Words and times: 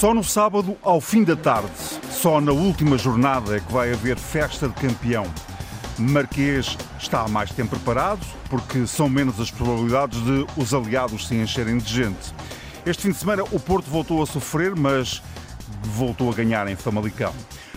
Só 0.00 0.14
no 0.14 0.24
sábado, 0.24 0.78
ao 0.80 0.98
fim 0.98 1.22
da 1.22 1.36
tarde, 1.36 1.70
só 2.10 2.40
na 2.40 2.52
última 2.52 2.96
jornada 2.96 3.58
é 3.58 3.60
que 3.60 3.70
vai 3.70 3.92
haver 3.92 4.16
festa 4.16 4.66
de 4.66 4.72
campeão. 4.76 5.26
Marquês 5.98 6.78
está 6.98 7.28
mais 7.28 7.50
tempo 7.50 7.76
preparado, 7.76 8.26
porque 8.48 8.86
são 8.86 9.10
menos 9.10 9.38
as 9.38 9.50
probabilidades 9.50 10.18
de 10.24 10.46
os 10.56 10.72
aliados 10.72 11.28
se 11.28 11.34
encherem 11.34 11.76
de 11.76 11.92
gente. 11.92 12.32
Este 12.86 13.02
fim 13.02 13.10
de 13.10 13.18
semana 13.18 13.44
o 13.52 13.60
Porto 13.60 13.90
voltou 13.90 14.22
a 14.22 14.26
sofrer, 14.26 14.74
mas 14.74 15.22
voltou 15.82 16.30
a 16.30 16.34
ganhar 16.34 16.66
em 16.66 16.76
Famalicão. 16.76 17.34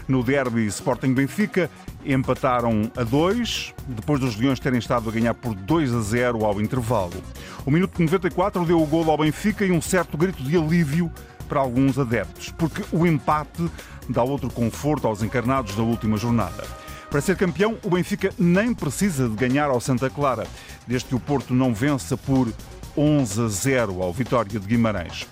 No 0.07 0.23
derby 0.23 0.65
Sporting 0.67 1.13
Benfica 1.13 1.69
empataram 2.05 2.89
a 2.95 3.03
2, 3.03 3.73
depois 3.85 4.21
dos 4.21 4.37
Leões 4.37 4.61
terem 4.61 4.79
estado 4.79 5.09
a 5.09 5.11
ganhar 5.11 5.33
por 5.33 5.53
2 5.53 5.93
a 5.93 5.99
0 5.99 6.45
ao 6.45 6.61
intervalo. 6.61 7.21
O 7.65 7.71
minuto 7.71 8.01
94 8.01 8.63
deu 8.63 8.81
o 8.81 8.85
golo 8.85 9.11
ao 9.11 9.17
Benfica 9.17 9.65
e 9.65 9.73
um 9.73 9.81
certo 9.81 10.17
grito 10.17 10.41
de 10.41 10.55
alívio 10.55 11.11
para 11.53 11.61
alguns 11.61 11.99
adeptos, 11.99 12.49
porque 12.57 12.83
o 12.91 13.05
empate 13.05 13.69
dá 14.09 14.23
outro 14.23 14.49
conforto 14.49 15.05
aos 15.05 15.21
encarnados 15.21 15.75
da 15.75 15.83
última 15.83 16.17
jornada. 16.17 16.63
Para 17.11 17.21
ser 17.21 17.37
campeão, 17.37 17.77
o 17.83 17.91
Benfica 17.91 18.33
nem 18.39 18.73
precisa 18.73 19.29
de 19.29 19.35
ganhar 19.35 19.69
ao 19.69 19.79
Santa 19.79 20.09
Clara, 20.09 20.47
desde 20.87 21.09
que 21.09 21.15
o 21.15 21.19
Porto 21.19 21.53
não 21.53 21.71
vença 21.71 22.17
por 22.17 22.51
11 22.97 23.39
a 23.39 23.47
0 23.47 24.01
ao 24.01 24.11
Vitória 24.11 24.59
de 24.59 24.65
Guimarães. 24.65 25.27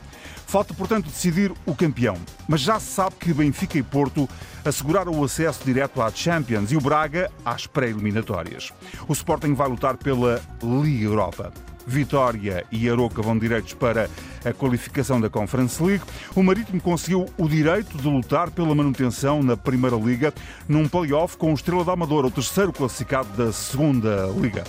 Falta, 0.46 0.76
portanto, 0.76 1.06
decidir 1.06 1.52
o 1.66 1.74
campeão. 1.74 2.16
Mas 2.48 2.62
já 2.62 2.80
se 2.80 2.94
sabe 2.94 3.16
que 3.16 3.34
Benfica 3.34 3.80
e 3.80 3.82
Porto 3.82 4.30
asseguraram 4.64 5.14
o 5.14 5.24
acesso 5.24 5.66
direto 5.66 6.04
à 6.04 6.12
Champions 6.12 6.72
e 6.72 6.78
o 6.78 6.82
Braga 6.82 7.32
às 7.44 7.66
pré-eliminatórias. 7.66 8.72
O 9.08 9.14
Sporting 9.14 9.56
vai 9.56 9.68
lutar 9.68 9.98
pela 9.98 10.40
Liga 10.62 11.06
Europa. 11.06 11.52
Vitória 11.86 12.66
e 12.72 12.90
Aroca 12.90 13.22
vão 13.22 13.38
direitos 13.38 13.74
para 13.74 14.10
a 14.46 14.54
qualificação 14.54 15.20
da 15.20 15.30
Conference 15.30 15.82
League. 15.82 16.04
O 16.36 16.44
Marítimo 16.44 16.82
conseguiu 16.82 17.26
o 17.38 17.48
direito 17.48 17.98
de 17.98 18.08
lutar 18.08 18.52
pela 18.52 18.74
manutenção 18.74 19.44
na 19.44 19.58
Primeira 19.58 19.96
Liga 19.96 20.34
num 20.68 20.88
play-off 20.88 21.38
com 21.38 21.52
o 21.52 21.56
Estrela 21.56 21.84
da 21.84 21.94
Amadora, 21.94 22.28
o 22.28 22.32
terceiro 22.32 22.72
classificado 22.72 23.30
da 23.36 23.52
Segunda 23.52 24.28
Liga. 24.38 24.64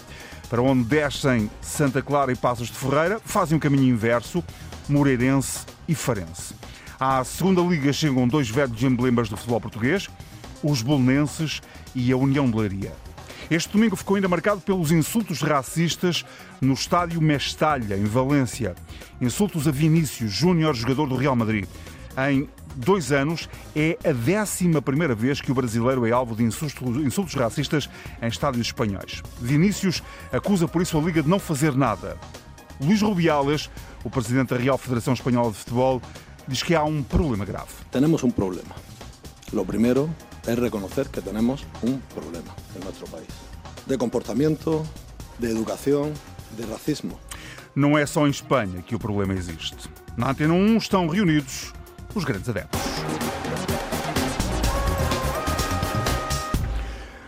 Para 0.48 0.60
onde 0.60 0.84
descem 0.84 1.50
Santa 1.60 2.02
Clara 2.02 2.32
e 2.32 2.36
Passos 2.36 2.68
de 2.68 2.74
Ferreira, 2.74 3.20
fazem 3.24 3.56
um 3.56 3.60
caminho 3.60 3.94
inverso, 3.94 4.44
Moreirense 4.88 5.60
e 5.88 5.94
Farense. 5.94 6.54
À 7.00 7.24
Segunda 7.24 7.62
Liga 7.62 7.92
chegam 7.92 8.28
dois 8.28 8.48
velhos 8.50 8.82
emblemas 8.82 9.28
do 9.28 9.36
futebol 9.36 9.60
português, 9.60 10.08
os 10.62 10.82
Bolonenses 10.82 11.60
e 11.94 12.12
a 12.12 12.16
União 12.16 12.50
de 12.50 12.56
Leiria. 12.56 12.92
Este 13.50 13.72
domingo 13.72 13.96
ficou 13.96 14.16
ainda 14.16 14.28
marcado 14.28 14.60
pelos 14.60 14.90
insultos 14.90 15.40
racistas 15.42 16.24
no 16.60 16.74
estádio 16.74 17.20
Mestalha, 17.20 17.96
em 17.96 18.04
Valência. 18.04 18.74
Insultos 19.20 19.68
a 19.68 19.70
Vinícius 19.70 20.32
Júnior, 20.32 20.74
jogador 20.74 21.08
do 21.08 21.16
Real 21.16 21.36
Madrid. 21.36 21.66
Em 22.28 22.48
dois 22.76 23.12
anos, 23.12 23.48
é 23.74 23.98
a 24.04 24.12
décima 24.12 24.80
primeira 24.80 25.14
vez 25.14 25.40
que 25.40 25.50
o 25.50 25.54
brasileiro 25.54 26.06
é 26.06 26.12
alvo 26.12 26.34
de 26.34 26.42
insultos, 26.42 27.34
racistas 27.34 27.88
em 28.20 28.28
estádios 28.28 28.66
espanhóis. 28.66 29.22
Vinícius 29.40 30.02
acusa 30.32 30.66
por 30.66 30.82
isso 30.82 30.98
a 30.98 31.00
Liga 31.00 31.22
de 31.22 31.28
não 31.28 31.38
fazer 31.38 31.74
nada. 31.74 32.16
Luís 32.80 33.02
Rubiales, 33.02 33.70
o 34.02 34.10
presidente 34.10 34.50
da 34.50 34.56
Real 34.56 34.78
Federação 34.78 35.14
Espanhola 35.14 35.50
de 35.50 35.58
Futebol, 35.58 36.02
diz 36.48 36.62
que 36.62 36.74
há 36.74 36.82
um 36.82 37.02
problema 37.02 37.44
grave. 37.44 37.70
Temos 37.90 38.22
um 38.24 38.30
problema. 38.30 38.74
Lo 39.52 39.64
primeiro 39.64 40.10
es 40.46 40.58
reconocer 40.58 41.08
que 41.08 41.20
tenemos 41.20 41.64
un 41.82 42.00
problema 42.14 42.54
en 42.74 42.82
nuestro 42.82 43.06
país. 43.06 43.28
De 43.86 43.96
comportamiento, 43.96 44.84
de 45.38 45.50
educación, 45.50 46.12
de 46.56 46.66
racismo. 46.66 47.18
Não 47.74 47.96
é 47.96 48.04
só 48.04 48.26
em 48.26 48.30
Espanha 48.30 48.82
que 48.82 48.94
o 48.94 48.98
problema 48.98 49.32
existe. 49.32 49.88
Na 50.16 50.30
Antena 50.30 50.52
1 50.52 50.76
estão 50.76 51.06
reunidos 51.06 51.72
os 52.14 52.24
grandes 52.24 52.48
adeptos. 52.48 52.80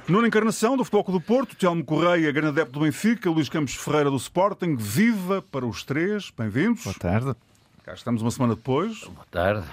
Nona 0.06 0.28
encarnação 0.28 0.76
do 0.76 0.84
Futebol 0.84 1.04
Clube 1.04 1.20
do 1.20 1.26
Porto, 1.26 1.56
Telmo 1.56 1.82
Correia, 1.82 2.30
grande 2.30 2.60
adepto 2.60 2.78
do 2.78 2.84
Benfica, 2.84 3.30
Luís 3.30 3.48
Campos 3.48 3.74
Ferreira 3.74 4.10
do 4.10 4.16
Sporting, 4.18 4.76
viva 4.76 5.40
para 5.40 5.64
os 5.64 5.82
três, 5.82 6.30
bem-vindos. 6.36 6.84
Boa 6.84 6.94
tarde. 6.98 7.34
Cá 7.82 7.94
estamos 7.94 8.20
uma 8.20 8.30
semana 8.30 8.54
depois. 8.54 9.00
Boa 9.04 9.26
tarde. 9.30 9.66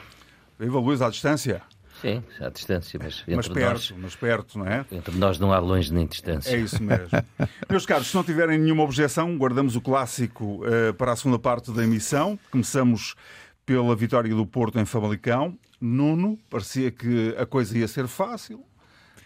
Viva 0.58 0.80
Luís 0.80 1.02
à 1.02 1.10
distância. 1.10 1.62
Sim, 2.02 2.24
à 2.40 2.50
distância, 2.50 3.00
mas 3.02 3.20
entre 3.22 3.36
mas 3.36 3.48
perto, 3.48 3.74
nós, 3.74 3.94
mas 3.98 4.16
perto, 4.16 4.58
não 4.58 4.66
é? 4.66 4.86
Entre 4.92 5.16
nós 5.18 5.38
não 5.38 5.54
há 5.54 5.60
longe 5.60 5.94
nem 5.94 6.08
distância. 6.08 6.56
É 6.56 6.60
isso 6.60 6.82
mesmo. 6.82 7.10
Meus 7.70 7.86
caros, 7.86 8.08
se 8.08 8.16
não 8.16 8.24
tiverem 8.24 8.58
nenhuma 8.58 8.82
objeção, 8.84 9.38
guardamos 9.38 9.76
o 9.76 9.82
clássico 9.82 10.66
uh, 10.66 10.94
para 10.96 11.12
a 11.12 11.16
segunda 11.16 11.38
parte 11.38 11.72
da 11.72 11.84
emissão. 11.84 12.40
Começamos 12.50 13.16
pela 13.66 13.96
vitória 13.96 14.34
do 14.34 14.46
Porto 14.48 14.80
em 14.80 14.86
Famalicão. 14.86 15.58
Nuno, 15.80 16.40
parecia 16.50 16.90
que 16.90 17.36
a 17.38 17.46
coisa 17.46 17.78
ia 17.78 17.88
ser 17.88 18.08
fácil. 18.08 18.66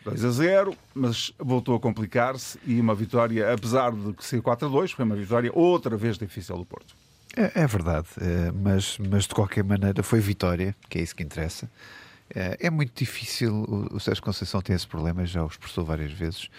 2 0.03 0.24
a 0.24 0.31
0, 0.31 0.78
mas 0.94 1.34
voltou 1.40 1.75
a 1.75 1.80
complicar-se 1.80 2.59
e 2.66 2.80
uma 2.80 2.94
vitória, 2.94 3.52
apesar 3.52 3.91
de 3.91 4.14
ser 4.24 4.40
4 4.40 4.68
a 4.68 4.72
2, 4.72 4.91
foi 4.91 5.03
uma 5.03 5.16
vitória 5.16 5.50
outra 5.52 5.97
vez 5.97 6.18
difícil 6.18 6.56
do 6.58 6.66
Porto. 6.66 6.96
É, 7.35 7.64
é 7.64 7.68
verdade, 7.68 8.08
é, 8.22 8.52
mas, 8.52 8.97
mas 9.00 9.24
de 9.24 9.34
qualquer 9.34 9.64
maneira 9.64 10.03
foi 10.03 10.19
vitória, 10.19 10.75
que 10.88 11.00
é 11.00 11.02
isso 11.02 11.16
que 11.16 11.24
interessa. 11.24 11.69
É, 12.34 12.58
é 12.59 12.69
muito 12.69 12.97
difícil, 12.97 13.66
o 13.91 14.00
Sérgio 14.00 14.24
Conceição 14.24 14.62
tem 14.62 14.75
esse 14.75 14.88
problema, 14.88 15.25
já 15.25 15.44
o 15.44 15.47
expressou 15.47 15.86
várias 15.86 16.12
vezes. 16.12 16.50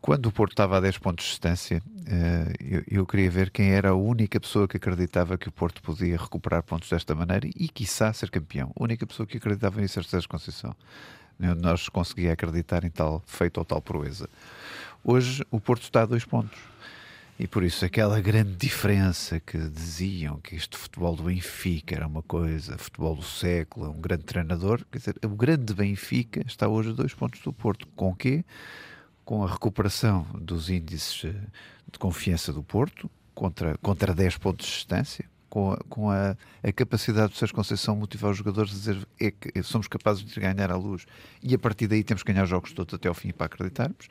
Quando 0.00 0.26
o 0.26 0.32
Porto 0.32 0.52
estava 0.52 0.76
a 0.76 0.80
10 0.80 0.98
pontos 0.98 1.24
de 1.24 1.30
distância, 1.32 1.82
é, 2.06 2.84
eu 2.88 3.04
queria 3.04 3.28
ver 3.28 3.50
quem 3.50 3.72
era 3.72 3.90
a 3.90 3.94
única 3.94 4.38
pessoa 4.38 4.68
que 4.68 4.76
acreditava 4.76 5.36
que 5.36 5.48
o 5.48 5.52
Porto 5.52 5.82
podia 5.82 6.16
recuperar 6.16 6.62
pontos 6.62 6.88
desta 6.88 7.14
maneira 7.14 7.48
e, 7.56 7.68
quiçá, 7.68 8.12
ser 8.12 8.30
campeão. 8.30 8.72
A 8.78 8.84
única 8.84 9.04
pessoa 9.04 9.26
que 9.26 9.36
acreditava 9.36 9.80
nisso 9.80 9.98
era 9.98 10.06
o 10.06 10.08
Sérgio 10.08 10.28
Conceição. 10.28 10.76
Nós 11.38 11.88
conseguia 11.88 12.32
acreditar 12.32 12.84
em 12.84 12.90
tal 12.90 13.22
feito 13.26 13.58
ou 13.58 13.64
tal 13.64 13.82
proeza. 13.82 14.28
Hoje 15.02 15.44
o 15.50 15.60
Porto 15.60 15.82
está 15.82 16.02
a 16.02 16.06
dois 16.06 16.24
pontos. 16.24 16.56
E 17.38 17.46
por 17.46 17.62
isso 17.62 17.84
aquela 17.84 18.18
grande 18.18 18.56
diferença 18.56 19.38
que 19.38 19.58
diziam 19.58 20.40
que 20.40 20.56
este 20.56 20.76
futebol 20.76 21.14
do 21.14 21.24
Benfica 21.24 21.94
era 21.94 22.06
uma 22.06 22.22
coisa, 22.22 22.78
futebol 22.78 23.14
do 23.14 23.22
século, 23.22 23.90
um 23.90 24.00
grande 24.00 24.24
treinador, 24.24 24.82
quer 24.90 24.98
dizer, 24.98 25.16
o 25.22 25.28
grande 25.28 25.74
Benfica 25.74 26.42
está 26.46 26.66
hoje 26.66 26.90
a 26.90 26.92
dois 26.92 27.12
pontos 27.12 27.42
do 27.42 27.52
Porto. 27.52 27.86
Com 27.88 28.14
quê? 28.14 28.42
Com 29.22 29.44
a 29.44 29.50
recuperação 29.50 30.26
dos 30.34 30.70
índices 30.70 31.24
eh, 31.26 31.34
de 31.92 31.98
confiança 31.98 32.54
do 32.54 32.62
Porto, 32.62 33.10
contra, 33.34 33.76
contra 33.78 34.14
10 34.14 34.38
pontos 34.38 34.66
de 34.66 34.72
distância, 34.72 35.26
com 35.50 35.72
a, 35.72 35.76
com 35.88 36.10
a, 36.10 36.36
a 36.62 36.72
capacidade 36.72 37.32
de 37.32 37.38
Sérgio 37.38 37.54
Conceição 37.54 37.94
motivar 37.94 38.30
os 38.30 38.38
jogadores 38.38 38.72
a 38.72 38.74
dizer 38.74 39.08
é 39.20 39.30
que 39.30 39.62
somos 39.62 39.86
capazes 39.86 40.24
de 40.24 40.40
ganhar 40.40 40.70
à 40.70 40.76
luz 40.76 41.06
e 41.42 41.54
a 41.54 41.58
partir 41.58 41.86
daí 41.86 42.02
temos 42.02 42.22
que 42.22 42.32
ganhar 42.32 42.44
os 42.44 42.50
jogos 42.50 42.72
todos 42.72 42.94
até 42.94 43.08
ao 43.08 43.14
fim 43.14 43.30
para 43.30 43.46
acreditarmos. 43.46 44.08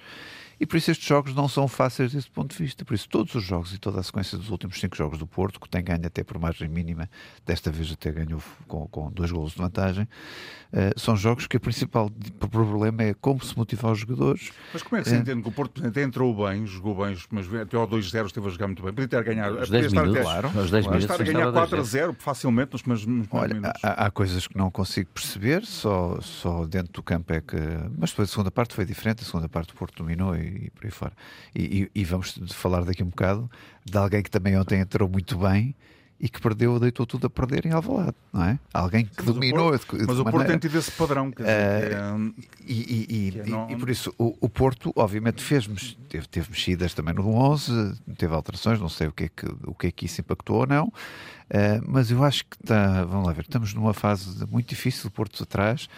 E 0.59 0.65
por 0.65 0.77
isso 0.77 0.91
estes 0.91 1.07
jogos 1.07 1.33
não 1.33 1.47
são 1.47 1.67
fáceis 1.67 2.13
desse 2.13 2.29
ponto 2.29 2.55
de 2.55 2.63
vista. 2.63 2.85
Por 2.85 2.93
isso 2.93 3.09
todos 3.09 3.33
os 3.35 3.43
jogos 3.43 3.73
e 3.73 3.77
toda 3.77 3.99
a 3.99 4.03
sequência 4.03 4.37
dos 4.37 4.49
últimos 4.49 4.79
cinco 4.79 4.95
jogos 4.95 5.17
do 5.17 5.27
Porto, 5.27 5.59
que 5.59 5.69
tem 5.69 5.83
ganho 5.83 6.05
até 6.05 6.23
por 6.23 6.39
margem 6.39 6.67
mínima, 6.67 7.09
desta 7.45 7.71
vez 7.71 7.91
até 7.91 8.11
ganhou 8.11 8.41
com, 8.67 8.87
com 8.87 9.11
dois 9.11 9.31
golos 9.31 9.51
de 9.51 9.57
vantagem, 9.57 10.03
uh, 10.03 10.99
são 10.99 11.15
jogos 11.15 11.47
que 11.47 11.57
o 11.57 11.59
principal 11.59 12.09
problema 12.49 13.03
é 13.03 13.13
como 13.13 13.43
se 13.43 13.57
motivar 13.57 13.91
os 13.91 13.99
jogadores. 13.99 14.51
Mas 14.73 14.83
como 14.83 14.99
é 14.99 15.03
que 15.03 15.09
se 15.09 15.15
uh, 15.15 15.19
entende 15.19 15.41
que 15.41 15.49
o 15.49 15.51
Porto 15.51 15.85
até 15.85 16.03
entrou 16.03 16.33
bem, 16.45 16.65
jogou 16.65 16.95
bem, 16.95 17.17
mas 17.31 17.53
até 17.53 17.77
ao 17.77 17.87
2-0 17.87 18.25
esteve 18.25 18.47
a 18.47 18.49
jogar 18.49 18.67
muito 18.67 18.83
bem. 18.83 18.93
Podia 18.93 19.07
ter 19.07 19.23
ganhado. 19.23 19.59
Os 19.59 19.69
10 19.69 19.93
minutos, 19.93 20.21
claro, 20.21 20.47
os 20.47 20.71
10 20.71 20.85
minutos, 20.85 21.03
estar 21.03 21.21
a 21.21 21.25
ganhar 21.25 21.51
4 21.51 21.79
a 21.79 21.83
0 21.83 22.15
facilmente 22.19 22.73
nos 22.73 22.81
primeiros 22.81 23.27
Olha, 23.31 23.53
minutos. 23.53 23.83
Há, 23.83 24.05
há, 24.05 24.11
coisas 24.11 24.47
que 24.47 24.57
não 24.57 24.71
consigo 24.71 25.09
perceber, 25.13 25.65
só, 25.65 26.19
só 26.21 26.65
dentro 26.65 26.93
do 26.93 27.03
campo 27.03 27.33
é 27.33 27.41
que. 27.41 27.57
Mas 27.97 28.11
depois 28.11 28.29
a 28.29 28.31
segunda 28.31 28.51
parte 28.51 28.73
foi 28.73 28.85
diferente, 28.85 29.23
a 29.23 29.25
segunda 29.25 29.49
parte 29.49 29.73
o 29.73 29.75
Porto 29.75 29.97
dominou 29.97 30.35
e, 30.35 30.44
e 30.45 30.69
por 30.71 30.85
aí 30.85 30.91
fora. 30.91 31.13
E, 31.55 31.89
e, 31.93 32.03
vamos 32.03 32.39
falar 32.51 32.83
daqui 32.83 33.03
um 33.03 33.09
bocado 33.09 33.49
de 33.83 33.97
alguém 33.97 34.21
que 34.21 34.31
também 34.31 34.57
ontem 34.57 34.79
entrou 34.79 35.09
muito 35.09 35.37
bem 35.37 35.75
e 36.19 36.29
que 36.29 36.39
perdeu, 36.39 36.79
deitou 36.79 37.05
tudo 37.05 37.27
a 37.27 37.29
perder 37.29 37.65
em 37.65 37.71
Alvalade, 37.71 38.15
não 38.31 38.43
é? 38.43 38.57
Alguém 38.73 39.05
que 39.05 39.11
mas 39.17 39.25
dominou. 39.25 39.67
O 39.67 39.79
Porto, 39.79 39.97
mas 40.07 40.19
o 40.19 40.23
Porto 40.23 40.47
tem 40.47 40.57
tido 40.57 40.77
esse 40.77 40.91
padrão. 40.91 41.29
Dizer, 41.29 41.43
uh, 41.43 41.47
é, 41.47 42.43
e, 42.65 43.33
e, 43.45 43.49
não... 43.49 43.69
e, 43.69 43.75
por 43.75 43.89
isso 43.89 44.13
o, 44.17 44.35
o, 44.39 44.49
Porto, 44.49 44.93
obviamente, 44.95 45.43
fez 45.43 45.67
teve, 46.07 46.27
teve 46.27 46.49
mexidas 46.49 46.93
também 46.93 47.13
no 47.13 47.27
11, 47.27 47.95
teve 48.17 48.33
alterações, 48.33 48.79
não 48.79 48.87
sei 48.87 49.07
o 49.07 49.11
que 49.11 49.25
é 49.25 49.29
que, 49.29 49.45
o 49.65 49.75
que, 49.75 49.87
é 49.87 49.91
que 49.91 50.05
isso 50.05 50.21
impactou 50.21 50.61
ou 50.61 50.67
não. 50.67 50.87
Uh, 50.87 51.83
mas 51.85 52.09
eu 52.09 52.23
acho 52.23 52.45
que 52.45 52.55
está, 52.63 53.03
vamos 53.03 53.27
lá 53.27 53.33
ver, 53.33 53.41
estamos 53.41 53.73
numa 53.73 53.93
fase 53.93 54.45
muito 54.47 54.69
difícil, 54.69 55.09
o 55.09 55.11
Porto 55.11 55.43
atrás, 55.43 55.89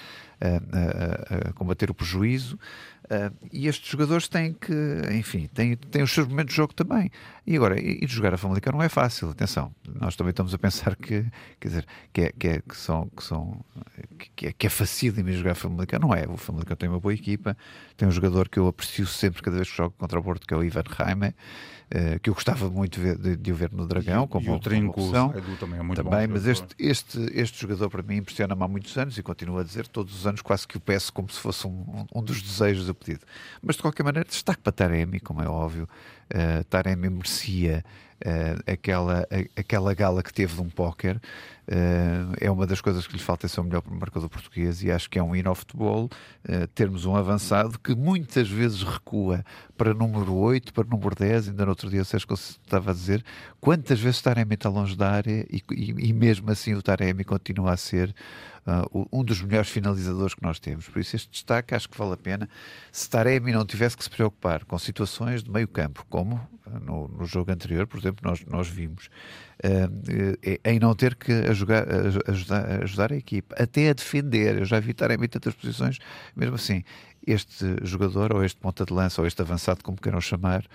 a, 0.42 1.46
a, 1.46 1.50
a 1.50 1.54
combater 1.54 1.92
o 1.92 1.94
prejuízo. 1.94 2.58
Uh, 3.10 3.34
e 3.54 3.68
estes 3.68 3.90
jogadores 3.90 4.28
têm 4.28 4.52
que, 4.52 4.74
enfim, 5.14 5.48
têm, 5.54 5.78
têm 5.78 6.04
os 6.04 6.12
seus 6.12 6.28
momentos 6.28 6.54
de 6.54 6.58
jogo 6.58 6.74
também. 6.74 7.10
E 7.46 7.56
agora, 7.56 7.80
e, 7.80 8.06
jogar 8.06 8.34
a 8.34 8.38
Famalicão 8.38 8.74
não 8.74 8.84
é 8.84 8.90
fácil, 8.90 9.30
atenção. 9.30 9.74
Nós 9.88 10.18
também 10.18 10.32
estamos 10.32 10.54
a 10.54 10.58
pensar 10.58 10.94
que, 10.98 11.26
quer 11.58 11.68
dizer, 11.70 11.88
que 12.12 12.22
é, 12.22 12.32
que 12.38 12.48
é, 12.50 12.62
que 12.62 12.76
são, 12.76 13.08
que 13.08 13.24
são, 13.24 13.64
que 14.36 14.48
é, 14.48 14.52
que 14.52 14.68
é 14.68 14.70
facílimo 14.70 15.32
jogar 15.32 15.52
a 15.52 15.56
Famalicão. 15.56 16.00
Não 16.00 16.14
é. 16.14 16.28
O 16.28 16.36
Famalicão 16.36 16.76
tem 16.76 16.90
uma 16.90 17.00
boa 17.00 17.14
equipa, 17.14 17.56
tem 17.96 18.06
um 18.06 18.12
jogador 18.12 18.50
que 18.50 18.60
eu 18.60 18.68
aprecio 18.68 19.08
sempre 19.08 19.42
cada 19.42 19.56
vez 19.56 19.70
que 19.70 19.78
jogo 19.78 19.96
contra 19.98 20.20
o 20.20 20.24
Porto, 20.24 20.46
que 20.46 20.54
é 20.54 20.58
o 20.58 20.64
Ivan 20.64 20.84
Jaime. 20.98 21.34
Uh, 21.88 22.20
que 22.20 22.30
eu 22.30 22.34
gostava 22.34 22.70
muito 22.70 23.00
de, 23.00 23.38
de, 23.38 23.52
o 23.52 23.56
ver 23.56 23.72
no 23.72 23.88
Dragão, 23.88 24.26
e, 24.26 24.28
como, 24.28 24.46
e 24.46 24.50
o 24.50 24.60
Trinco, 24.60 24.94
como 24.94 25.58
também 25.58 25.80
é 25.80 25.82
muito 25.82 26.04
também, 26.04 26.28
bom. 26.28 26.34
Mas 26.34 26.46
este, 26.46 26.76
este, 26.78 27.18
este 27.34 27.62
jogador 27.62 27.90
para 27.90 28.04
mim 28.04 28.18
impressiona-me 28.18 28.62
há 28.62 28.68
muitos 28.68 28.98
anos 28.98 29.18
e 29.18 29.24
continuo 29.24 29.58
a 29.58 29.64
dizer 29.64 29.88
todos 29.88 30.14
os 30.14 30.28
anos 30.28 30.42
quase 30.42 30.68
que 30.68 30.76
o 30.76 30.82
peço 30.82 31.14
como 31.14 31.30
se 31.30 31.40
fosse 31.40 31.66
um, 31.66 32.06
um 32.14 32.22
dos 32.22 32.42
desejos 32.42 32.88
do 32.88 32.94
pedido. 32.94 33.22
Mas 33.62 33.78
de 33.78 33.84
qualquer 33.84 34.04
maneira, 34.04 34.28
destaque 34.28 34.62
para 34.62 34.74
Taremi, 34.74 35.22
como 35.22 35.42
é 35.42 35.48
óbvio. 35.48 35.88
Uh, 36.30 36.62
Taremi 36.66 37.10
merecia 37.10 37.86
uh, 38.18 38.72
aquela, 38.72 39.26
a, 39.32 39.60
aquela 39.60 39.94
gala 39.94 40.22
que 40.22 40.34
teve 40.34 40.56
de 40.56 40.62
um 40.62 40.70
póquer. 40.70 41.22
Uh, 41.70 42.32
é 42.40 42.50
uma 42.50 42.66
das 42.66 42.80
coisas 42.80 43.06
que 43.06 43.12
lhe 43.12 43.22
falta 43.22 43.46
ser 43.46 43.60
o 43.60 43.64
melhor 43.66 43.84
marcador 43.86 44.30
português 44.30 44.82
e 44.84 44.90
acho 44.90 45.10
que 45.10 45.20
é 45.20 45.24
um 45.24 45.36
hino 45.36 45.50
ao 45.50 45.56
futebol 45.56 46.06
uh, 46.06 46.68
termos 46.74 47.04
um 47.04 47.14
avançado 47.14 47.78
que 47.78 47.94
muitas 47.94 48.50
vezes 48.50 48.84
recua 48.84 49.44
para 49.78 49.94
número 49.94 50.34
8, 50.34 50.74
para 50.74 50.88
número 50.88 51.14
10, 51.14 51.50
ainda 51.50 51.66
no 51.66 51.72
outro 51.72 51.90
dia 51.90 52.02
o 52.02 52.06
Sérgio 52.06 52.26
estava 52.34 52.92
a 52.92 52.94
dizer 52.94 53.22
quantas 53.60 54.00
vezes 54.00 54.22
o 54.22 54.24
Taremi 54.24 54.54
está 54.54 54.70
longe 54.70 54.96
da 54.96 55.12
área 55.12 55.46
e, 55.50 55.62
e, 55.72 56.10
e 56.10 56.14
mesmo 56.14 56.50
assim 56.50 56.74
o 56.74 56.82
Taremi 56.82 57.26
continua 57.26 57.74
a 57.74 57.78
ser 57.78 58.16
uh, 58.68 59.08
um 59.12 59.24
dos 59.24 59.42
melhores 59.42 59.70
finalizadores 59.70 60.34
que 60.34 60.44
nós 60.44 60.60
temos. 60.60 60.88
Por 60.88 61.00
isso, 61.00 61.16
este 61.16 61.32
destaque 61.32 61.74
acho 61.74 61.90
que 61.90 61.98
vale 61.98 62.14
a 62.14 62.18
pena. 62.18 62.50
Se 62.92 63.10
Taremi 63.10 63.52
não 63.52 63.66
tivesse 63.66 63.96
que 63.96 64.04
se 64.04 64.10
preocupar 64.10 64.66
com 64.66 64.78
situações 64.78 65.42
de 65.42 65.50
meio 65.50 65.68
campo, 65.68 66.06
como 66.10 66.36
uh, 66.36 66.80
no, 66.80 67.08
no 67.08 67.26
jogo 67.26 67.52
anterior, 67.52 67.88
por 67.88 68.00
exemplo, 68.00 68.30
nós, 68.30 68.44
nós 68.46 68.68
vimos, 68.68 69.10
uh, 69.64 70.38
em 70.64 70.80
não 70.80 70.94
ter 70.94 71.16
que 71.16 71.32
ajudar, 71.32 71.86
ajudar, 72.84 73.14
a 73.14 73.16
equipe, 73.16 73.56
até 73.58 73.90
a 73.90 73.94
defender. 73.94 74.60
Eu 74.60 74.66
já 74.66 74.80
vi 74.80 74.94
Taremi 74.94 75.26
em 75.26 75.30
tantas 75.30 75.54
posições, 75.56 76.00
mesmo 76.36 76.56
assim, 76.56 76.84
este 77.26 77.66
jogador, 77.84 78.34
ou 78.34 78.44
este 78.44 78.60
ponta 78.60 78.86
de 78.86 78.94
lança, 78.94 79.22
ou 79.22 79.28
este 79.28 79.42
avançado, 79.42 79.84
como 79.84 79.98
queiram 79.98 80.22
chamar, 80.22 80.66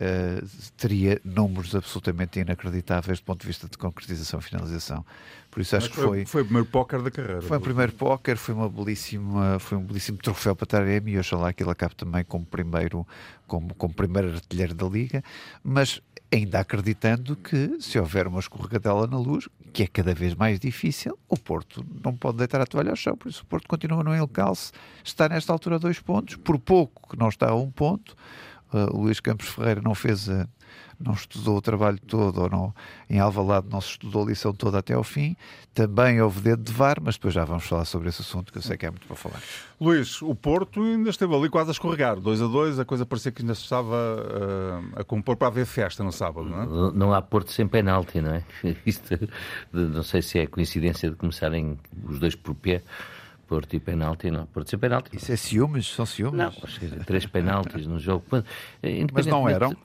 uh, 0.00 0.46
teria 0.76 1.20
números 1.24 1.74
absolutamente 1.74 2.40
inacreditáveis 2.40 3.18
do 3.18 3.24
ponto 3.24 3.40
de 3.40 3.46
vista 3.46 3.68
de 3.68 3.76
concretização 3.78 4.40
e 4.40 4.42
finalização. 4.42 5.04
Por 5.50 5.60
isso 5.60 5.76
acho 5.76 5.88
Mas 5.88 5.96
que 5.96 6.02
foi. 6.02 6.26
Foi 6.26 6.42
o 6.42 6.44
primeiro 6.44 6.68
póquer 6.68 7.00
da 7.00 7.10
carreira. 7.10 7.42
Foi 7.42 7.58
o 7.58 7.60
primeiro 7.60 7.92
póquer, 7.92 8.36
foi, 8.36 8.54
uma 8.54 8.68
belíssima, 8.68 9.58
foi 9.60 9.78
um 9.78 9.82
belíssimo 9.82 10.18
troféu 10.18 10.56
para 10.56 10.66
Taremi 10.66 11.12
e 11.12 11.18
oxalá 11.18 11.52
que 11.52 11.62
ele 11.62 11.70
acabe 11.70 11.94
também 11.94 12.24
como 12.24 12.44
primeiro, 12.44 13.06
como, 13.46 13.72
como 13.74 13.94
primeiro 13.94 14.32
artilheiro 14.32 14.74
da 14.74 14.86
Liga. 14.86 15.22
Mas 15.62 16.02
ainda 16.34 16.58
acreditando 16.58 17.36
que 17.36 17.80
se 17.80 17.98
houver 17.98 18.26
uma 18.26 18.40
escorregadela 18.40 19.06
na 19.06 19.16
luz, 19.16 19.48
que 19.72 19.84
é 19.84 19.86
cada 19.86 20.12
vez 20.12 20.34
mais 20.34 20.58
difícil, 20.58 21.16
o 21.28 21.36
Porto 21.36 21.86
não 22.02 22.16
pode 22.16 22.38
deitar 22.38 22.60
a 22.60 22.66
toalha 22.66 22.90
ao 22.90 22.96
chão, 22.96 23.16
por 23.16 23.28
isso 23.28 23.42
o 23.42 23.46
Porto 23.46 23.68
continua 23.68 24.02
no 24.02 24.16
encalce, 24.16 24.72
está 25.04 25.28
nesta 25.28 25.52
altura 25.52 25.76
a 25.76 25.78
dois 25.78 26.00
pontos, 26.00 26.34
por 26.36 26.58
pouco 26.58 27.08
que 27.08 27.16
não 27.16 27.28
está 27.28 27.50
a 27.50 27.54
um 27.54 27.70
ponto, 27.70 28.16
uh, 28.74 28.96
o 28.96 29.02
Luís 29.02 29.20
Campos 29.20 29.48
Ferreira 29.48 29.80
não 29.80 29.94
fez 29.94 30.28
a, 30.28 30.46
não 31.00 31.12
estudou 31.12 31.56
o 31.56 31.62
trabalho 31.62 31.98
todo, 31.98 32.42
ou 32.42 32.50
não, 32.50 32.74
em 33.08 33.18
Alvalade 33.18 33.66
não 33.70 33.80
se 33.80 33.90
estudou 33.90 34.24
a 34.24 34.26
lição 34.26 34.52
toda 34.52 34.78
até 34.78 34.94
ao 34.94 35.04
fim. 35.04 35.36
Também 35.72 36.20
houve 36.20 36.40
dedo 36.40 36.62
de 36.62 36.72
VAR, 36.72 36.98
mas 37.02 37.16
depois 37.16 37.34
já 37.34 37.44
vamos 37.44 37.64
falar 37.64 37.84
sobre 37.84 38.08
esse 38.08 38.22
assunto, 38.22 38.52
que 38.52 38.58
eu 38.58 38.62
sei 38.62 38.76
que 38.76 38.86
é 38.86 38.90
muito 38.90 39.06
para 39.06 39.16
falar. 39.16 39.40
Luís, 39.80 40.22
o 40.22 40.34
Porto 40.34 40.80
ainda 40.80 41.10
esteve 41.10 41.34
ali 41.34 41.48
quase 41.48 41.70
a 41.70 41.72
escorregar, 41.72 42.20
2 42.20 42.42
a 42.42 42.46
2 42.46 42.78
a 42.78 42.84
coisa 42.84 43.04
parecia 43.04 43.32
que 43.32 43.42
ainda 43.42 43.54
se 43.54 43.62
estava 43.62 43.96
uh, 43.96 45.00
a 45.00 45.04
compor 45.04 45.36
para 45.36 45.48
haver 45.48 45.66
festa 45.66 46.04
no 46.04 46.12
sábado, 46.12 46.48
não 46.48 46.62
é? 46.62 46.66
Não, 46.66 46.92
não 46.92 47.14
há 47.14 47.20
Porto 47.20 47.50
sem 47.50 47.66
penalti, 47.66 48.20
não 48.20 48.34
é? 48.34 48.44
Isto, 48.86 49.28
não 49.72 50.02
sei 50.02 50.22
se 50.22 50.38
é 50.38 50.46
coincidência 50.46 51.10
de 51.10 51.16
começarem 51.16 51.78
os 52.04 52.18
dois 52.18 52.34
por 52.34 52.54
pé. 52.54 52.82
Porto 53.46 53.74
e 53.74 53.80
penalti, 53.80 54.30
não. 54.30 54.46
Porto 54.46 54.70
sem 54.70 54.78
penalti. 54.78 55.16
Isso 55.16 55.32
é 55.32 55.36
ciúmes? 55.36 55.86
São 55.86 56.06
ciúmes? 56.06 56.38
Não, 56.38 56.50
três 57.04 57.26
penaltis 57.26 57.86
no 57.86 57.98
jogo. 57.98 58.24
Mas 59.12 59.26
não 59.26 59.48
eram? 59.48 59.76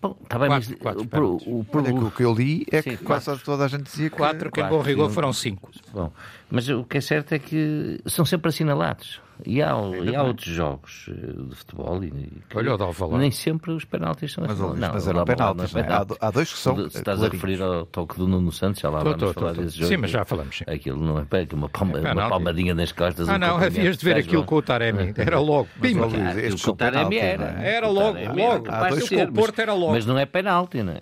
Bom, 0.00 0.16
está 0.22 0.38
bem, 0.38 0.48
quatro, 0.48 0.70
mas 0.70 0.78
quatro 0.78 1.26
o, 1.26 1.36
o, 1.36 1.60
o, 1.60 1.66
Olha, 1.72 1.94
o 1.94 2.10
que 2.10 2.24
eu 2.24 2.34
li 2.34 2.66
é 2.70 2.80
Sim, 2.80 2.96
que 2.96 3.04
quase 3.04 3.36
toda 3.38 3.64
a 3.64 3.68
gente 3.68 3.84
dizia 3.84 4.08
que... 4.08 4.16
Quatro, 4.16 4.50
que 4.50 4.60
em 4.60 4.68
bom 4.68 4.80
rigor 4.80 5.10
foram 5.10 5.32
cinco. 5.32 5.70
Bom, 5.92 6.10
mas 6.50 6.68
o 6.68 6.84
que 6.84 6.98
é 6.98 7.00
certo 7.00 7.32
é 7.32 7.38
que 7.38 8.00
são 8.06 8.24
sempre 8.24 8.48
assinalados. 8.48 9.20
E 9.44 9.60
há, 9.62 9.72
e 10.04 10.14
há 10.14 10.22
outros 10.22 10.46
jogos 10.54 11.06
de 11.48 11.54
futebol 11.56 12.02
e, 12.04 12.10
que 12.48 12.56
Olha 12.56 12.74
o 12.74 12.76
de 12.76 12.82
Alvalade. 12.84 13.18
nem 13.20 13.30
sempre 13.30 13.72
os 13.72 13.84
penaltis 13.84 14.32
são 14.32 14.42
Mas, 14.42 14.52
assinalados. 14.52 14.80
Luís, 14.80 14.92
mas 14.94 15.06
eram 15.08 15.18
Alvalade 15.20 15.36
penaltis, 15.38 15.72
não 15.74 15.80
é 15.80 15.84
não 15.84 15.90
é? 15.92 15.96
Há 15.96 16.04
do- 16.04 16.16
há 16.20 16.30
dois 16.30 16.52
que 16.52 16.58
são, 16.58 16.76
Se 16.76 16.82
estás 16.98 16.98
a 16.98 17.02
clarinhos. 17.28 17.32
referir 17.32 17.62
ao 17.62 17.86
toque 17.86 18.16
do 18.16 18.28
Nuno 18.28 18.52
Santos, 18.52 18.80
já 18.80 18.88
lá 18.90 18.98
Tô, 19.00 19.04
vamos 19.06 19.18
tô, 19.20 19.32
falar 19.32 19.54
tô. 19.54 19.62
desse 19.62 19.76
jogo. 19.78 19.88
Sim, 19.88 19.96
mas 19.96 20.10
já 20.10 20.24
falamos, 20.24 20.56
sim. 20.58 20.64
Aquilo 20.66 21.04
não 21.04 21.18
é 21.18 21.24
pé, 21.24 21.44
que 21.46 21.54
uma, 21.54 21.68
palma, 21.68 21.98
uma 21.98 22.28
palmadinha 22.28 22.74
nas 22.74 22.92
costas. 22.92 23.28
Ah, 23.28 23.34
um 23.34 23.38
não, 23.38 23.56
havias 23.56 23.96
de 23.96 24.04
ver 24.04 24.16
aquilo 24.16 24.44
com 24.44 24.54
o 24.56 24.62
Taremi. 24.62 25.12
Era 25.18 25.38
logo. 25.40 25.68
Pimba. 25.80 26.04
ó, 26.04 26.06
Luís, 26.06 26.20
Ah, 26.20 26.40
estes 26.40 26.66
o 26.68 26.74
Taremi 26.76 27.10
penaltis, 27.16 27.22
era. 27.22 27.52
não 27.52 27.60
é? 27.60 27.74
Era 27.74 27.88
logo, 27.88 28.18
logo. 28.18 28.64
com 28.64 29.22
o 29.22 29.32
Porto 29.32 29.54
mas- 29.56 29.58
era 29.58 29.74
logo. 29.74 29.92
Mas 29.92 30.06
não 30.06 30.18
é 30.18 30.24
penalti, 30.26 30.82
não 30.82 30.92
é? 30.92 31.00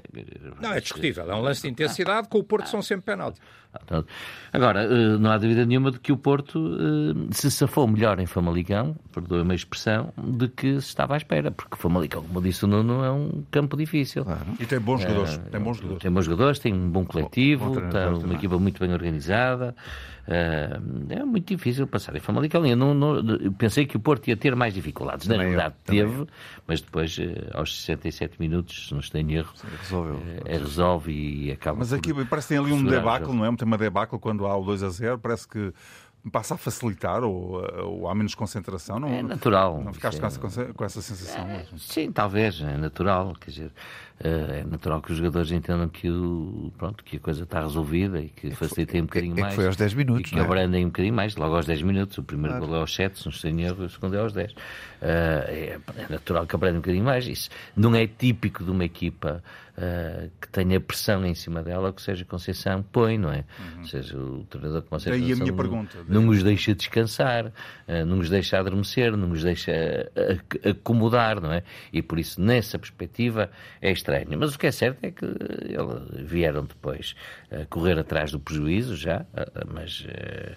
Não, 0.61 0.73
é 0.73 0.81
discutível. 0.81 1.31
É 1.31 1.35
um 1.35 1.41
lance 1.43 1.63
de 1.63 1.69
intensidade. 1.69 2.29
Com 2.29 2.39
o 2.39 2.45
Porto 2.45 2.69
são 2.69 2.81
sempre 2.81 3.05
penalti. 3.05 3.39
Portanto, 3.73 4.07
Agora, 4.53 4.83
eh, 4.83 5.17
não 5.19 5.31
há 5.31 5.39
dúvida 5.39 5.65
nenhuma 5.65 5.93
de 5.93 6.01
que 6.01 6.11
o 6.11 6.17
Porto 6.17 6.59
eh, 6.59 7.29
se 7.31 7.51
safou 7.51 7.87
melhor 7.87 8.19
em 8.19 8.27
Famalicão, 8.27 8.97
perdoe-me 9.13 9.53
a 9.53 9.55
expressão, 9.55 10.13
de 10.19 10.49
que 10.49 10.81
se 10.81 10.89
estava 10.89 11.15
à 11.15 11.17
espera, 11.17 11.53
porque 11.53 11.77
Famalicão, 11.77 12.23
como 12.23 12.43
disse 12.43 12.65
o 12.65 12.69
Nuno, 12.69 13.05
é 13.05 13.13
um 13.13 13.45
campo 13.51 13.77
difícil. 13.77 14.27
E 14.59 14.67
tem 14.67 14.81
bons 14.81 15.03
jogadores. 15.03 15.39
Tem 15.51 15.61
bons 15.61 15.77
jogadores. 15.77 16.03
Tem 16.03 16.11
bons 16.11 16.25
jogadores, 16.25 16.59
tem 16.59 16.75
um 16.75 16.91
bom 16.91 17.05
coletivo, 17.05 17.67
Bom 17.67 17.73
treinador 17.73 18.19
tem 18.19 18.25
uma 18.25 18.35
equipa 18.35 18.59
muito 18.59 18.81
bem 18.81 18.93
organizada. 18.93 19.75
Eh, 20.31 20.81
é 21.11 21.25
muito 21.25 21.47
difícil 21.49 21.87
passar 21.87 22.15
em 22.17 22.21
Famalicão. 22.21 22.65
Eu, 22.65 22.77
não, 22.77 22.95
não- 22.95 23.17
eu 23.37 23.53
pensei 23.53 23.85
que 23.85 23.97
o 23.97 24.01
Porto 24.01 24.29
ia 24.29 24.37
ter 24.37 24.55
mais 24.57 24.73
dificuldades. 24.73 25.27
Na 25.27 25.35
Também 25.37 25.53
eu, 25.53 25.71
teve, 25.85 26.27
mas 26.67 26.81
depois, 26.81 27.17
eh, 27.19 27.51
aos 27.53 27.77
67 27.83 28.37
minutos, 28.41 28.87
se 28.89 28.93
não 28.93 29.01
estou 29.01 29.21
em 29.21 29.33
erro, 29.35 29.53
Resolveu. 29.79 30.23
eh, 30.47 30.57
resolve 30.59 31.13
e 31.13 31.51
acaba. 31.53 31.79
Mas 31.79 31.93
aqui 31.93 32.13
parece 32.25 32.49
que 32.49 32.55
tem 32.55 32.63
ali 32.65 32.73
um 32.73 32.85
debacle, 32.85 33.35
não 33.35 33.45
é? 33.45 33.55
Tem 33.57 33.67
uma 33.67 33.77
debacle 33.79 34.19
quando 34.19 34.47
há 34.47 34.57
o 34.57 34.65
2 34.65 34.83
a 34.83 34.89
0, 34.89 35.19
parece 35.19 35.47
que 35.49 35.73
passa 36.31 36.53
a 36.53 36.57
facilitar 36.59 37.25
ou, 37.25 37.63
ou 37.83 38.07
há 38.09 38.15
menos 38.15 38.35
concentração. 38.35 39.01
Não, 39.01 39.09
É 39.09 39.23
natural. 39.23 39.83
Não 39.83 39.93
ficaste 39.93 40.21
Isso 40.23 40.39
com 40.39 40.47
é- 40.47 40.51
essa, 40.51 40.65
com 40.75 40.85
essa 40.85 41.01
sensação? 41.01 41.49
Sim, 41.79 42.13
talvez, 42.13 42.61
é 42.61 42.77
natural, 42.77 43.35
quer 43.41 43.51
dizer, 43.51 43.73
eh, 43.73 43.73
é 44.23 44.65
natural 44.65 45.01
que 45.01 45.13
os 45.13 45.17
jogadores 45.19 45.51
entendam 45.51 45.89
que, 45.89 46.11
o, 46.11 46.71
pronto, 46.77 47.03
que 47.03 47.17
a 47.17 47.21
coisa 47.21 47.45
está 47.45 47.61
resolvida 47.63 48.21
e 48.21 48.29
que 48.29 48.51
facilitem 48.51 49.01
um 49.03 49.05
bocadinho 49.07 49.33
é 49.33 49.37
que 49.37 49.41
mais. 49.43 49.55
foi 49.55 49.67
aos 49.67 49.77
10 49.77 49.95
minutos, 49.95 50.29
E 50.31 50.31
que 50.31 50.37
não 50.37 50.43
é? 50.43 50.47
abrandem 50.47 50.85
um 50.85 50.89
bocadinho 50.89 51.15
mais, 51.15 51.37
logo 51.37 51.57
aos 51.57 51.65
10 51.67 51.83
minutos. 51.83 52.19
O 52.19 52.23
primeiro 52.23 52.59
gol 52.59 52.77
é 52.77 52.81
aos 52.81 52.95
7, 52.95 53.19
se 53.19 53.25
não 53.27 53.33
estou 53.33 53.51
em 53.51 53.63
erro, 53.63 53.85
o 53.85 53.89
segundo 53.89 54.15
é 54.17 54.21
aos 54.21 54.33
10. 54.35 54.55
Eh, 55.03 55.79
é, 55.97 56.03
é 56.03 56.07
natural 56.13 56.47
que 56.47 56.55
abrandem 56.55 56.79
um 56.79 56.83
bocadinho 56.83 57.05
mais. 57.05 57.27
Isso 57.27 57.49
não 57.75 57.95
é 57.95 58.07
típico 58.07 58.63
de 58.63 58.71
uma 58.71 58.85
equipa 58.85 59.43
eh, 59.79 60.29
que 60.39 60.49
tenha 60.51 60.79
pressão 60.79 61.25
em 61.25 61.35
cima 61.35 61.63
dela, 61.63 61.91
que 61.91 62.03
seja 62.03 62.23
Conceição 62.27 62.83
põe, 62.83 63.17
não 63.17 63.33
é? 63.33 63.45
Ou 63.79 63.85
seja, 63.87 64.19
o 64.19 64.45
treinador 64.51 64.83
com 64.83 64.99
Daí 64.99 65.15
a 65.15 65.17
minha 65.17 65.29
Conceição 65.37 65.57
pergunta. 65.57 65.97
não 66.07 66.29
os 66.29 66.43
deixa 66.43 66.75
descansar, 66.75 67.51
eh, 67.89 68.05
não 68.05 68.19
os 68.19 68.29
deixa 68.29 68.59
adormecer, 68.59 69.17
não 69.17 69.31
os 69.31 69.43
deixa 69.43 69.73
eh, 69.73 70.11
ac- 70.39 70.69
acomodar, 70.69 71.41
não 71.41 71.51
é? 71.51 71.63
E 71.91 72.03
por 72.03 72.19
isso, 72.19 72.39
nessa 72.39 72.79
perspectiva, 72.79 73.51
é 73.81 73.91
estranho. 74.11 74.39
Mas 74.39 74.55
o 74.55 74.59
que 74.59 74.67
é 74.67 74.73
certo 74.73 74.99
é 75.05 75.11
que 75.11 75.25
ele- 75.25 76.25
vieram 76.25 76.65
depois 76.65 77.15
eh, 77.51 77.67
correr 77.69 77.99
atrás 77.99 78.33
do 78.33 78.41
prejuízo 78.41 78.97
já, 78.97 79.25
eh, 79.35 79.47
mas, 79.73 80.05
eh, 80.09 80.55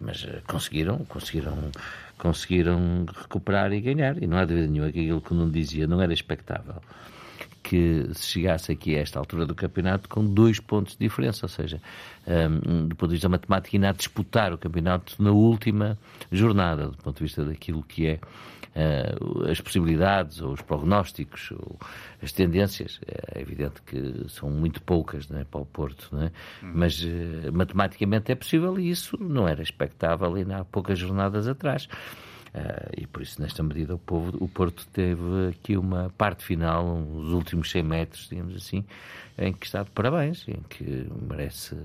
mas 0.00 0.24
eh, 0.28 0.40
conseguiram, 0.46 0.98
conseguiram, 1.06 1.56
conseguiram 2.18 3.06
recuperar 3.22 3.72
e 3.72 3.80
ganhar. 3.80 4.22
E 4.22 4.26
não 4.26 4.36
há 4.36 4.44
dúvida 4.44 4.66
nenhuma 4.66 4.90
que 4.92 5.00
aquilo 5.00 5.20
que 5.20 5.34
não 5.34 5.50
dizia 5.50 5.86
não 5.86 6.00
era 6.00 6.12
expectável 6.12 6.76
que 7.62 8.08
se 8.14 8.26
chegasse 8.28 8.70
aqui 8.70 8.94
a 8.94 9.00
esta 9.00 9.18
altura 9.18 9.44
do 9.44 9.52
campeonato 9.52 10.08
com 10.08 10.24
dois 10.24 10.60
pontos 10.60 10.92
de 10.92 11.00
diferença, 11.00 11.46
ou 11.46 11.48
seja, 11.48 11.82
um, 12.24 12.86
do 12.86 12.94
ponto 12.94 13.08
de 13.08 13.16
vista 13.16 13.28
matemático, 13.28 13.74
ainda 13.74 13.88
a 13.88 13.92
disputar 13.92 14.52
o 14.52 14.58
campeonato 14.58 15.20
na 15.20 15.32
última 15.32 15.98
jornada, 16.30 16.86
do 16.86 16.96
ponto 16.98 17.16
de 17.16 17.24
vista 17.24 17.44
daquilo 17.44 17.82
que 17.82 18.06
é 18.06 18.20
uh, 18.76 19.50
as 19.50 19.60
possibilidades, 19.60 20.40
ou 20.40 20.52
os 20.52 20.60
prognósticos, 20.60 21.50
ou 21.52 21.78
as 22.22 22.32
tendências. 22.32 23.00
É 23.34 23.40
evidente 23.40 23.82
que 23.82 24.26
são 24.28 24.50
muito 24.50 24.82
poucas 24.82 25.28
é, 25.30 25.44
para 25.44 25.60
o 25.60 25.66
Porto, 25.66 26.10
é? 26.18 26.30
mas 26.62 27.02
uh, 27.02 27.52
matematicamente 27.52 28.30
é 28.30 28.34
possível 28.34 28.78
e 28.78 28.90
isso 28.90 29.16
não 29.20 29.48
era 29.48 29.62
expectável 29.62 30.34
ainda 30.34 30.58
há 30.58 30.64
poucas 30.64 30.98
jornadas 30.98 31.48
atrás. 31.48 31.88
Uh, 32.54 32.90
e 32.96 33.06
por 33.06 33.20
isso, 33.20 33.40
nesta 33.40 33.62
medida, 33.62 33.94
o, 33.94 33.98
povo, 33.98 34.36
o 34.42 34.48
Porto 34.48 34.86
teve 34.92 35.48
aqui 35.50 35.76
uma 35.76 36.10
parte 36.16 36.42
final, 36.42 37.02
os 37.14 37.32
últimos 37.32 37.70
100 37.70 37.82
metros, 37.82 38.28
digamos 38.30 38.56
assim, 38.56 38.84
em 39.36 39.52
que 39.52 39.66
está 39.66 39.82
de 39.82 39.90
parabéns, 39.90 40.46
em 40.48 40.62
que 40.68 41.06
merece 41.28 41.76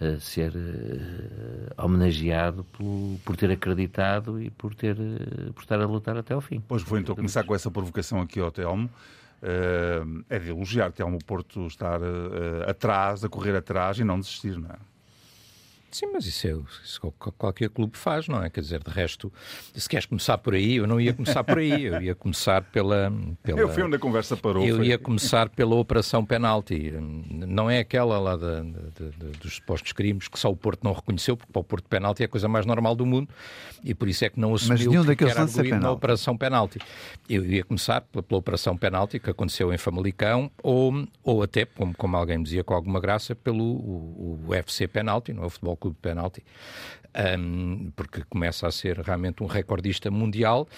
uh, 0.00 0.20
ser 0.20 0.52
uh, 0.52 1.84
homenageado 1.84 2.64
por, 2.64 3.18
por 3.24 3.36
ter 3.36 3.50
acreditado 3.50 4.40
e 4.40 4.50
por, 4.50 4.74
ter, 4.74 4.96
por 5.54 5.62
estar 5.62 5.80
a 5.80 5.86
lutar 5.86 6.16
até 6.16 6.34
ao 6.34 6.40
fim. 6.40 6.60
Pois 6.66 6.82
vou 6.82 6.98
então 6.98 7.14
começar 7.14 7.44
com 7.44 7.54
essa 7.54 7.70
provocação 7.70 8.20
aqui 8.20 8.40
ao 8.40 8.50
Telmo. 8.50 8.90
é 10.28 10.38
de 10.38 10.50
elogiar, 10.50 10.92
Telmo, 10.92 11.18
Porto 11.24 11.66
estar 11.66 12.00
atrás, 12.66 13.24
a 13.24 13.28
correr 13.28 13.56
atrás 13.56 13.98
e 13.98 14.04
não 14.04 14.18
desistir, 14.18 14.58
não 14.58 14.70
é? 14.70 14.76
Sim, 15.90 16.06
mas 16.12 16.24
isso 16.26 16.46
é 16.46 16.56
isso 16.84 17.00
qualquer 17.36 17.68
clube 17.68 17.96
faz, 17.96 18.28
não 18.28 18.42
é? 18.42 18.48
Quer 18.48 18.60
dizer, 18.60 18.82
de 18.82 18.90
resto, 18.90 19.32
se 19.74 19.88
queres 19.88 20.06
começar 20.06 20.38
por 20.38 20.54
aí, 20.54 20.76
eu 20.76 20.86
não 20.86 21.00
ia 21.00 21.12
começar 21.12 21.42
por 21.42 21.58
aí, 21.58 21.84
eu 21.84 22.00
ia 22.00 22.14
começar 22.14 22.62
pela. 22.62 23.12
pela 23.42 23.60
eu 23.60 23.68
fui 23.68 23.82
onde 23.82 23.96
a 23.96 23.98
conversa 23.98 24.36
parou. 24.36 24.64
Eu 24.64 24.76
foi... 24.76 24.86
ia 24.86 24.98
começar 24.98 25.48
pela 25.48 25.74
operação 25.74 26.24
penalti. 26.24 26.92
Não 27.30 27.68
é 27.68 27.80
aquela 27.80 28.18
lá 28.18 28.36
de, 28.36 28.62
de, 28.62 29.10
de, 29.16 29.38
dos 29.38 29.56
supostos 29.56 29.92
crimes 29.92 30.28
que 30.28 30.38
só 30.38 30.50
o 30.50 30.56
Porto 30.56 30.84
não 30.84 30.92
reconheceu, 30.92 31.36
porque 31.36 31.52
para 31.52 31.60
o 31.60 31.64
Porto 31.64 31.88
penalti 31.88 32.22
é 32.22 32.26
a 32.26 32.28
coisa 32.28 32.48
mais 32.48 32.64
normal 32.64 32.94
do 32.94 33.04
mundo 33.04 33.28
e 33.82 33.94
por 33.94 34.08
isso 34.08 34.24
é 34.24 34.30
que 34.30 34.38
não 34.38 34.54
assumiu 34.54 35.04
mas 35.04 35.16
que 35.16 35.24
era 35.24 35.42
arguído 35.42 35.80
na 35.80 35.90
operação 35.90 36.36
penalti. 36.36 36.78
Eu 37.28 37.44
ia 37.44 37.64
começar 37.64 38.00
pela, 38.00 38.22
pela, 38.22 38.38
operação 38.38 38.76
penalti 38.76 39.18
que 39.18 39.30
aconteceu 39.30 39.72
em 39.72 39.78
Famalicão 39.78 40.50
ou, 40.62 41.06
ou 41.22 41.42
até, 41.42 41.64
como, 41.64 41.94
como 41.94 42.16
alguém 42.16 42.42
dizia 42.42 42.62
com 42.62 42.74
alguma 42.74 43.00
graça, 43.00 43.34
pelo 43.34 43.64
o, 43.64 44.40
o 44.46 44.50
UFC 44.50 44.86
penalti, 44.86 45.32
não 45.32 45.44
é 45.44 45.46
o 45.46 45.50
Futebol 45.50 45.76
Clube 45.80 45.96
penalti, 46.00 46.44
um, 47.38 47.90
porque 47.96 48.22
começa 48.28 48.66
a 48.66 48.70
ser 48.70 48.98
realmente 48.98 49.42
um 49.42 49.46
recordista 49.46 50.10
mundial, 50.10 50.68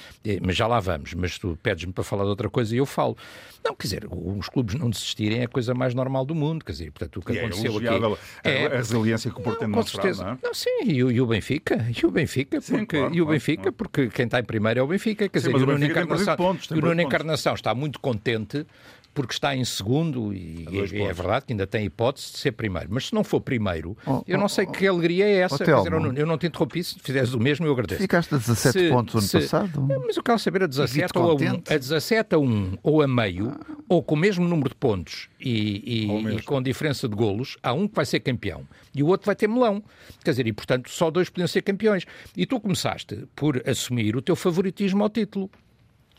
mas 0.40 0.56
já 0.56 0.66
lá 0.66 0.80
vamos. 0.80 1.12
Mas 1.14 1.38
tu 1.38 1.58
pedes-me 1.62 1.92
para 1.92 2.04
falar 2.04 2.24
de 2.24 2.30
outra 2.30 2.48
coisa 2.48 2.74
e 2.74 2.78
eu 2.78 2.86
falo. 2.86 3.16
Não, 3.64 3.76
quer 3.76 3.82
dizer, 3.82 4.08
os 4.10 4.48
clubes 4.48 4.74
não 4.74 4.90
desistirem 4.90 5.40
é 5.40 5.44
a 5.44 5.48
coisa 5.48 5.72
mais 5.72 5.94
normal 5.94 6.24
do 6.24 6.34
mundo, 6.34 6.64
quer 6.64 6.72
dizer, 6.72 6.90
portanto, 6.90 7.18
o 7.18 7.22
que 7.22 7.32
e 7.32 7.38
é 7.38 7.40
aconteceu 7.44 7.72
é 7.74 7.88
aqui... 7.88 8.18
É 8.42 8.66
a 8.66 8.76
resiliência 8.76 9.30
que 9.30 9.38
o 9.38 9.42
Porto 9.42 9.60
tem 9.60 9.82
certeza. 9.84 10.24
Não, 10.24 10.32
é? 10.32 10.38
não, 10.42 10.54
sim, 10.54 10.80
e 10.84 11.04
o, 11.04 11.12
e 11.12 11.20
o, 11.20 11.26
Benfica, 11.26 11.86
e 11.96 12.04
o 12.04 12.10
Benfica, 12.10 12.60
sim, 12.60 12.78
porque, 12.78 12.98
claro, 12.98 13.14
e 13.14 13.22
o 13.22 13.26
Benfica 13.26 13.62
claro. 13.62 13.76
porque 13.76 14.08
quem 14.08 14.24
está 14.24 14.40
em 14.40 14.44
primeiro 14.44 14.80
é 14.80 14.82
o 14.82 14.86
Benfica, 14.88 15.28
quer 15.28 15.40
sim, 15.40 15.52
dizer, 15.52 15.62
o, 15.62 15.66
Nuno 15.66 15.84
Encarnação, 15.84 16.36
pontos, 16.36 16.70
o 16.72 16.74
Nuno 16.74 17.00
Encarnação 17.00 17.54
está 17.54 17.72
muito 17.72 18.00
contente 18.00 18.66
porque 19.14 19.34
está 19.34 19.54
em 19.54 19.64
segundo 19.64 20.32
e, 20.32 20.66
e 20.70 21.02
é 21.02 21.12
verdade 21.12 21.46
que 21.46 21.52
ainda 21.52 21.66
tem 21.66 21.84
hipótese 21.84 22.32
de 22.32 22.38
ser 22.38 22.52
primeiro. 22.52 22.88
Mas 22.90 23.08
se 23.08 23.14
não 23.14 23.22
for 23.22 23.40
primeiro, 23.40 23.96
oh, 24.06 24.22
eu 24.26 24.38
não 24.38 24.48
sei 24.48 24.66
oh, 24.66 24.72
que 24.72 24.86
alegria 24.86 25.26
é 25.26 25.36
essa. 25.40 25.56
Oh, 25.56 25.58
dizer, 25.58 25.92
eu, 25.92 26.00
não, 26.00 26.12
eu, 26.12 26.26
não, 26.26 26.38
te 26.38 26.46
interrompi, 26.46 26.82
se 26.82 26.98
fizeres 26.98 27.34
o 27.34 27.40
mesmo, 27.40 27.66
eu 27.66 27.72
agradeço. 27.72 28.00
Ficaste 28.00 28.34
a 28.34 28.38
17 28.38 28.78
se, 28.78 28.88
pontos 28.88 29.14
no 29.14 29.20
ano 29.20 29.28
se, 29.28 29.40
passado. 29.40 29.88
Mas 30.06 30.16
eu 30.16 30.22
quero 30.22 30.38
saber 30.38 30.62
a 30.62 30.66
17 30.66 31.18
ou 31.18 31.30
a 31.30 31.34
1, 31.34 31.62
a 31.68 31.78
17 31.78 32.34
a 32.34 32.38
1 32.38 32.78
ou 32.82 33.02
a 33.02 33.08
meio, 33.08 33.48
ah. 33.50 33.76
ou 33.88 34.02
com 34.02 34.14
o 34.14 34.18
mesmo 34.18 34.46
número 34.48 34.70
de 34.70 34.76
pontos 34.76 35.28
e, 35.38 36.06
e, 36.06 36.36
e, 36.36 36.42
com 36.42 36.62
diferença 36.62 37.08
de 37.08 37.14
golos, 37.14 37.58
há 37.62 37.72
um 37.72 37.86
que 37.86 37.94
vai 37.94 38.06
ser 38.06 38.20
campeão 38.20 38.66
e 38.94 39.02
o 39.02 39.06
outro 39.06 39.26
vai 39.26 39.36
ter 39.36 39.48
melão. 39.48 39.82
Quer 40.24 40.30
dizer, 40.30 40.46
e 40.46 40.52
portanto 40.52 40.90
só 40.90 41.10
dois 41.10 41.28
podiam 41.28 41.48
ser 41.48 41.62
campeões. 41.62 42.06
E 42.36 42.46
tu 42.46 42.60
começaste 42.60 43.26
por 43.34 43.62
assumir 43.68 44.16
o 44.16 44.22
teu 44.22 44.36
favoritismo 44.36 45.02
ao 45.02 45.10
título. 45.10 45.50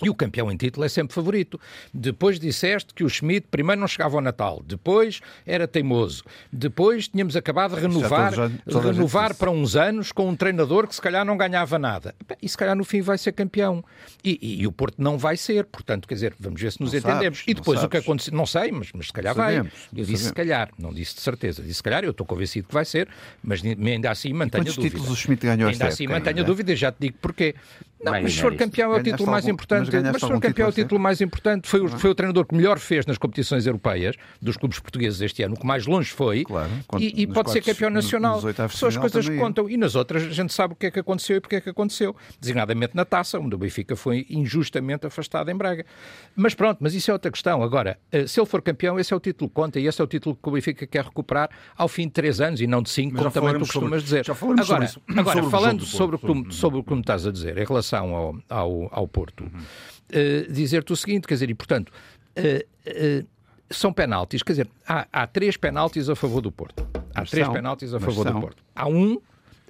E 0.01 0.09
o 0.09 0.15
campeão 0.15 0.51
em 0.51 0.57
título 0.57 0.85
é 0.85 0.89
sempre 0.89 1.13
favorito. 1.13 1.59
Depois 1.93 2.39
disseste 2.39 2.93
que 2.93 3.03
o 3.03 3.09
Schmidt 3.09 3.47
primeiro 3.49 3.79
não 3.79 3.87
chegava 3.87 4.17
ao 4.17 4.21
Natal, 4.21 4.61
depois 4.65 5.21
era 5.45 5.67
teimoso, 5.67 6.23
depois 6.51 7.07
tínhamos 7.07 7.35
acabado 7.35 7.75
de 7.75 7.81
renovar, 7.81 8.33
já, 8.33 8.49
renovar 8.67 9.35
para 9.35 9.51
uns 9.51 9.75
anos 9.75 10.11
com 10.11 10.29
um 10.29 10.35
treinador 10.35 10.87
que 10.87 10.95
se 10.95 11.01
calhar 11.01 11.25
não 11.25 11.37
ganhava 11.37 11.77
nada. 11.77 12.15
E 12.41 12.49
se 12.49 12.57
calhar 12.57 12.75
no 12.75 12.83
fim 12.83 13.01
vai 13.01 13.17
ser 13.17 13.31
campeão. 13.31 13.83
E, 14.23 14.39
e, 14.41 14.61
e 14.61 14.67
o 14.67 14.71
Porto 14.71 15.01
não 15.01 15.17
vai 15.17 15.37
ser, 15.37 15.65
portanto, 15.65 16.07
quer 16.07 16.15
dizer, 16.15 16.35
vamos 16.39 16.61
ver 16.61 16.71
se 16.71 16.81
nos 16.81 16.91
não 16.91 16.99
entendemos. 16.99 17.39
Sabes, 17.39 17.43
e 17.47 17.53
depois 17.53 17.83
o 17.83 17.89
que 17.89 17.97
aconteceu, 17.97 18.33
não 18.33 18.45
sei, 18.45 18.71
mas, 18.71 18.89
mas 18.93 19.07
se 19.07 19.13
calhar 19.13 19.35
vai. 19.35 19.59
eu 19.59 19.63
disse 19.63 20.05
sabemos. 20.05 20.21
se 20.21 20.33
calhar, 20.33 20.69
não 20.77 20.93
disse 20.93 21.15
de 21.15 21.21
certeza. 21.21 21.61
Disse 21.61 21.75
se 21.75 21.83
calhar, 21.83 22.03
eu 22.03 22.11
estou 22.11 22.25
convencido 22.25 22.67
que 22.67 22.73
vai 22.73 22.85
ser, 22.85 23.07
mas 23.43 23.61
ainda 23.63 24.11
assim 24.11 24.33
mantenho 24.33 24.63
a 24.63 24.65
dúvida. 24.65 24.89
títulos 24.89 25.09
o 25.09 25.15
Schmidt 25.15 25.45
ganhou 25.45 25.69
Ainda 25.69 25.87
assim 25.87 26.07
mantenho 26.07 26.39
a 26.39 26.43
dúvida 26.43 26.71
e 26.71 26.75
já 26.75 26.91
te 26.91 26.97
digo 26.99 27.17
porquê. 27.21 27.55
Não, 28.03 28.11
mas 28.11 28.33
se 28.33 28.41
for 28.41 28.55
campeão 28.55 28.93
é 28.93 28.99
o 28.99 29.03
título 29.03 29.31
mais 29.31 29.47
importante. 29.47 29.89
Mas 29.91 30.21
se 30.21 30.27
for 30.27 30.39
campeão 30.39 30.67
é 30.67 30.69
o 30.69 30.73
título 30.73 30.99
mais 30.99 31.21
importante. 31.21 31.67
Foi 31.67 31.81
o, 31.81 31.87
foi 31.87 32.09
o 32.09 32.15
treinador 32.15 32.45
que 32.45 32.55
melhor 32.55 32.79
fez 32.79 33.05
nas 33.05 33.17
competições 33.17 33.65
europeias 33.65 34.15
dos 34.41 34.57
clubes 34.57 34.79
portugueses 34.79 35.21
este 35.21 35.43
ano, 35.43 35.55
o 35.55 35.59
que 35.59 35.65
mais 35.65 35.85
longe 35.85 36.11
foi. 36.11 36.43
Claro, 36.43 36.69
e, 36.99 37.23
e 37.23 37.27
pode 37.27 37.51
ser 37.51 37.61
campeão 37.61 37.89
nacional. 37.89 38.41
São 38.69 38.89
as 38.89 38.97
coisas 38.97 39.27
que 39.27 39.37
contam. 39.37 39.69
E 39.69 39.77
nas 39.77 39.95
outras 39.95 40.23
a 40.23 40.29
gente 40.29 40.53
sabe 40.53 40.73
o 40.73 40.75
que 40.75 40.87
é 40.87 40.91
que 40.91 40.99
aconteceu 40.99 41.37
e 41.37 41.41
porque 41.41 41.55
é 41.55 41.61
que 41.61 41.69
aconteceu. 41.69 42.15
Designadamente 42.39 42.95
na 42.95 43.05
taça, 43.05 43.39
onde 43.39 43.55
o 43.55 43.57
Benfica 43.57 43.95
foi 43.95 44.25
injustamente 44.29 45.07
afastado 45.07 45.49
em 45.49 45.55
Braga. 45.55 45.85
Mas 46.35 46.53
pronto, 46.53 46.79
mas 46.81 46.93
isso 46.93 47.09
é 47.09 47.13
outra 47.13 47.31
questão. 47.31 47.63
Agora, 47.63 47.97
eh, 48.11 48.27
se 48.27 48.39
ele 48.39 48.47
for 48.47 48.61
campeão, 48.61 48.99
esse 48.99 49.13
é 49.13 49.15
o 49.15 49.19
título 49.19 49.49
que 49.49 49.55
conta 49.55 49.79
e 49.79 49.87
esse 49.87 50.01
é 50.01 50.03
o 50.03 50.07
título 50.07 50.35
que 50.35 50.49
o 50.49 50.51
Benfica 50.51 50.85
quer 50.85 51.05
recuperar 51.05 51.49
ao 51.77 51.87
fim 51.87 52.07
de 52.07 52.11
três 52.11 52.41
anos 52.41 52.59
e 52.61 52.67
não 52.67 52.81
de 52.81 52.89
cinco, 52.89 53.17
como 53.17 53.31
também 53.31 53.53
tu 53.53 53.59
costumas 53.59 54.03
sobre, 54.03 54.21
dizer. 54.21 54.25
agora, 54.29 54.65
sobre 54.65 54.85
isso. 54.85 55.01
agora 55.07 55.35
sobre 55.37 55.51
falando 55.51 55.85
sobre, 55.85 56.17
sobre, 56.17 56.53
sobre 56.53 56.79
o 56.79 56.83
que 56.83 56.93
me 56.93 57.01
estás 57.01 57.25
a 57.25 57.31
dizer 57.31 57.57
em 57.57 57.65
relação 57.65 57.92
ao, 57.97 58.15
ao 58.15 58.35
ao, 58.49 58.89
ao 58.91 59.07
Porto, 59.07 59.43
uhum. 59.43 59.59
uh, 59.59 60.51
dizer-te 60.51 60.93
o 60.93 60.95
seguinte, 60.95 61.27
quer 61.27 61.35
dizer, 61.35 61.49
e 61.49 61.55
portanto, 61.55 61.91
uh, 62.37 63.21
uh, 63.21 63.27
são 63.69 63.91
penaltis, 63.91 64.43
quer 64.43 64.53
dizer, 64.53 64.69
há, 64.87 65.07
há 65.11 65.27
três 65.27 65.57
penaltis 65.57 66.09
a 66.09 66.15
favor 66.15 66.41
do 66.41 66.51
Porto. 66.51 66.87
Há 67.13 67.21
mas 67.21 67.31
três 67.31 67.45
são, 67.45 67.53
penaltis 67.53 67.93
a 67.93 67.99
favor 67.99 68.23
são. 68.23 68.33
do 68.33 68.41
Porto. 68.41 68.63
Há 68.75 68.87
um 68.87 69.19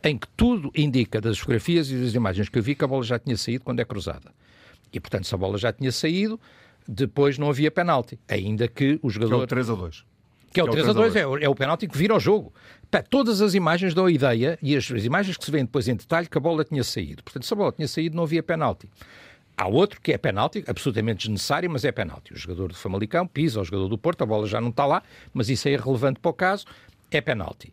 em 0.03 0.17
que 0.17 0.27
tudo 0.35 0.69
indica, 0.75 1.21
das 1.21 1.39
fotografias 1.39 1.89
e 1.89 1.95
das 1.95 2.13
imagens 2.13 2.49
que 2.49 2.59
eu 2.59 2.63
vi, 2.63 2.75
que 2.75 2.83
a 2.83 2.87
bola 2.87 3.03
já 3.03 3.17
tinha 3.17 3.37
saído 3.37 3.63
quando 3.63 3.79
é 3.79 3.85
cruzada. 3.85 4.31
E, 4.91 4.99
portanto, 4.99 5.25
se 5.25 5.33
a 5.33 5.37
bola 5.37 5.57
já 5.57 5.71
tinha 5.71 5.91
saído, 5.91 6.39
depois 6.87 7.37
não 7.37 7.49
havia 7.49 7.71
penalti. 7.71 8.19
Ainda 8.27 8.67
que 8.67 8.99
o 9.01 9.09
jogador... 9.09 9.37
Que 9.37 9.41
é 9.41 9.45
o 9.45 9.47
3 9.47 9.69
a 9.69 9.75
2. 9.75 10.05
Que 10.51 10.59
é 10.59 10.63
o 10.63 10.67
3 10.67 10.89
a 10.89 10.93
2, 10.93 11.15
é 11.15 11.25
o, 11.25 11.37
é 11.37 11.49
o 11.49 11.55
penalti 11.55 11.87
que 11.87 11.97
vira 11.97 12.13
ao 12.13 12.19
jogo. 12.19 12.53
Todas 13.01 13.41
as 13.41 13.53
imagens 13.53 13.93
dão 13.93 14.05
a 14.05 14.11
ideia, 14.11 14.57
e 14.61 14.75
as, 14.75 14.89
as, 14.91 15.03
imagens 15.03 15.37
que 15.37 15.45
se 15.45 15.51
vêem 15.51 15.65
depois 15.65 15.87
em 15.87 15.95
detalhe, 15.95 16.27
que 16.27 16.37
a 16.37 16.41
bola 16.41 16.63
tinha 16.63 16.83
saído. 16.83 17.23
Portanto, 17.23 17.45
se 17.45 17.53
a 17.53 17.57
bola 17.57 17.71
tinha 17.71 17.87
saído, 17.87 18.15
não 18.15 18.23
havia 18.23 18.43
penalti. 18.43 18.89
Há 19.55 19.67
outro 19.67 20.01
que 20.01 20.11
é 20.11 20.17
penalti, 20.17 20.63
absolutamente 20.67 21.19
desnecessário, 21.19 21.69
mas 21.69 21.85
é 21.85 21.91
penalti. 21.91 22.33
O 22.33 22.37
jogador 22.37 22.69
do 22.69 22.75
Famalicão 22.75 23.27
pisa 23.27 23.61
o 23.61 23.63
jogador 23.63 23.87
do 23.87 23.97
Porto, 23.97 24.23
a 24.23 24.25
bola 24.25 24.47
já 24.47 24.59
não 24.59 24.69
está 24.69 24.85
lá, 24.85 25.03
mas 25.33 25.49
isso 25.49 25.67
é 25.67 25.71
irrelevante 25.71 26.19
para 26.19 26.31
o 26.31 26.33
caso, 26.33 26.65
é 27.11 27.21
penalti. 27.21 27.71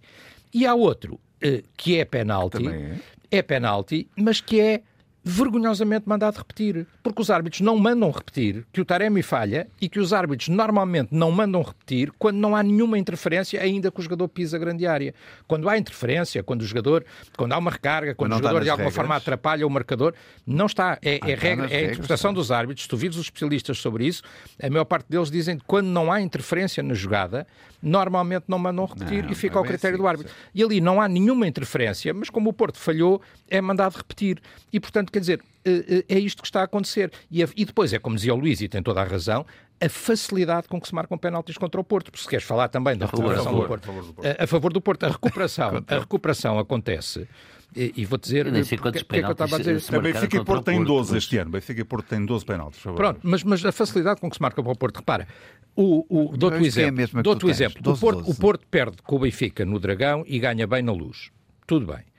E 0.52 0.66
há 0.66 0.74
outro 0.74 1.18
eh, 1.40 1.62
que 1.76 1.98
é 1.98 2.04
penalti, 2.04 2.68
é. 2.68 2.98
é 3.30 3.42
penalti, 3.42 4.08
mas 4.14 4.40
que 4.40 4.60
é 4.60 4.82
vergonhosamente 5.22 6.08
mandado 6.08 6.36
repetir. 6.38 6.86
Porque 7.02 7.20
os 7.20 7.30
árbitros 7.30 7.60
não 7.60 7.76
mandam 7.76 8.10
repetir 8.10 8.64
que 8.72 8.80
o 8.80 8.84
Taremi 8.84 9.22
falha 9.22 9.66
e 9.80 9.88
que 9.88 10.00
os 10.00 10.12
árbitros 10.12 10.48
normalmente 10.48 11.08
não 11.12 11.30
mandam 11.30 11.62
repetir 11.62 12.12
quando 12.18 12.36
não 12.36 12.56
há 12.56 12.62
nenhuma 12.62 12.98
interferência, 12.98 13.60
ainda 13.60 13.90
que 13.90 14.00
o 14.00 14.02
jogador 14.02 14.28
pisa 14.28 14.56
a 14.56 14.60
grande 14.60 14.86
área. 14.86 15.14
Quando 15.46 15.68
há 15.68 15.76
interferência, 15.76 16.42
quando 16.42 16.62
o 16.62 16.64
jogador, 16.64 17.04
quando 17.36 17.52
há 17.52 17.58
uma 17.58 17.70
recarga, 17.70 18.14
quando 18.14 18.32
o 18.32 18.36
jogador 18.36 18.62
de 18.62 18.70
alguma 18.70 18.88
regras. 18.88 18.94
forma 18.94 19.16
atrapalha 19.16 19.66
o 19.66 19.70
marcador, 19.70 20.14
não 20.46 20.66
está. 20.66 20.98
É, 21.02 21.20
é, 21.30 21.34
regra, 21.34 21.66
é 21.70 21.78
a 21.78 21.82
interpretação 21.84 22.32
dos 22.32 22.50
árbitros. 22.50 22.86
Tu 22.86 22.96
vires 22.96 23.16
os 23.16 23.26
especialistas 23.26 23.78
sobre 23.78 24.06
isso, 24.06 24.22
a 24.62 24.70
maior 24.70 24.84
parte 24.84 25.06
deles 25.08 25.30
dizem 25.30 25.58
que 25.58 25.64
quando 25.66 25.86
não 25.86 26.10
há 26.10 26.20
interferência 26.20 26.82
na 26.82 26.94
jogada, 26.94 27.46
normalmente 27.82 28.44
não 28.48 28.58
mandam 28.58 28.84
repetir 28.84 29.24
não, 29.24 29.30
e 29.30 29.34
fica 29.34 29.58
ao 29.58 29.64
critério 29.64 29.94
assim, 29.94 30.02
do 30.02 30.08
árbitro. 30.08 30.32
E 30.54 30.62
ali 30.62 30.80
não 30.80 31.00
há 31.00 31.08
nenhuma 31.08 31.46
interferência, 31.46 32.12
mas 32.12 32.28
como 32.30 32.50
o 32.50 32.52
Porto 32.52 32.78
falhou, 32.78 33.20
é 33.48 33.60
mandado 33.60 33.96
repetir. 33.96 34.40
E, 34.72 34.78
portanto, 34.78 35.09
quer 35.10 35.20
dizer, 35.20 35.40
eh, 35.64 36.04
eh, 36.08 36.16
é 36.16 36.18
isto 36.18 36.42
que 36.42 36.48
está 36.48 36.60
a 36.60 36.64
acontecer. 36.64 37.12
E, 37.30 37.42
e 37.42 37.64
depois 37.64 37.92
é 37.92 37.98
como 37.98 38.16
dizia 38.16 38.34
o 38.34 38.36
Luís, 38.36 38.60
e 38.60 38.68
tem 38.68 38.82
toda 38.82 39.00
a 39.00 39.04
razão, 39.04 39.44
a 39.80 39.88
facilidade 39.88 40.68
com 40.68 40.80
que 40.80 40.88
se 40.88 40.94
marcam 40.94 41.16
penaltis 41.16 41.56
contra 41.56 41.80
o 41.80 41.84
Porto. 41.84 42.10
Porque 42.10 42.22
se 42.22 42.28
queres 42.28 42.44
falar 42.44 42.68
também 42.68 42.96
da 42.96 43.06
recuperação 43.06 43.54
do 43.54 43.66
Porto, 43.66 43.90
a, 44.38 44.44
a 44.44 44.46
favor 44.46 44.72
do 44.72 44.80
Porto, 44.80 45.04
a 45.04 45.08
recuperação, 45.08 45.82
a 45.88 45.98
recuperação 45.98 46.58
acontece. 46.58 47.26
E, 47.74 47.92
e 47.96 48.04
vou 48.04 48.18
dizer. 48.18 48.46
Eu 48.46 48.52
nem 48.52 48.64
sei 48.64 48.76
quantos 48.76 49.02
porque, 49.02 49.20
penaltis. 49.20 49.46
Que 49.46 49.54
é 49.54 49.58
que 49.62 49.70
eu 49.70 49.74
dizer. 49.76 50.00
Benfica 50.00 50.36
e 50.36 50.44
Porto 50.44 50.64
têm 50.64 50.82
12 50.82 51.16
este 51.16 51.38
ano. 51.38 51.50
Benfica 51.50 51.80
e 51.80 51.84
Porto 51.84 52.06
têm 52.06 52.24
12 52.24 52.44
penaltis. 52.44 52.80
Pronto, 52.82 53.20
mas, 53.22 53.44
mas 53.44 53.64
a 53.64 53.70
facilidade 53.70 54.20
com 54.20 54.28
que 54.28 54.36
se 54.36 54.42
marca 54.42 54.62
para 54.62 54.72
o 54.72 54.76
Porto. 54.76 54.96
Repara, 54.96 55.28
o, 55.76 56.04
o, 56.08 56.36
dou-te 56.36 56.56
o 56.56 56.66
exemplo. 56.66 57.02
É 57.02 57.22
dou 57.22 57.36
exemplo. 57.48 57.80
12, 57.80 57.98
o, 57.98 58.00
Porto, 58.00 58.30
o 58.30 58.34
Porto 58.34 58.66
perde 58.68 58.96
com 59.02 59.16
o 59.16 59.18
Benfica 59.20 59.64
no 59.64 59.78
Dragão 59.78 60.24
e 60.26 60.38
ganha 60.40 60.66
bem 60.66 60.82
na 60.82 60.92
luz. 60.92 61.30
Tudo 61.66 61.86
bem 61.86 62.09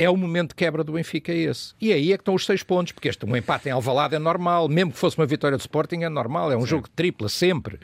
é 0.00 0.08
o 0.08 0.16
momento 0.16 0.50
de 0.50 0.54
quebra 0.54 0.82
do 0.82 0.92
Benfica 0.94 1.30
esse. 1.30 1.74
E 1.78 1.92
aí 1.92 2.10
é 2.10 2.16
que 2.16 2.22
estão 2.22 2.34
os 2.34 2.46
seis 2.46 2.62
pontos, 2.62 2.92
porque 2.92 3.06
este 3.06 3.26
um 3.26 3.36
empate 3.36 3.68
em 3.68 3.72
Alvalade 3.72 4.14
é 4.14 4.18
normal, 4.18 4.66
mesmo 4.66 4.92
que 4.92 4.98
fosse 4.98 5.18
uma 5.18 5.26
vitória 5.26 5.58
do 5.58 5.60
Sporting 5.60 6.02
é 6.02 6.08
normal, 6.08 6.50
é 6.50 6.56
um 6.56 6.62
Sim. 6.62 6.68
jogo 6.68 6.84
de 6.84 6.94
tripla 6.94 7.28
sempre. 7.28 7.78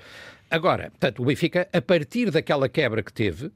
Agora, 0.50 0.84
portanto, 0.90 1.20
o 1.20 1.26
Benfica, 1.26 1.68
a 1.70 1.82
partir 1.82 2.30
daquela 2.30 2.70
quebra 2.70 3.02
que 3.02 3.12
teve, 3.12 3.50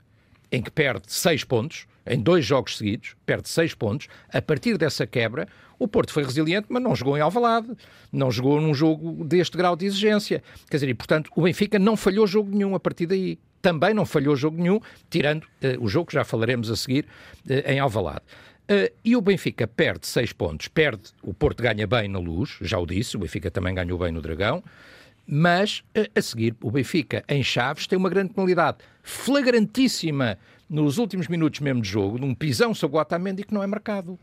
em 0.52 0.60
que 0.60 0.70
perde 0.70 1.04
seis 1.06 1.42
pontos, 1.42 1.86
em 2.06 2.20
dois 2.20 2.44
jogos 2.44 2.76
seguidos, 2.76 3.14
perde 3.24 3.48
seis 3.48 3.72
pontos, 3.72 4.08
a 4.30 4.42
partir 4.42 4.76
dessa 4.76 5.06
quebra, 5.06 5.48
o 5.78 5.88
Porto 5.88 6.12
foi 6.12 6.22
resiliente, 6.22 6.66
mas 6.68 6.82
não 6.82 6.94
jogou 6.94 7.16
em 7.16 7.20
Alvalade, 7.20 7.68
não 8.12 8.30
jogou 8.30 8.60
num 8.60 8.74
jogo 8.74 9.24
deste 9.24 9.56
grau 9.56 9.74
de 9.74 9.86
exigência. 9.86 10.42
Quer 10.68 10.76
dizer, 10.76 10.88
e 10.90 10.94
portanto, 10.94 11.30
o 11.34 11.42
Benfica 11.42 11.78
não 11.78 11.96
falhou 11.96 12.26
jogo 12.26 12.50
nenhum 12.50 12.74
a 12.74 12.80
partir 12.80 13.06
daí. 13.06 13.38
Também 13.62 13.94
não 13.94 14.06
falhou 14.06 14.34
jogo 14.36 14.60
nenhum, 14.60 14.80
tirando 15.08 15.44
uh, 15.44 15.82
o 15.82 15.88
jogo 15.88 16.06
que 16.06 16.14
já 16.14 16.24
falaremos 16.24 16.70
a 16.70 16.76
seguir 16.76 17.06
uh, 17.46 17.70
em 17.70 17.78
Alvalade. 17.78 18.22
Uh, 18.70 18.88
e 19.04 19.16
o 19.16 19.20
Benfica 19.20 19.66
perde 19.66 20.06
seis 20.06 20.32
pontos. 20.32 20.68
Perde, 20.68 21.10
o 21.24 21.34
Porto 21.34 21.60
ganha 21.60 21.88
bem 21.88 22.06
na 22.06 22.20
luz, 22.20 22.56
já 22.60 22.78
o 22.78 22.86
disse, 22.86 23.16
o 23.16 23.18
Benfica 23.18 23.50
também 23.50 23.74
ganhou 23.74 23.98
bem 23.98 24.12
no 24.12 24.22
Dragão. 24.22 24.62
Mas 25.26 25.82
uh, 25.98 26.08
a 26.14 26.22
seguir, 26.22 26.54
o 26.62 26.70
Benfica 26.70 27.24
em 27.28 27.42
Chaves 27.42 27.88
tem 27.88 27.98
uma 27.98 28.08
grande 28.08 28.32
penalidade 28.32 28.78
flagrantíssima 29.02 30.38
nos 30.68 30.98
últimos 30.98 31.26
minutos 31.26 31.58
mesmo 31.58 31.82
de 31.82 31.88
jogo, 31.88 32.16
num 32.16 32.32
pisão 32.32 32.72
sobre 32.72 32.96
o 32.96 33.00
Otamendi 33.00 33.42
que 33.42 33.52
não 33.52 33.60
é 33.60 33.66
marcado. 33.66 34.16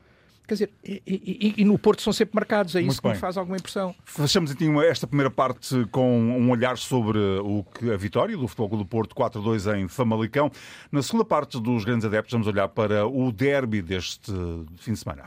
Quer 0.47 0.53
dizer, 0.53 0.69
e, 0.81 1.01
e, 1.05 1.53
e, 1.57 1.65
no 1.65 1.77
Porto 1.77 2.01
são 2.01 2.13
sempre 2.13 2.33
marcados, 2.35 2.73
é 2.73 2.79
isso 2.79 2.85
Muito 2.87 3.01
que 3.01 3.07
bem. 3.09 3.15
me 3.15 3.19
faz 3.19 3.35
alguma 3.35 3.57
impressão. 3.57 3.93
Fechamos 4.05 4.49
então 4.49 4.81
esta 4.81 5.05
primeira 5.05 5.29
parte 5.29 5.85
com 5.91 6.17
um 6.17 6.49
olhar 6.49 6.77
sobre 6.77 7.19
o 7.19 7.65
que 7.65 7.91
a 7.91 7.97
vitória 7.97 8.37
do 8.37 8.47
Futebol 8.47 8.77
do 8.77 8.85
Porto 8.85 9.13
4-2 9.13 9.77
em 9.77 9.89
Famalicão. 9.89 10.49
Na 10.89 11.03
segunda 11.03 11.25
parte 11.25 11.59
dos 11.59 11.83
grandes 11.83 12.05
adeptos 12.05 12.31
vamos 12.31 12.47
olhar 12.47 12.69
para 12.69 13.05
o 13.05 13.29
derby 13.29 13.81
deste 13.81 14.31
fim 14.77 14.93
de 14.93 14.99
semana. 14.99 15.23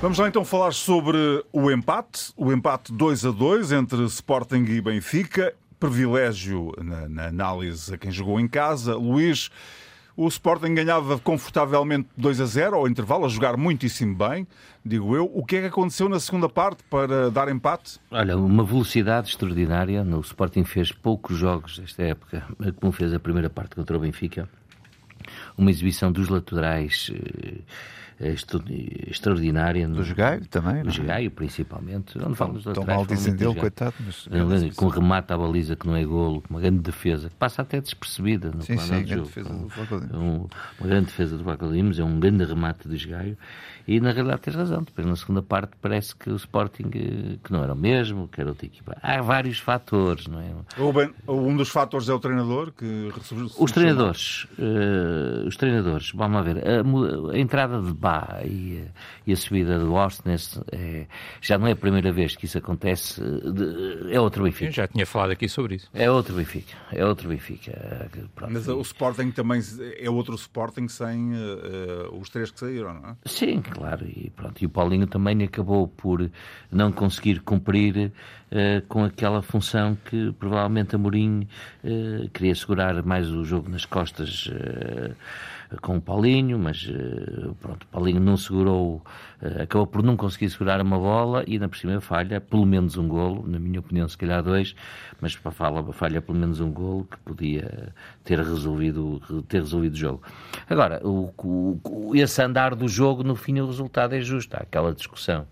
Vamos 0.00 0.16
lá 0.16 0.28
então 0.28 0.44
falar 0.44 0.72
sobre 0.72 1.44
o 1.52 1.72
empate, 1.72 2.32
o 2.36 2.52
empate 2.52 2.92
2 2.92 3.26
a 3.26 3.30
2 3.32 3.72
entre 3.72 4.04
Sporting 4.04 4.64
e 4.68 4.80
Benfica. 4.80 5.52
Privilégio 5.80 6.72
na, 6.80 7.08
na 7.08 7.26
análise 7.26 7.92
a 7.92 7.98
quem 7.98 8.12
jogou 8.12 8.38
em 8.38 8.46
casa. 8.46 8.94
Luís, 8.94 9.50
o 10.18 10.26
Sporting 10.26 10.74
ganhava 10.74 11.16
confortavelmente 11.16 12.08
2 12.16 12.40
a 12.40 12.44
0 12.44 12.74
ao 12.74 12.88
intervalo, 12.88 13.24
a 13.24 13.28
jogar 13.28 13.56
muitíssimo 13.56 14.16
bem, 14.16 14.48
digo 14.84 15.14
eu. 15.14 15.30
O 15.32 15.44
que 15.44 15.54
é 15.54 15.60
que 15.60 15.66
aconteceu 15.68 16.08
na 16.08 16.18
segunda 16.18 16.48
parte 16.48 16.82
para 16.90 17.30
dar 17.30 17.48
empate? 17.48 18.00
Olha, 18.10 18.36
uma 18.36 18.64
velocidade 18.64 19.28
extraordinária. 19.28 20.02
O 20.02 20.20
Sporting 20.20 20.64
fez 20.64 20.90
poucos 20.90 21.36
jogos 21.36 21.80
esta 21.84 22.02
época, 22.02 22.44
como 22.80 22.90
fez 22.90 23.14
a 23.14 23.20
primeira 23.20 23.48
parte 23.48 23.76
contra 23.76 23.96
o 23.96 24.00
Benfica. 24.00 24.48
Uma 25.56 25.70
exibição 25.70 26.10
dos 26.10 26.28
laterais 26.28 27.12
eh, 27.14 27.60
extraordinária. 28.20 29.88
Do 29.88 30.02
Jogaio 30.02 30.46
também? 30.46 30.82
Do 30.82 30.88
é? 30.88 30.92
Jogaio, 30.92 31.30
principalmente. 31.30 32.18
Não 32.18 32.34
falo 32.34 32.54
dos 32.54 32.64
Tão 32.64 32.84
mal 32.84 33.06
dizem 33.06 33.34
dele, 33.34 33.54
coitado. 33.54 33.94
Mas... 34.00 34.28
Com 34.74 34.88
remate 34.88 35.32
à 35.32 35.38
baliza 35.38 35.76
que 35.76 35.86
não 35.86 35.94
é 35.94 36.04
golo, 36.04 36.42
uma 36.50 36.60
grande 36.60 36.80
defesa, 36.80 37.28
que 37.28 37.36
passa 37.36 37.62
até 37.62 37.80
despercebida 37.80 38.50
no 38.50 38.62
sim, 38.62 38.74
plano 38.74 38.94
sim, 38.94 39.02
do 39.02 39.08
jogo. 39.08 39.26
Defesa 39.26 39.48
do 39.50 40.18
um, 40.18 40.46
uma 40.80 40.88
grande 40.88 41.06
defesa 41.06 41.36
do 41.36 41.44
Flaco 41.44 41.64
é 41.64 42.04
um 42.04 42.18
grande 42.18 42.44
remate 42.44 42.88
do 42.88 42.96
Jogaio. 42.96 43.36
E 43.88 44.00
na 44.00 44.12
realidade 44.12 44.42
tens 44.42 44.54
razão. 44.54 44.82
Depois 44.82 45.06
na 45.06 45.16
segunda 45.16 45.42
parte 45.42 45.72
parece 45.80 46.14
que 46.14 46.28
o 46.28 46.36
Sporting 46.36 46.90
eh, 46.94 47.38
que 47.42 47.50
não 47.50 47.64
era 47.64 47.72
o 47.72 47.76
mesmo, 47.76 48.28
que 48.28 48.38
era 48.38 48.50
outra 48.50 48.66
equipa. 48.66 48.94
Há 49.02 49.22
vários 49.22 49.58
fatores, 49.58 50.26
não 50.26 50.38
é? 50.38 50.52
Ruben, 50.76 51.10
um 51.26 51.56
dos 51.56 51.70
fatores 51.70 52.06
é 52.10 52.12
o 52.12 52.18
treinador 52.18 52.70
que 52.72 53.10
Os 53.58 53.72
treinadores, 53.72 54.46
uh, 54.58 55.46
os 55.46 55.56
treinadores, 55.56 56.12
vamos 56.12 56.44
ver, 56.44 56.58
a, 56.58 57.32
a 57.32 57.38
entrada 57.38 57.80
de 57.80 57.94
Bá 57.94 58.40
e, 58.44 58.84
e, 59.26 59.32
a 59.32 59.36
subida 59.36 59.78
do 59.78 59.96
Austin 59.96 60.36
é, 60.72 61.06
já 61.40 61.56
não 61.56 61.66
é 61.66 61.72
a 61.72 61.76
primeira 61.76 62.12
vez 62.12 62.36
que 62.36 62.44
isso 62.44 62.58
acontece, 62.58 63.22
de, 63.22 64.12
é 64.12 64.20
outro 64.20 64.44
Benfica. 64.44 64.66
Eu 64.66 64.72
já 64.72 64.86
tinha 64.86 65.06
falado 65.06 65.30
aqui 65.30 65.48
sobre 65.48 65.76
isso. 65.76 65.88
É 65.94 66.10
outro 66.10 66.34
Benfica, 66.34 66.76
é 66.92 67.02
outro 67.06 67.26
Benfica. 67.26 68.10
Pronto. 68.34 68.52
Mas 68.52 68.68
o 68.68 68.82
Sporting 68.82 69.30
também 69.30 69.62
é 69.98 70.10
outro 70.10 70.34
Sporting 70.34 70.88
sem 70.88 71.32
uh, 71.32 72.18
os 72.20 72.28
três 72.28 72.50
que 72.50 72.60
saíram, 72.60 72.92
não 72.92 73.10
é? 73.10 73.16
Sim, 73.24 73.62
claro. 73.78 74.04
E, 74.06 74.30
pronto, 74.30 74.60
e 74.60 74.66
o 74.66 74.68
Paulinho 74.68 75.06
também 75.06 75.42
acabou 75.44 75.86
por 75.86 76.28
não 76.70 76.90
conseguir 76.90 77.40
cumprir 77.40 78.10
uh, 78.50 78.86
com 78.88 79.04
aquela 79.04 79.40
função 79.40 79.96
que 80.04 80.32
provavelmente 80.32 80.96
a 80.96 80.98
Mourinho 80.98 81.46
uh, 81.84 82.28
queria 82.30 82.54
segurar 82.54 83.00
mais 83.04 83.30
o 83.30 83.44
jogo 83.44 83.70
nas 83.70 83.84
costas 83.84 84.46
uh, 84.46 85.14
com 85.82 85.96
o 85.96 86.00
Paulinho, 86.00 86.58
mas 86.58 86.90
pronto, 87.60 87.84
o 87.84 87.86
Paulinho 87.88 88.20
não 88.20 88.36
segurou, 88.36 89.02
acabou 89.60 89.86
por 89.86 90.02
não 90.02 90.16
conseguir 90.16 90.48
segurar 90.50 90.80
uma 90.80 90.98
bola 90.98 91.44
e 91.46 91.58
na 91.58 91.68
por 91.68 91.76
cima 91.76 92.00
falha 92.00 92.40
pelo 92.40 92.64
menos 92.64 92.96
um 92.96 93.06
golo, 93.06 93.46
na 93.46 93.58
minha 93.58 93.80
opinião 93.80 94.08
se 94.08 94.16
calhar 94.16 94.42
dois, 94.42 94.74
mas 95.20 95.34
falha, 95.34 95.82
falha 95.92 96.22
pelo 96.22 96.38
menos 96.38 96.60
um 96.60 96.72
golo 96.72 97.04
que 97.04 97.18
podia 97.18 97.92
ter 98.24 98.38
resolvido, 98.38 99.20
ter 99.48 99.58
resolvido 99.58 99.94
o 99.94 99.96
jogo. 99.96 100.22
Agora, 100.68 101.00
o, 101.06 101.32
o, 101.36 102.16
esse 102.16 102.42
andar 102.42 102.74
do 102.74 102.88
jogo, 102.88 103.22
no 103.22 103.36
fim 103.36 103.60
o 103.60 103.66
resultado 103.66 104.14
é 104.14 104.20
justo, 104.20 104.54
há 104.54 104.60
aquela 104.60 104.94
discussão 104.94 105.46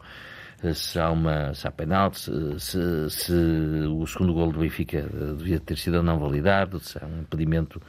se 0.74 0.98
há 0.98 1.10
uma 1.10 1.54
se 1.54 1.68
há 1.68 1.70
penalti, 1.70 2.18
se, 2.18 2.60
se, 2.60 3.10
se, 3.10 3.32
o 3.32 4.06
segundo 4.06 4.32
gol 4.32 4.50
do 4.50 4.60
Benfica 4.60 5.02
devia 5.36 5.60
ter 5.60 5.76
sido 5.76 5.98
ou 5.98 6.02
não 6.02 6.18
validado, 6.18 6.80
se 6.80 6.98
há 6.98 7.06
um 7.06 7.20
impedimento 7.20 7.80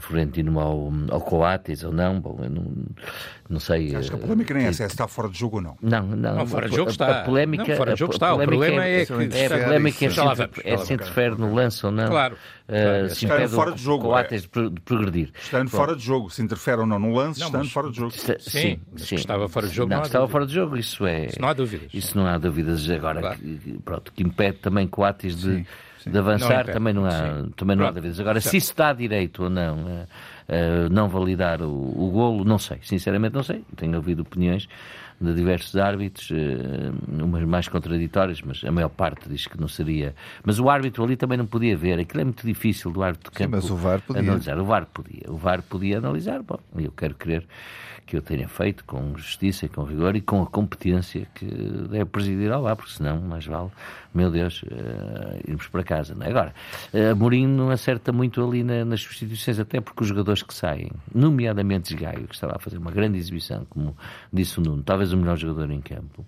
do 0.00 0.06
Florentino 0.06 0.58
ao, 0.58 0.92
ao 1.10 1.20
Coates 1.20 1.84
ou 1.84 1.92
não. 1.92 2.20
Bom, 2.20 2.40
eu 2.42 2.50
não, 2.50 2.64
não 3.48 3.60
sei. 3.60 3.94
Acho 3.94 4.10
que 4.10 4.16
a 4.16 4.18
polémica 4.18 4.54
nem 4.54 4.66
é 4.66 4.72
se 4.72 4.82
está 4.82 5.06
fora 5.06 5.28
de 5.28 5.38
jogo 5.38 5.56
ou 5.56 5.62
não. 5.62 5.76
Não, 5.80 6.02
não. 6.02 6.36
não 6.36 6.46
fora 6.46 6.68
de 6.68 6.74
jogo 6.74 6.90
está. 6.90 7.20
A 7.20 7.24
polémica, 7.24 7.68
não, 7.68 7.76
fora 7.76 7.92
de 7.92 7.98
jogo 7.98 8.12
está. 8.14 8.34
O 8.34 8.38
problema 8.38 8.84
é, 8.84 9.02
é 9.02 9.06
que. 9.06 9.12
É 9.12 9.46
a 9.46 9.64
polémica 9.64 10.04
é, 10.04 10.72
é 10.72 10.76
se 10.78 10.94
interfere 10.94 11.36
no 11.36 11.54
lance 11.54 11.84
ou 11.84 11.92
não. 11.92 12.08
Claro. 12.08 12.36
Uh, 12.68 13.12
se 13.12 13.26
impede 13.26 13.48
fora 13.48 13.72
de 13.72 13.82
jogo, 13.82 14.04
Coates 14.04 14.48
é. 14.56 14.68
de 14.68 14.80
progredir. 14.80 15.32
Estando 15.40 15.70
fora 15.70 15.96
de 15.96 16.02
jogo, 16.02 16.30
se 16.30 16.40
interfere 16.40 16.80
ou 16.80 16.86
não 16.86 16.98
no 16.98 17.12
lance, 17.12 17.42
estando 17.42 17.68
fora 17.68 17.90
de 17.90 17.96
jogo. 17.96 18.12
Sim, 18.12 18.36
sim, 18.38 18.80
sim. 18.96 19.14
estava 19.16 19.48
fora 19.48 19.66
de 19.66 19.74
jogo. 19.74 19.90
Não, 19.90 19.98
não 19.98 20.04
estava 20.04 20.28
fora 20.28 20.46
de 20.46 20.54
jogo, 20.54 20.76
isso 20.76 21.04
é. 21.04 21.26
Isso 21.26 21.40
não 21.40 21.48
há 21.48 21.52
dúvidas. 21.52 21.88
Isso 21.92 22.16
não 22.16 22.26
há 22.26 22.38
dúvidas. 22.38 22.88
Agora, 22.88 23.20
claro. 23.20 23.38
que, 23.38 23.78
pronto, 23.84 24.12
que 24.12 24.22
impede 24.22 24.58
também 24.58 24.86
Coates 24.86 25.36
de. 25.36 25.66
Sim 26.00 26.10
de 26.10 26.18
avançar 26.18 26.66
não 26.66 26.72
também 26.72 26.94
não 26.94 27.04
há, 27.04 27.44
também 27.54 27.76
não 27.76 27.86
há 27.86 27.90
dúvidas. 27.90 28.18
Agora, 28.18 28.40
se 28.40 28.56
isso 28.56 28.70
está 28.70 28.92
direito 28.92 29.44
ou 29.44 29.50
não, 29.50 29.76
uh, 29.76 30.06
uh, 30.48 30.88
não 30.90 31.08
validar 31.08 31.60
o, 31.60 31.68
o 31.68 32.10
golo, 32.10 32.42
não 32.44 32.58
sei. 32.58 32.78
Sinceramente 32.82 33.34
não 33.34 33.42
sei. 33.42 33.62
Tenho 33.76 33.96
ouvido 33.96 34.22
opiniões 34.22 34.66
de 35.20 35.34
diversos 35.34 35.76
árbitros, 35.76 36.30
uh, 36.30 37.22
umas 37.22 37.44
mais 37.44 37.68
contraditórias, 37.68 38.40
mas 38.40 38.64
a 38.64 38.72
maior 38.72 38.88
parte 38.88 39.28
diz 39.28 39.46
que 39.46 39.60
não 39.60 39.68
seria. 39.68 40.14
Mas 40.42 40.58
o 40.58 40.70
árbitro 40.70 41.04
ali 41.04 41.16
também 41.16 41.36
não 41.36 41.46
podia 41.46 41.76
ver. 41.76 42.00
Aquilo 42.00 42.22
é 42.22 42.24
muito 42.24 42.46
difícil 42.46 42.90
do 42.90 43.02
árbitro 43.02 43.30
de 43.30 43.36
campo 43.36 43.60
Sim, 43.60 43.62
mas 43.62 43.70
o 43.70 43.76
VAR 43.76 44.00
podia. 44.00 44.22
analisar. 44.22 44.58
O 44.58 44.64
VAR 44.64 44.86
podia. 44.86 45.22
O 45.28 45.36
VAR 45.36 45.62
podia 45.62 45.98
analisar. 45.98 46.42
Bom, 46.42 46.58
eu 46.76 46.92
quero 46.92 47.14
crer 47.14 47.46
que 48.10 48.16
eu 48.16 48.22
tenha 48.22 48.48
feito 48.48 48.84
com 48.84 49.16
justiça 49.16 49.68
com 49.68 49.84
rigor 49.84 50.16
e 50.16 50.20
com 50.20 50.42
a 50.42 50.46
competência 50.46 51.28
que 51.32 51.46
deve 51.46 52.06
presidir 52.06 52.50
ao 52.50 52.62
VAR, 52.62 52.74
porque 52.74 52.92
senão 52.92 53.20
mais 53.20 53.46
vale 53.46 53.70
meu 54.12 54.30
Deus, 54.30 54.62
uh, 54.62 55.40
irmos 55.46 55.68
para 55.68 55.84
casa. 55.84 56.14
Não 56.14 56.26
é? 56.26 56.30
Agora, 56.30 56.54
uh, 56.92 57.14
Mourinho 57.16 57.48
não 57.48 57.70
acerta 57.70 58.12
muito 58.12 58.44
ali 58.44 58.64
na, 58.64 58.84
nas 58.84 59.00
substituições, 59.00 59.58
até 59.58 59.80
porque 59.80 60.02
os 60.02 60.08
jogadores 60.08 60.42
que 60.42 60.52
saem, 60.52 60.90
nomeadamente 61.14 61.94
Gaio, 61.94 62.26
que 62.26 62.34
estava 62.34 62.56
a 62.56 62.58
fazer 62.58 62.78
uma 62.78 62.90
grande 62.90 63.18
exibição, 63.18 63.64
como 63.70 63.96
disse 64.32 64.58
o 64.58 64.62
Nuno, 64.62 64.82
talvez 64.82 65.12
o 65.12 65.16
melhor 65.16 65.36
jogador 65.36 65.70
em 65.70 65.80
campo, 65.80 66.26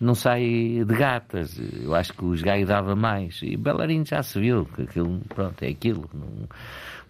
não 0.00 0.14
sai 0.14 0.42
de 0.86 0.94
gatas. 0.94 1.58
Eu 1.82 1.94
acho 1.94 2.12
que 2.14 2.24
o 2.24 2.34
Gaio 2.42 2.66
dava 2.66 2.96
mais. 2.96 3.40
E 3.42 3.56
Bellerin 3.56 4.04
já 4.04 4.22
se 4.22 4.40
viu 4.40 4.64
que 4.64 4.82
aquilo, 4.82 5.20
pronto, 5.28 5.62
é 5.62 5.68
aquilo. 5.68 6.08
Não, 6.14 6.48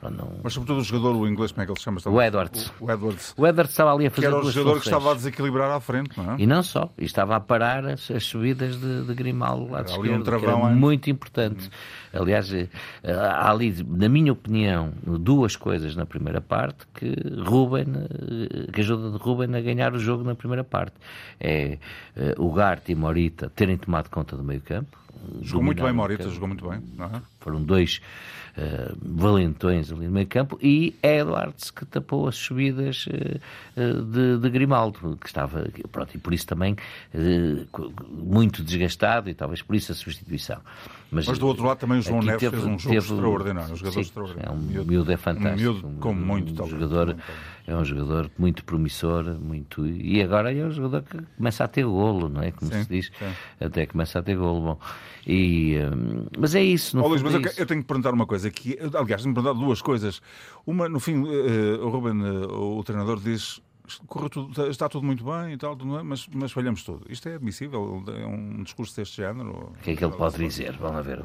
não... 0.02 0.40
Mas 0.42 0.52
sobretudo 0.52 0.80
o 0.80 0.84
jogador, 0.84 1.16
o 1.16 1.26
inglês, 1.26 1.50
como 1.50 1.62
é 1.62 1.66
que 1.66 1.72
ele 1.72 1.78
se 1.78 1.84
chama? 1.84 2.00
O 2.06 2.22
Edwards. 2.22 2.72
O, 2.80 2.86
o 2.86 2.90
Edwards. 2.90 3.34
O 3.36 3.46
Edwards 3.46 3.72
estava 3.72 3.92
ali 3.92 4.06
a 4.06 4.10
fazer 4.10 4.28
Que 4.28 4.34
era 4.34 4.36
o 4.36 4.50
jogador 4.50 4.74
funções. 4.76 4.82
que 4.82 4.88
estava 4.88 5.10
a 5.10 5.14
desequilibrar 5.14 5.70
à 5.70 5.80
frente, 5.80 6.16
não 6.16 6.32
é? 6.32 6.36
E 6.38 6.46
não 6.46 6.62
só. 6.62 6.90
E 6.96 7.04
estava 7.04 7.36
a 7.36 7.40
parar 7.40 7.84
as, 7.86 8.10
as 8.10 8.24
subidas 8.24 8.76
de, 8.80 9.04
de 9.04 9.14
Grimaldo 9.14 9.70
lá 9.70 9.82
de 9.82 9.90
esquerda, 9.90 10.16
um 10.16 10.22
travão, 10.22 10.60
que 10.60 10.66
era 10.66 10.74
muito 10.74 11.10
importante. 11.10 11.70
Uhum. 12.12 12.22
Aliás, 12.22 12.52
eh, 12.52 12.68
há 13.04 13.50
ali, 13.50 13.84
na 13.86 14.08
minha 14.08 14.32
opinião, 14.32 14.92
duas 15.04 15.56
coisas 15.56 15.94
na 15.94 16.06
primeira 16.06 16.40
parte 16.40 16.86
que 16.94 17.14
Ruben, 17.44 17.86
eh, 17.88 18.72
que 18.72 18.80
ajuda 18.80 19.10
de 19.10 19.18
Ruben 19.18 19.54
a 19.54 19.60
ganhar 19.60 19.92
o 19.94 19.98
jogo 19.98 20.24
na 20.24 20.34
primeira 20.34 20.64
parte. 20.64 20.94
É 21.40 21.78
eh, 22.16 22.34
o 22.38 22.52
Gart 22.52 22.88
e 22.88 22.94
Morita 22.94 23.50
terem 23.54 23.76
tomado 23.76 24.08
conta 24.08 24.36
do 24.36 24.44
meio 24.44 24.60
campo. 24.60 24.96
Jogou 25.42 25.64
muito 25.64 25.82
bem 25.82 25.92
Morita, 25.92 26.28
jogou 26.30 26.48
muito 26.48 26.68
bem. 26.68 26.78
Uhum. 26.78 27.20
Foram 27.40 27.62
dois 27.62 28.00
uh, 28.58 28.96
valentões 29.00 29.92
ali 29.92 30.06
no 30.06 30.12
meio 30.12 30.26
campo, 30.26 30.58
e 30.60 30.94
Edwards 31.02 31.70
que 31.70 31.84
tapou 31.86 32.26
as 32.26 32.36
subidas 32.36 33.06
uh, 33.06 34.02
de, 34.02 34.38
de, 34.38 34.50
Grimaldo, 34.50 35.16
que 35.20 35.26
estava, 35.26 35.66
pronto, 35.92 36.14
e 36.14 36.18
por 36.18 36.34
isso 36.34 36.46
também 36.46 36.76
muito 38.10 38.62
desgastado, 38.62 39.30
e 39.30 39.34
talvez 39.34 39.62
por 39.62 39.76
isso 39.76 39.92
a 39.92 39.94
substituição. 39.94 40.58
Mas, 41.10 41.26
Mas 41.26 41.38
do 41.38 41.46
outro 41.46 41.64
lado 41.64 41.78
também 41.78 41.98
o 41.98 42.02
João 42.02 42.20
Neves 42.20 42.40
teve, 42.40 42.56
fez 42.56 42.64
um 42.66 42.78
jogo 42.78 42.94
teve, 42.94 43.14
extraordinário, 43.14 43.72
um 43.72 43.76
jogador 43.76 43.94
sim, 43.94 44.00
extraordinário. 44.00 44.50
É 44.50 44.52
um 44.52 44.58
miúdo, 44.58 44.90
miúdo 44.90 45.12
é 45.12 45.16
fantástico. 45.16 45.70
Um 45.70 45.72
miúdo 45.72 46.00
com 46.00 46.12
muito 46.12 46.52
um 46.52 46.54
talento. 46.54 46.70
Jogador, 46.70 47.16
é 47.68 47.76
um 47.76 47.84
jogador 47.84 48.30
muito 48.38 48.64
promissor, 48.64 49.38
muito 49.38 49.86
e 49.86 50.22
agora 50.22 50.52
é 50.52 50.64
um 50.64 50.70
jogador 50.70 51.02
que 51.02 51.18
começa 51.36 51.64
a 51.64 51.68
ter 51.68 51.84
golo, 51.84 52.30
não 52.30 52.42
é? 52.42 52.50
Como 52.50 52.72
sim, 52.72 52.82
se 52.82 52.88
diz, 52.88 53.12
sim. 53.18 53.26
até 53.60 53.84
começa 53.84 54.18
a 54.18 54.22
ter 54.22 54.36
golo. 54.36 54.60
Bom, 54.62 54.78
e, 55.26 55.76
um, 55.78 56.26
mas 56.38 56.54
é 56.54 56.62
isso. 56.62 56.96
No 56.96 57.04
oh, 57.04 57.08
Luís, 57.08 57.20
mas 57.20 57.34
é 57.34 57.36
eu, 57.36 57.42
isso. 57.42 57.66
tenho 57.66 57.82
que 57.82 57.86
perguntar 57.86 58.14
uma 58.14 58.26
coisa 58.26 58.50
que, 58.50 58.78
aliás, 58.80 59.22
tenho 59.22 59.34
que 59.34 59.40
perguntar 59.40 59.52
duas 59.52 59.82
coisas. 59.82 60.22
Uma, 60.66 60.88
no 60.88 60.98
fim, 60.98 61.20
uh, 61.20 61.84
o 61.84 61.90
Ruben, 61.90 62.22
uh, 62.22 62.78
o 62.78 62.82
treinador, 62.82 63.20
diz 63.20 63.60
correu 64.06 64.28
tudo, 64.28 64.68
está 64.68 64.88
tudo 64.88 65.04
muito 65.04 65.24
bem 65.24 65.52
e 65.54 65.56
tal, 65.56 65.76
mas, 66.04 66.28
mas 66.32 66.52
falhamos 66.52 66.82
tudo. 66.82 67.06
Isto 67.08 67.28
é 67.28 67.34
admissível? 67.34 68.02
É 68.08 68.26
um 68.26 68.62
discurso 68.62 68.96
deste 68.96 69.16
género? 69.16 69.72
O 69.78 69.82
que 69.82 69.92
é 69.92 69.96
que 69.96 70.04
ele 70.04 70.14
pode 70.14 70.36
dizer? 70.36 70.72
Vamos 70.72 71.04
ver. 71.04 71.24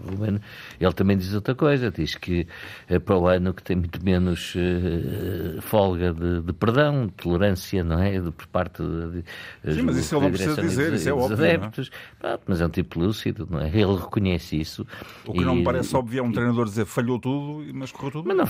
Ele 0.80 0.94
também 0.94 1.18
diz 1.18 1.34
outra 1.34 1.56
coisa, 1.56 1.92
diz 1.92 2.16
que 2.16 2.48
é 2.88 3.00
para 3.00 3.18
o 3.18 3.28
ano 3.28 3.54
que 3.54 3.64
tem 3.64 3.76
muito 3.76 4.04
menos 4.04 4.56
uh, 4.56 5.62
folga 5.62 6.14
de, 6.14 6.42
de, 6.42 6.54
perdão, 6.54 7.08
de 7.08 7.14
tolerância, 7.14 7.84
não 7.84 8.00
é? 8.00 8.20
De, 8.20 8.32
por 8.32 8.48
parte 8.48 8.82
de, 8.82 9.24
de 9.64 9.74
Sim, 9.74 9.82
mas 9.84 9.98
isso 9.98 10.16
ele 10.16 10.24
não 10.24 10.32
precisa 10.32 10.62
dizer, 10.62 10.94
isso 10.94 11.10
é 11.10 11.14
óbvio. 11.14 11.34
Adeptos. 11.34 11.92
Pronto, 12.20 12.42
mas 12.48 12.62
é 12.62 12.66
um 12.66 12.70
tipo 12.70 13.00
lúcido, 13.00 13.48
não 13.50 13.60
é? 13.60 13.68
Ele 13.68 13.96
reconhece 13.96 14.60
isso. 14.60 14.86
O 15.26 15.34
que 15.34 15.42
e, 15.42 15.46
não 15.46 15.56
me 15.56 15.64
parece 15.64 15.96
óbvio 15.96 16.20
é 16.20 16.24
um 16.24 16.32
treinador 16.32 16.66
dizer 16.66 16.86
falhou 16.86 17.20
tudo, 17.20 17.66
mas 17.74 17.92
correu 17.92 18.12
tudo. 18.12 18.28
Mas 18.28 18.38
não, 18.38 18.46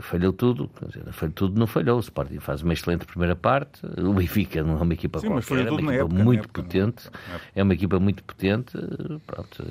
falhou 0.00 0.32
tudo, 0.32 0.70
falhou 1.12 1.32
tudo, 1.34 1.58
não 1.58 1.66
falhou. 1.66 1.96
O 1.96 2.00
Sporting 2.00 2.40
faz 2.40 2.62
uma 2.62 2.72
excelente 2.72 3.04
primeira 3.06 3.35
parte, 3.36 3.80
o 3.98 4.12
Benfica 4.12 4.62
não 4.62 4.78
é 4.78 4.82
uma 4.82 4.92
equipa 4.92 5.18
Sim, 5.20 5.28
qualquer, 5.28 5.66
é 5.66 5.70
uma 5.70 5.74
equipa 5.74 5.94
época, 5.94 6.24
muito 6.24 6.44
época, 6.44 6.62
potente, 6.62 7.10
é 7.54 7.62
uma 7.62 7.74
equipa 7.74 8.00
muito 8.00 8.24
potente, 8.24 8.72
pronto, 9.26 9.64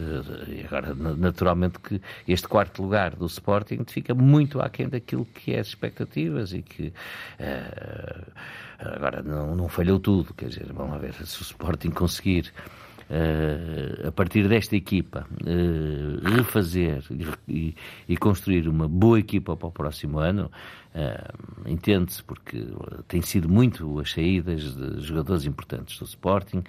agora 0.66 0.94
naturalmente 0.94 1.80
que 1.80 2.02
este 2.28 2.48
quarto 2.48 2.82
lugar 2.82 3.16
do 3.16 3.26
Sporting 3.26 3.84
fica 3.88 4.14
muito 4.14 4.62
aquém 4.62 4.88
daquilo 4.88 5.26
que 5.26 5.54
é 5.54 5.60
as 5.60 5.68
expectativas 5.68 6.54
e 6.54 6.62
que 6.62 6.94
uh, 7.40 8.32
agora 8.80 9.22
não, 9.22 9.56
não 9.56 9.68
falhou 9.68 10.00
tudo, 10.00 10.34
quer 10.34 10.50
dizer, 10.50 10.72
vamos 10.74 11.00
ver 11.00 11.14
se 11.14 11.42
o 11.42 11.44
Sporting 11.44 11.90
conseguir 11.90 12.52
a 14.08 14.12
partir 14.12 14.48
desta 14.48 14.76
equipa, 14.76 15.28
uh, 15.42 16.36
refazer 16.36 17.04
e, 17.48 17.76
e, 18.10 18.18
construir 18.18 18.68
uma 18.68 18.88
boa 18.88 19.20
equipa 19.20 19.56
para 19.56 19.68
o 19.68 19.72
próximo 19.72 20.18
ano, 20.18 20.50
uh, 20.96 21.70
entende-se, 21.70 22.24
porque 22.24 22.66
tem 23.08 23.22
sido 23.22 23.48
muito 23.48 24.00
as 24.00 24.12
saídas 24.12 24.76
de 24.76 25.02
jogadores 25.02 25.46
importantes 25.46 26.00
do 26.00 26.06
Sporting 26.06 26.64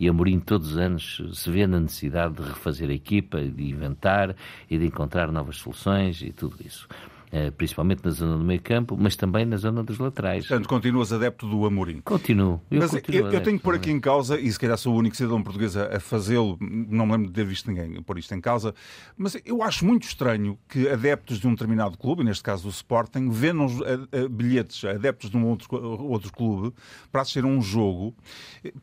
e 0.00 0.08
Amorim 0.08 0.40
todos 0.40 0.72
os 0.72 0.78
anos 0.78 1.22
se 1.34 1.50
vê 1.50 1.66
na 1.66 1.78
necessidade 1.78 2.34
de 2.34 2.42
refazer 2.42 2.88
a 2.88 2.94
equipa, 2.94 3.42
de 3.42 3.70
inventar 3.70 4.34
e 4.70 4.78
de 4.78 4.86
encontrar 4.86 5.30
novas 5.30 5.56
soluções 5.56 6.22
e 6.22 6.32
tudo 6.32 6.56
isso. 6.64 6.88
Eh, 7.34 7.50
principalmente 7.50 8.04
na 8.04 8.10
zona 8.10 8.36
do 8.36 8.44
meio 8.44 8.60
campo, 8.60 8.94
mas 8.94 9.16
também 9.16 9.46
na 9.46 9.56
zona 9.56 9.82
dos 9.82 9.98
laterais. 9.98 10.46
Portanto, 10.46 10.68
continuas 10.68 11.14
adepto 11.14 11.48
do 11.48 11.64
Amorim. 11.64 12.02
Continuo. 12.02 12.60
Eu, 12.70 12.78
mas 12.78 12.90
continuo 12.90 13.28
eu, 13.28 13.32
eu 13.32 13.42
tenho 13.42 13.56
que 13.56 13.64
pôr 13.64 13.74
aqui 13.74 13.90
em 13.90 13.98
causa, 13.98 14.38
e 14.38 14.52
se 14.52 14.58
calhar 14.58 14.76
sou 14.76 14.92
o 14.92 14.98
único 14.98 15.16
cidadão 15.16 15.42
português 15.42 15.74
a, 15.74 15.98
fazê-lo, 15.98 16.58
não 16.60 17.06
me 17.06 17.12
lembro 17.12 17.28
de 17.28 17.32
ter 17.32 17.46
visto 17.46 17.70
ninguém 17.70 18.02
pôr 18.02 18.18
isto 18.18 18.34
em 18.34 18.40
causa, 18.40 18.74
mas 19.16 19.34
eu 19.46 19.62
acho 19.62 19.82
muito 19.86 20.02
estranho 20.02 20.58
que 20.68 20.86
adeptos 20.90 21.40
de 21.40 21.48
um 21.48 21.52
determinado 21.52 21.96
clube, 21.96 22.22
neste 22.22 22.42
caso 22.44 22.64
do 22.64 22.68
Sporting, 22.68 23.30
vendam 23.30 23.66
a, 23.66 24.24
a, 24.24 24.28
bilhetes 24.28 24.84
a 24.84 24.90
adeptos 24.90 25.30
de 25.30 25.36
um 25.38 25.46
outro, 25.46 25.74
outro 26.04 26.30
clube 26.30 26.74
para 27.10 27.22
assistir 27.22 27.44
a 27.44 27.46
um 27.46 27.62
jogo, 27.62 28.14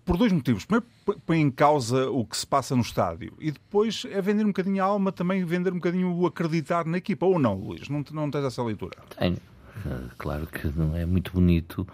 por 0.03 0.17
dois 0.17 0.33
motivos. 0.33 0.65
Primeiro, 0.65 0.87
põe 1.25 1.39
em 1.39 1.51
causa 1.51 2.09
o 2.09 2.25
que 2.25 2.37
se 2.37 2.45
passa 2.45 2.75
no 2.75 2.81
estádio, 2.81 3.33
e 3.39 3.51
depois 3.51 4.05
é 4.09 4.21
vender 4.21 4.43
um 4.43 4.47
bocadinho 4.47 4.83
a 4.83 4.85
alma, 4.85 5.11
também 5.11 5.43
vender 5.45 5.71
um 5.71 5.77
bocadinho 5.77 6.13
o 6.13 6.25
acreditar 6.25 6.85
na 6.85 6.97
equipa, 6.97 7.25
ou 7.25 7.39
não, 7.39 7.55
Luís? 7.55 7.87
Não, 7.89 8.03
não 8.11 8.31
tens 8.31 8.45
essa 8.45 8.63
leitura? 8.63 8.97
Tenho. 9.17 9.37
Eh, 9.85 10.09
claro 10.17 10.47
que 10.47 10.67
não 10.67 10.95
é 10.95 11.05
muito 11.05 11.31
bonito 11.31 11.87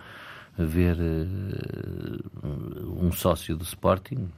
ver 0.57 0.97
uh, 0.97 3.05
um 3.05 3.11
sócio 3.11 3.57
do 3.57 3.63
Sporting, 3.63 4.29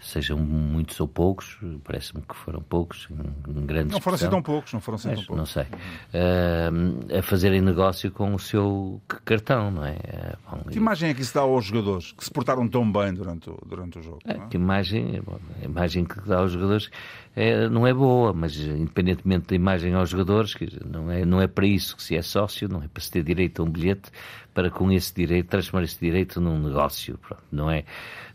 sejam 0.00 0.38
muitos 0.38 1.00
ou 1.00 1.08
poucos, 1.08 1.58
parece-me 1.84 2.22
que 2.22 2.34
foram 2.34 2.60
poucos, 2.62 3.08
em 3.48 3.66
grande 3.66 3.92
Não 3.92 4.00
foram 4.00 4.14
assim 4.14 4.30
tão 4.30 4.42
poucos, 4.42 4.72
não 4.72 4.80
foram 4.80 4.96
assim 4.96 5.08
tão 5.14 5.24
poucos. 5.24 5.36
Não 5.36 5.46
sei. 5.46 5.64
Uh, 5.64 7.18
a 7.18 7.22
fazerem 7.22 7.60
negócio 7.60 8.10
com 8.10 8.34
o 8.34 8.38
seu 8.38 9.00
cartão, 9.24 9.70
não 9.70 9.84
é? 9.84 9.96
Bom, 10.50 10.62
que 10.70 10.78
imagem 10.78 11.10
é 11.10 11.14
que 11.14 11.22
isso 11.22 11.34
dá 11.34 11.40
aos 11.40 11.64
jogadores 11.64 12.12
que 12.12 12.24
se 12.24 12.30
portaram 12.30 12.68
tão 12.68 12.90
bem 12.90 13.12
durante 13.12 13.50
o, 13.50 13.58
durante 13.66 13.98
o 13.98 14.02
jogo? 14.02 14.18
É, 14.24 14.34
que 14.48 14.56
imagem, 14.56 15.20
bom, 15.20 15.38
a 15.60 15.64
imagem 15.64 16.04
que 16.04 16.20
dá 16.20 16.38
aos 16.38 16.52
jogadores 16.52 16.90
é, 17.34 17.68
não 17.68 17.86
é 17.86 17.94
boa, 17.94 18.32
mas 18.32 18.56
independentemente 18.56 19.46
da 19.48 19.54
imagem 19.54 19.94
aos 19.94 20.10
jogadores, 20.10 20.56
não 20.84 21.10
é, 21.10 21.24
não 21.24 21.40
é 21.40 21.46
para 21.46 21.66
isso 21.66 21.96
que 21.96 22.02
se 22.02 22.16
é 22.16 22.22
sócio, 22.22 22.68
não 22.68 22.82
é 22.82 22.88
para 22.88 23.00
se 23.00 23.10
ter 23.10 23.22
direito 23.22 23.62
a 23.62 23.64
um 23.64 23.70
bilhete, 23.70 24.10
para 24.52 24.70
com 24.70 24.90
esse 24.90 25.14
direito, 25.14 25.46
transformar 25.46 25.84
esse 25.84 26.00
direito 26.00 26.40
num 26.40 26.58
negócio. 26.58 27.16
Pronto, 27.18 27.44
não, 27.52 27.70
é, 27.70 27.84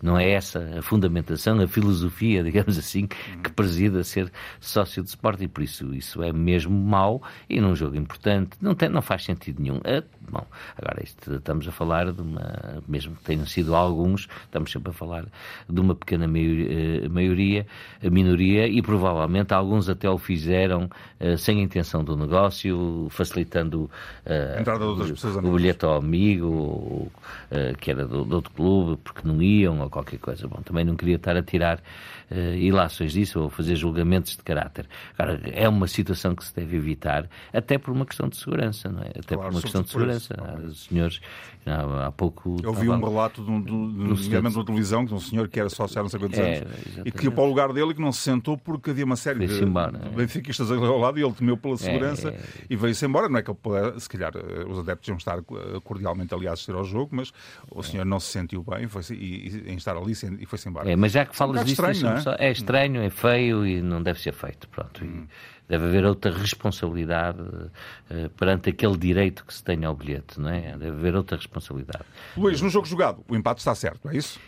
não 0.02 0.17
é 0.17 0.32
essa 0.32 0.80
a 0.80 0.82
fundamentação, 0.82 1.53
a 1.62 1.68
filosofia, 1.68 2.44
digamos 2.44 2.78
assim, 2.78 3.08
que 3.08 3.52
preside 3.52 4.00
a 4.00 4.04
ser 4.04 4.32
sócio 4.60 5.04
de 5.04 5.10
Sporting. 5.10 5.48
Por 5.48 5.63
isso, 5.63 5.94
isso 5.94 6.24
é 6.24 6.32
mesmo 6.32 6.74
mau 6.74 7.22
e 7.50 7.60
num 7.60 7.76
jogo 7.76 7.96
importante 7.96 8.58
não, 8.62 8.76
tem, 8.76 8.89
não 8.89 9.02
faz 9.02 9.24
sentido 9.24 9.62
nenhum. 9.62 9.80
É, 9.84 10.04
bom, 10.30 10.46
agora 10.78 11.04
isto, 11.04 11.36
estamos 11.36 11.68
a 11.68 11.72
falar 11.72 12.12
de 12.12 12.22
uma, 12.22 12.82
mesmo 12.88 13.16
que 13.16 13.24
tenham 13.24 13.46
sido 13.46 13.76
alguns, 13.76 14.28
estamos 14.46 14.72
sempre 14.72 14.92
a 14.92 14.94
falar 14.94 15.26
de 15.70 15.80
uma 15.80 15.96
pequena 15.96 16.28
maioria, 16.28 17.06
eh, 17.06 17.10
maioria 17.10 17.66
minoria, 18.10 18.68
e 18.68 18.82
provavelmente 18.82 19.54
alguns 19.54 19.89
até 19.89 20.10
o 20.10 20.18
fizeram 20.18 20.89
uh, 21.20 21.38
sem 21.38 21.60
a 21.60 21.63
intenção 21.63 22.04
do 22.04 22.16
negócio, 22.16 23.08
facilitando 23.10 23.89
uh, 24.26 25.48
o 25.48 25.56
bilhete 25.56 25.86
ao 25.86 25.96
amigo, 25.96 27.12
uh, 27.52 27.78
que 27.80 27.92
era 27.92 28.08
do, 28.08 28.24
do, 28.24 28.36
outro 28.36 28.52
clube, 28.52 29.00
porque 29.04 29.28
não 29.28 29.42
iam, 29.42 29.80
ou 29.82 29.89
qualquer 29.89 30.20
coisa. 30.20 30.48
Bom, 30.48 30.62
também 30.63 30.84
não 30.84 30.96
queria 30.96 31.16
estar 31.16 31.36
a 31.36 31.42
tirar 31.43 31.79
uh, 31.79 32.23
ilações 32.58 33.13
disso 33.13 33.39
ou 33.39 33.50
fazer 33.50 33.76
julgamentos 33.76 34.36
de 34.36 34.43
caráter. 34.43 34.88
Agora, 35.17 35.41
é 35.46 35.67
uma 35.67 35.88
situação 35.88 36.36
que 36.36 36.43
se 36.43 36.56
deve 36.56 36.78
evitar, 36.78 37.30
até 37.52 37.78
por 37.78 37.91
uma 37.91 38.06
questão 38.06 38.28
de 38.28 38.38
segurança, 38.38 38.89
não 38.89 39.02
é? 39.02 39.10
Até 39.10 39.36
claro, 39.36 39.41
por 39.43 39.56
uma 39.56 39.62
questão 39.62 39.82
de 39.82 39.89
segurança. 39.89 40.36
Há 40.38 40.74
senhores, 40.74 41.19
há, 41.65 42.08
há 42.08 42.12
pouco. 42.12 42.58
Eu 42.63 42.74
vi 42.74 42.89
um 42.89 43.00
relato 43.00 43.43
de 43.43 43.52
um, 43.52 43.62
de, 43.62 44.15
de, 44.15 44.30
de 44.30 44.38
uma 44.38 44.65
televisão 44.65 45.06
de 45.06 45.13
um 45.13 45.19
senhor 45.19 45.48
que 45.48 45.60
era 45.60 45.69
sócio 45.69 46.00
há 46.00 46.04
não 46.04 46.10
sei 46.10 46.19
quantos 46.19 46.39
é, 46.39 46.58
anos 46.58 46.74
e 47.06 47.12
que 47.12 47.26
ia 47.26 47.32
para 47.32 47.43
o 47.43 47.48
lugar 47.48 47.72
dele 47.74 47.91
e 47.91 47.93
que 47.93 48.02
não 48.02 48.12
se 48.12 48.22
sentou 48.22 48.58
porque 48.58 48.91
havia 48.91 49.06
uma 49.06 49.15
série 49.15 49.46
de 49.48 49.63
embora, 49.63 50.00
é? 50.06 50.10
benfiquistas 50.10 50.72
ao 50.72 50.98
lado 50.98 51.19
e 51.19 51.24
ele 51.24 51.34
temeu 51.34 51.58
pela 51.58 51.76
é, 51.76 51.78
segurança 51.78 52.30
é, 52.30 52.39
e 52.69 52.76
veio-se 52.76 53.06
embora. 53.06 53.30
Não 53.30 53.39
é 53.39 53.41
que 53.41 53.50
ele 53.50 53.58
puder, 53.62 54.00
se 54.00 54.10
calhar 54.10 54.32
eh, 54.36 54.65
os 54.67 54.80
adeptos 54.80 55.08
iam 55.08 55.17
estar 55.17 55.39
eh, 55.39 55.43
cordialmente 55.84 56.34
ali 56.34 56.48
a 56.48 56.54
assistir 56.54 56.74
ao 56.74 56.84
jogo, 56.84 57.10
mas 57.15 57.32
o 57.72 57.82
senhor 57.82 58.06
não 58.06 58.19
se 58.19 58.32
sentiu 58.32 58.63
bem 58.63 58.88
foi 58.88 59.02
e, 59.12 59.63
e, 59.67 59.72
em 59.72 59.76
estar 59.76 59.96
ali 59.96 60.13
e 60.39 60.46
foi-se 60.46 60.69
embora. 60.69 60.89
É, 60.89 60.96
mas 60.96 61.12
já 61.12 61.26
que 61.26 61.36
falas 61.36 61.62
um 61.62 61.65
disso, 61.65 61.82
estranho, 61.86 62.23
é? 62.32 62.48
é? 62.48 62.52
estranho, 62.52 63.02
é 63.02 63.10
feio 63.10 63.66
e 63.66 63.82
não 63.82 64.02
deve 64.02 64.20
ser 64.20 64.34
feito. 64.34 64.68
Pronto. 64.70 65.04
Hum 65.04 65.28
deve 65.67 65.86
haver 65.86 66.06
outra 66.06 66.32
responsabilidade 66.32 67.41
uh, 67.41 68.30
perante 68.38 68.69
aquele 68.69 68.97
direito 68.97 69.45
que 69.45 69.54
se 69.54 69.63
tem 69.63 69.84
ao 69.86 69.95
bilhete, 69.95 70.39
não 70.39 70.49
é? 70.49 70.78
Deve 70.78 70.97
haver 70.97 71.15
outra 71.15 71.38
responsabilidade. 71.38 72.06
Luís, 72.36 72.62
no 72.62 72.69
jogo 72.69 72.86
jogado, 72.86 73.23
o 73.28 73.36
empate 73.36 73.60
está 73.60 73.73
certo, 73.73 74.10
é 74.10 74.17
isso? 74.17 74.39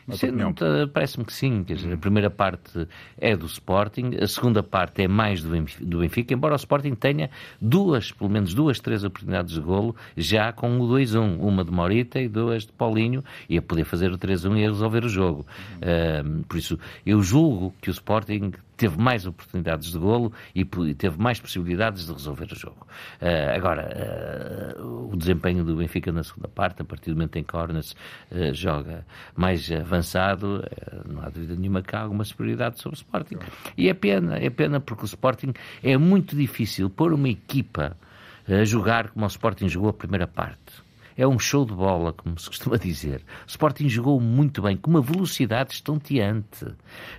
Parece-me 0.94 1.26
que 1.26 1.34
sim. 1.34 1.64
Quer 1.64 1.76
dizer, 1.76 1.94
a 1.94 1.98
primeira 1.98 2.30
parte 2.30 2.88
é 3.18 3.36
do 3.36 3.46
Sporting, 3.46 4.12
a 4.22 4.28
segunda 4.28 4.62
parte 4.62 5.04
é 5.04 5.08
mais 5.08 5.42
do 5.42 6.00
Benfica, 6.00 6.34
embora 6.34 6.54
o 6.54 6.58
Sporting 6.58 6.96
tenha 6.96 7.30
duas, 7.60 8.12
pelo 8.12 8.30
menos 8.30 8.54
duas, 8.54 8.80
três 8.80 9.04
oportunidades 9.04 9.54
de 9.54 9.62
golo, 9.62 9.96
já 10.16 10.52
com 10.52 10.80
o 10.80 10.88
2-1, 10.88 11.40
uma 11.40 11.64
de 11.64 11.72
Morita 11.72 12.20
e 12.20 12.28
duas 12.28 12.66
de 12.66 12.72
Paulinho, 12.72 13.24
e 13.50 13.58
a 13.58 13.62
poder 13.62 13.86
fazer 13.86 14.12
o 14.12 14.18
3-1 14.18 14.58
e 14.58 14.66
a 14.66 14.70
resolver 14.70 15.06
o 15.06 15.10
jogo. 15.10 15.46
Uh, 15.78 16.44
por 16.44 16.58
isso, 16.58 16.78
eu 17.06 17.22
julgo 17.22 17.74
que 17.82 17.90
o 17.90 17.92
Sporting 17.92 18.52
teve 18.76 19.00
mais 19.00 19.26
oportunidades 19.26 19.92
de 19.92 19.98
golo 19.98 20.32
e 20.54 20.66
teve 20.94 21.18
mais 21.18 21.40
possibilidades 21.40 22.06
de 22.06 22.14
resolver 22.14 22.52
o 22.52 22.56
jogo. 22.56 22.88
Uh, 23.22 23.56
agora, 23.56 24.76
uh, 24.78 25.12
o 25.12 25.16
desempenho 25.16 25.64
do 25.64 25.76
Benfica 25.76 26.12
na 26.12 26.24
segunda 26.24 26.48
parte, 26.48 26.82
a 26.82 26.86
partir 26.86 27.12
do 27.12 27.16
momento 27.16 27.38
em 27.38 27.44
que 27.44 27.56
Hornets 27.56 27.96
uh, 28.32 28.54
joga 28.54 29.06
mais 29.36 29.72
avançado, 29.72 30.64
não 31.06 31.22
há 31.22 31.30
dúvida 31.30 31.56
nenhuma 31.56 31.82
que 31.82 31.96
há 31.96 32.02
alguma 32.02 32.24
superioridade 32.24 32.80
sobre 32.80 32.96
o 32.96 33.00
Sporting. 33.00 33.38
E 33.78 33.90
é 33.90 33.94
pena, 33.94 34.38
é 34.38 34.50
pena 34.50 34.80
porque 34.80 35.04
o 35.04 35.06
Sporting 35.06 35.54
é 35.84 35.98
muito 35.98 36.36
difícil 36.36 36.90
pôr 36.90 37.14
uma 37.14 37.30
equipa 37.30 37.98
a 38.48 38.64
jogar 38.64 39.10
como 39.10 39.26
o 39.26 39.28
Sporting 39.28 39.68
jogou 39.68 39.90
a 39.90 39.94
primeira 39.94 40.28
parte 40.28 40.85
é 41.18 41.26
um 41.26 41.40
show 41.40 41.66
de 41.66 41.74
bola, 41.74 42.14
como 42.14 42.38
se 42.38 42.48
costuma 42.48 42.78
dizer. 42.78 43.22
O 43.46 43.50
Sporting 43.50 43.88
jogou 43.88 44.20
muito 44.20 44.62
bem, 44.62 44.76
com 44.76 44.90
uma 44.90 45.02
velocidade 45.02 45.74
estonteante. 45.74 46.66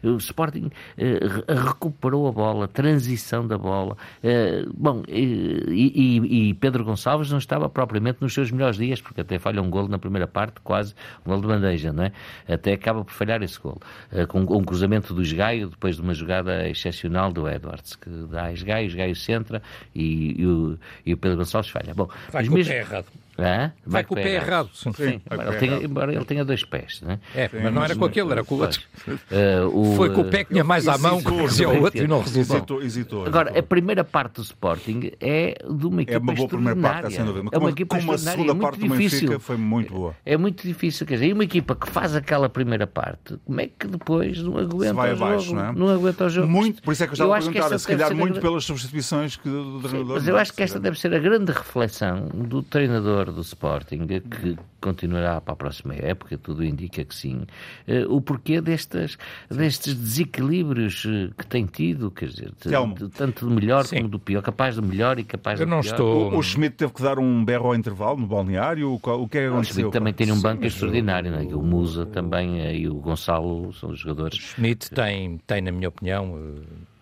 O 0.03 0.17
Sporting 0.17 0.71
eh, 0.99 1.21
recuperou 1.49 2.29
a 2.29 2.33
bola, 2.33 2.69
transição 2.69 3.47
da 3.47 3.57
bola. 3.57 3.97
Eh, 4.23 4.65
bom, 4.75 5.03
e, 5.09 5.65
e, 5.69 6.49
e, 6.49 6.55
Pedro 6.55 6.85
Gonçalves 6.85 7.31
não 7.31 7.39
estava 7.39 7.69
propriamente 7.69 8.19
nos 8.21 8.35
seus 8.35 8.51
melhores 8.51 8.77
dias, 8.77 9.01
porque 9.01 9.23
até 9.23 9.39
falha 9.39 9.63
um 9.63 9.71
golo 9.71 9.89
na 9.89 9.99
primeira 9.99 10.27
parte, 10.27 10.61
quase 10.61 10.95
um 11.25 11.31
golo 11.31 11.43
de 11.43 11.49
bandeja, 11.49 11.93
não 11.93 12.05
é? 12.05 12.13
Até 12.49 12.75
acaba 12.75 13.05
por 13.05 13.13
falhar 13.13 13.43
esse 13.43 13.59
golo. 13.59 13.81
Eh, 14.13 14.27
com 14.27 14.41
um 14.41 14.65
cruzamento 14.65 15.15
do 15.15 15.23
Esgaio, 15.23 15.71
depois 15.71 15.97
de 15.97 16.03
uma 16.03 16.13
jogada 16.13 16.69
excepcional 16.69 17.33
do 17.33 17.49
Edwards, 17.49 17.97
que 17.97 18.11
dá 18.31 18.45
a 18.45 18.53
Esgaio, 18.53 18.87
Esgaio 18.87 19.17
centra 19.17 19.63
e, 19.95 20.41
e, 20.41 20.47
o, 20.47 20.79
e 21.05 21.15
o 21.15 21.17
Pedro 21.17 21.39
Gonçalves 21.39 21.71
falha. 21.71 21.95
Bom, 21.95 22.09
Vai 22.31 22.47
com 22.47 22.55
mesmo... 22.55 22.73
errado. 22.73 23.07
Ah, 23.39 23.71
vai, 23.85 24.05
com 24.05 24.15
o 24.15 24.17
pé 24.17 24.35
errado. 24.35 24.71
Sim, 24.73 24.93
sim. 24.93 25.21
Embora, 25.31 25.49
ele 25.49 25.59
tenha, 25.59 25.85
embora 25.85 26.15
ele 26.15 26.25
tenha 26.25 26.45
dois 26.45 26.65
pés. 26.65 27.01
Né? 27.03 27.19
É, 27.35 27.51
mas 27.53 27.73
não 27.73 27.85
era 27.85 27.95
com 27.95 28.05
aquele, 28.05 28.33
era 28.33 28.45
com 28.45 28.55
o 28.55 28.61
outro. 28.61 28.81
Uh, 29.07 29.93
o, 29.93 29.97
Foi 29.97 30.11
com 30.11 30.23
o 30.23 30.25
pé 30.25 30.45
que 30.45 30.53
tinha 30.53 30.65
mais 30.65 30.89
à 30.89 30.97
mão 30.99 31.23
que 31.23 31.31
o 31.31 31.83
outro 31.83 32.03
e 32.03 32.07
não 32.07 32.21
resultou. 32.21 32.83
Hesitou. 32.83 33.27
Agora, 33.27 33.59
a 33.59 33.63
primeira 33.63 34.05
parte 34.05 34.37
do 34.37 34.43
Sporting 34.43 35.13
é 35.21 35.55
de 35.69 35.87
uma 35.87 36.03
equipa 36.03 36.17
É 36.17 36.19
uma 36.19 36.33
boa 36.35 36.49
primeira 36.49 36.81
parte, 36.81 37.15
sem 37.15 37.25
dúvida. 37.25 37.49
É 37.53 37.59
uma 37.59 37.71
equipa 37.71 37.99
como 37.99 38.13
a 38.13 38.19
segunda 38.19 38.55
parte 38.55 38.81
do 38.81 38.89
Benfica 38.89 39.39
foi 39.39 39.57
muito 39.57 39.93
boa. 39.93 40.15
É 40.25 40.37
muito 40.37 40.67
difícil, 40.67 41.07
quer 41.07 41.15
dizer, 41.15 41.27
e 41.29 41.33
uma 41.33 41.45
equipa 41.45 41.75
que 41.75 41.89
faz 41.89 42.15
aquela 42.15 42.49
primeira 42.49 42.87
parte, 42.87 43.39
como 43.45 43.61
é 43.61 43.67
que 43.67 43.87
depois 43.87 44.43
não 44.43 44.59
aguenta 44.59 44.95
vai 44.95 45.13
o 45.13 45.17
abaixo, 45.17 45.47
jogo? 45.47 45.57
Não, 45.57 45.69
é? 45.69 45.73
não 45.73 45.89
aguenta 45.89 46.25
o 46.25 46.29
jogo. 46.29 46.49
Muito, 46.49 46.83
por 46.83 46.93
isso 46.93 47.05
é 47.05 47.07
que 47.07 47.13
eu 47.13 47.15
estava 47.15 47.37
a 47.37 47.39
perguntar, 47.39 47.67
essa 47.67 47.79
se 47.79 47.87
calhar 47.87 48.11
a 48.11 48.15
muito 48.15 48.41
pelas 48.41 48.65
substituições 48.65 49.37
que 49.37 49.49
do 49.49 49.81
treinador. 49.81 50.15
Mas 50.17 50.29
eu 50.29 50.37
acho 50.37 50.53
que 50.53 50.63
esta 50.63 50.79
deve 50.79 50.99
ser 50.99 51.15
a 51.15 51.19
grande 51.19 51.53
reflexão 51.53 52.29
do 52.33 52.63
treinador 52.63 53.26
do 53.33 53.41
Sporting, 53.41 54.07
que 54.07 54.57
continuará 54.81 55.41
para 55.41 55.53
a 55.53 55.57
próxima 55.57 55.95
época, 55.95 56.37
tudo 56.39 56.65
indica 56.65 57.05
que 57.05 57.15
sim. 57.15 57.43
Eh, 57.87 58.05
O 58.09 58.21
porquê 58.21 58.61
destas, 58.61 59.17
destes 59.51 59.95
desequilíbrios 59.95 61.05
eh, 61.07 61.31
que 61.37 61.47
tem 61.47 61.67
tido, 61.67 62.11
quer 62.11 62.29
dizer, 62.29 62.51
de- 62.51 62.69
Telmo. 62.71 62.95
de- 62.95 63.09
tanto 63.09 63.47
do 63.49 63.51
melhor 63.55 63.85
Sim. 63.85 63.97
como 63.97 64.09
do 64.09 64.19
pior, 64.19 64.43
capaz 64.43 64.77
do 64.77 64.83
melhor 64.83 65.19
e 65.19 65.25
capaz 65.25 65.59
Eu 65.61 65.67
do 65.67 65.71
não 65.71 65.81
pior. 65.81 65.91
estou. 65.93 66.33
O, 66.33 66.39
o 66.39 66.43
Schmidt 66.43 66.77
teve 66.77 66.93
que 66.93 67.03
dar 67.03 67.19
um 67.19 67.45
berro 67.45 67.67
ao 67.69 67.75
intervalo 67.75 68.17
no 68.19 68.27
balneário. 68.27 68.91
O, 68.91 68.95
o 68.95 69.29
que 69.29 69.39
é 69.39 69.43
que 69.43 69.49
O 69.49 69.53
aconteceu? 69.55 69.75
Schmidt 69.75 69.93
também 69.93 70.13
tem 70.13 70.31
um 70.33 70.41
banco 70.41 70.63
mas 70.63 70.73
extraordinário, 70.73 71.31
não 71.31 71.39
é? 71.39 71.43
o 71.55 71.63
Musa 71.63 72.07
também 72.07 72.61
eh, 72.61 72.77
e 72.77 72.89
o 72.89 72.95
Gonçalo 72.95 73.73
são 73.73 73.91
os 73.91 73.99
jogadores. 73.99 74.39
Schmidt 74.39 74.91
tem, 74.91 75.39
tem, 75.47 75.61
na 75.63 75.73
minha 75.73 75.89
opinião, 75.89 76.57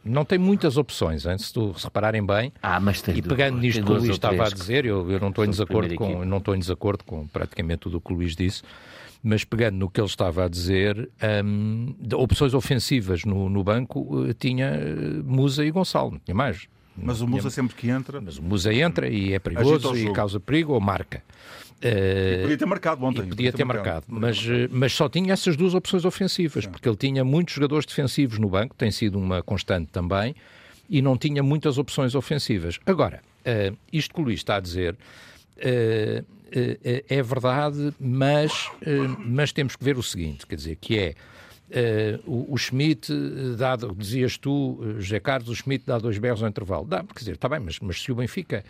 não 0.04 0.24
tem 0.24 0.38
muitas 0.38 0.76
opções, 0.76 1.24
hein? 1.26 1.38
se 1.38 1.52
tu 1.52 1.72
se 1.78 1.84
repararem 1.84 2.24
bem. 2.24 2.52
Ah, 2.62 2.78
mas 2.78 3.00
tem 3.02 3.16
E 3.16 3.20
duas- 3.20 3.36
pegando 3.36 3.54
tem 3.60 3.68
nisto 3.68 3.84
que 3.84 3.90
o 3.92 3.94
Luís 3.96 4.10
estava 4.10 4.46
a 4.46 4.50
dizer, 4.50 4.84
eu, 4.84 5.10
eu 5.10 5.18
não 5.20 5.28
estou 5.30 5.44
em 5.44 5.50
desacordo 5.50 5.94
com, 5.94 6.04
equipa. 6.10 6.24
não 6.24 6.38
estou 6.38 6.54
em 6.54 6.58
desacordo 6.58 7.04
com 7.04 7.26
praticamente 7.26 7.80
tudo 7.80 7.96
o 7.96 8.00
que 8.00 8.12
o 8.12 8.16
Luís 8.16 8.36
disse, 8.36 8.62
mas 9.22 9.42
pegando 9.44 9.76
no 9.78 9.88
que 9.90 9.98
ele 10.00 10.06
estava 10.06 10.44
a 10.44 10.48
dizer, 10.48 11.10
hum, 11.44 11.94
de 11.98 12.14
opções 12.14 12.52
ofensivas 12.54 13.24
no, 13.24 13.48
no 13.48 13.64
banco 13.64 14.26
eh, 14.28 14.34
tinha 14.38 14.66
eh, 14.66 15.22
Musa 15.24 15.64
e 15.64 15.70
Gonçalo, 15.70 16.10
não 16.12 16.18
tinha 16.18 16.34
mais. 16.34 16.66
Mas 16.96 17.20
o 17.20 17.26
Musa 17.26 17.50
sempre 17.50 17.74
que 17.74 17.88
entra. 17.88 18.20
Mas 18.20 18.38
o 18.38 18.42
Musa 18.42 18.72
entra 18.72 19.08
e 19.08 19.32
é 19.32 19.38
perigoso 19.38 19.96
e 19.96 20.12
causa 20.12 20.38
perigo 20.38 20.74
ou 20.74 20.80
marca. 20.80 21.22
Eh, 21.82 22.38
Podia 22.42 22.56
ter 22.56 22.66
marcado 22.66 23.04
ontem. 23.04 23.26
podia 23.28 23.52
ter 23.52 23.64
marcado, 23.64 24.06
mas, 24.08 24.38
eh, 24.48 24.68
mas 24.70 24.92
só 24.92 25.08
tinha 25.08 25.32
essas 25.32 25.56
duas 25.56 25.74
opções 25.74 26.04
ofensivas, 26.04 26.66
porque 26.66 26.88
ele 26.88 26.96
tinha 26.96 27.24
muitos 27.24 27.54
jogadores 27.54 27.84
defensivos 27.84 28.38
no 28.38 28.48
banco, 28.48 28.74
tem 28.74 28.90
sido 28.90 29.18
uma 29.18 29.42
constante 29.42 29.88
também, 29.92 30.34
e 30.88 31.02
não 31.02 31.16
tinha 31.16 31.42
muitas 31.42 31.76
opções 31.78 32.14
ofensivas. 32.14 32.78
Agora, 32.86 33.20
eh, 33.44 33.72
isto 33.92 34.14
que 34.14 34.20
o 34.20 34.24
Luís 34.24 34.40
está 34.40 34.56
a 34.56 34.60
dizer 34.60 34.96
eh, 35.58 36.24
é 37.08 37.22
verdade, 37.22 37.92
mas, 37.98 38.70
mas 39.18 39.50
temos 39.52 39.74
que 39.74 39.84
ver 39.84 39.98
o 39.98 40.02
seguinte, 40.02 40.46
quer 40.46 40.54
dizer, 40.54 40.76
que 40.76 40.96
é 40.98 41.14
eh, 41.70 42.20
o, 42.26 42.52
o 42.54 42.56
Schmidt, 42.56 43.12
dado, 43.58 43.92
dizias 43.98 44.38
tu, 44.38 44.78
José 44.98 45.18
Carlos, 45.18 45.48
o 45.48 45.54
Schmidt 45.54 45.84
dá 45.86 45.98
dois 45.98 46.16
berros 46.18 46.42
ao 46.42 46.48
intervalo. 46.48 46.86
Dá, 46.86 47.02
quer 47.02 47.18
dizer, 47.18 47.32
está 47.32 47.48
bem, 47.48 47.58
mas, 47.58 47.80
mas 47.80 48.00
se 48.00 48.12
o 48.12 48.14
Benfica 48.14 48.62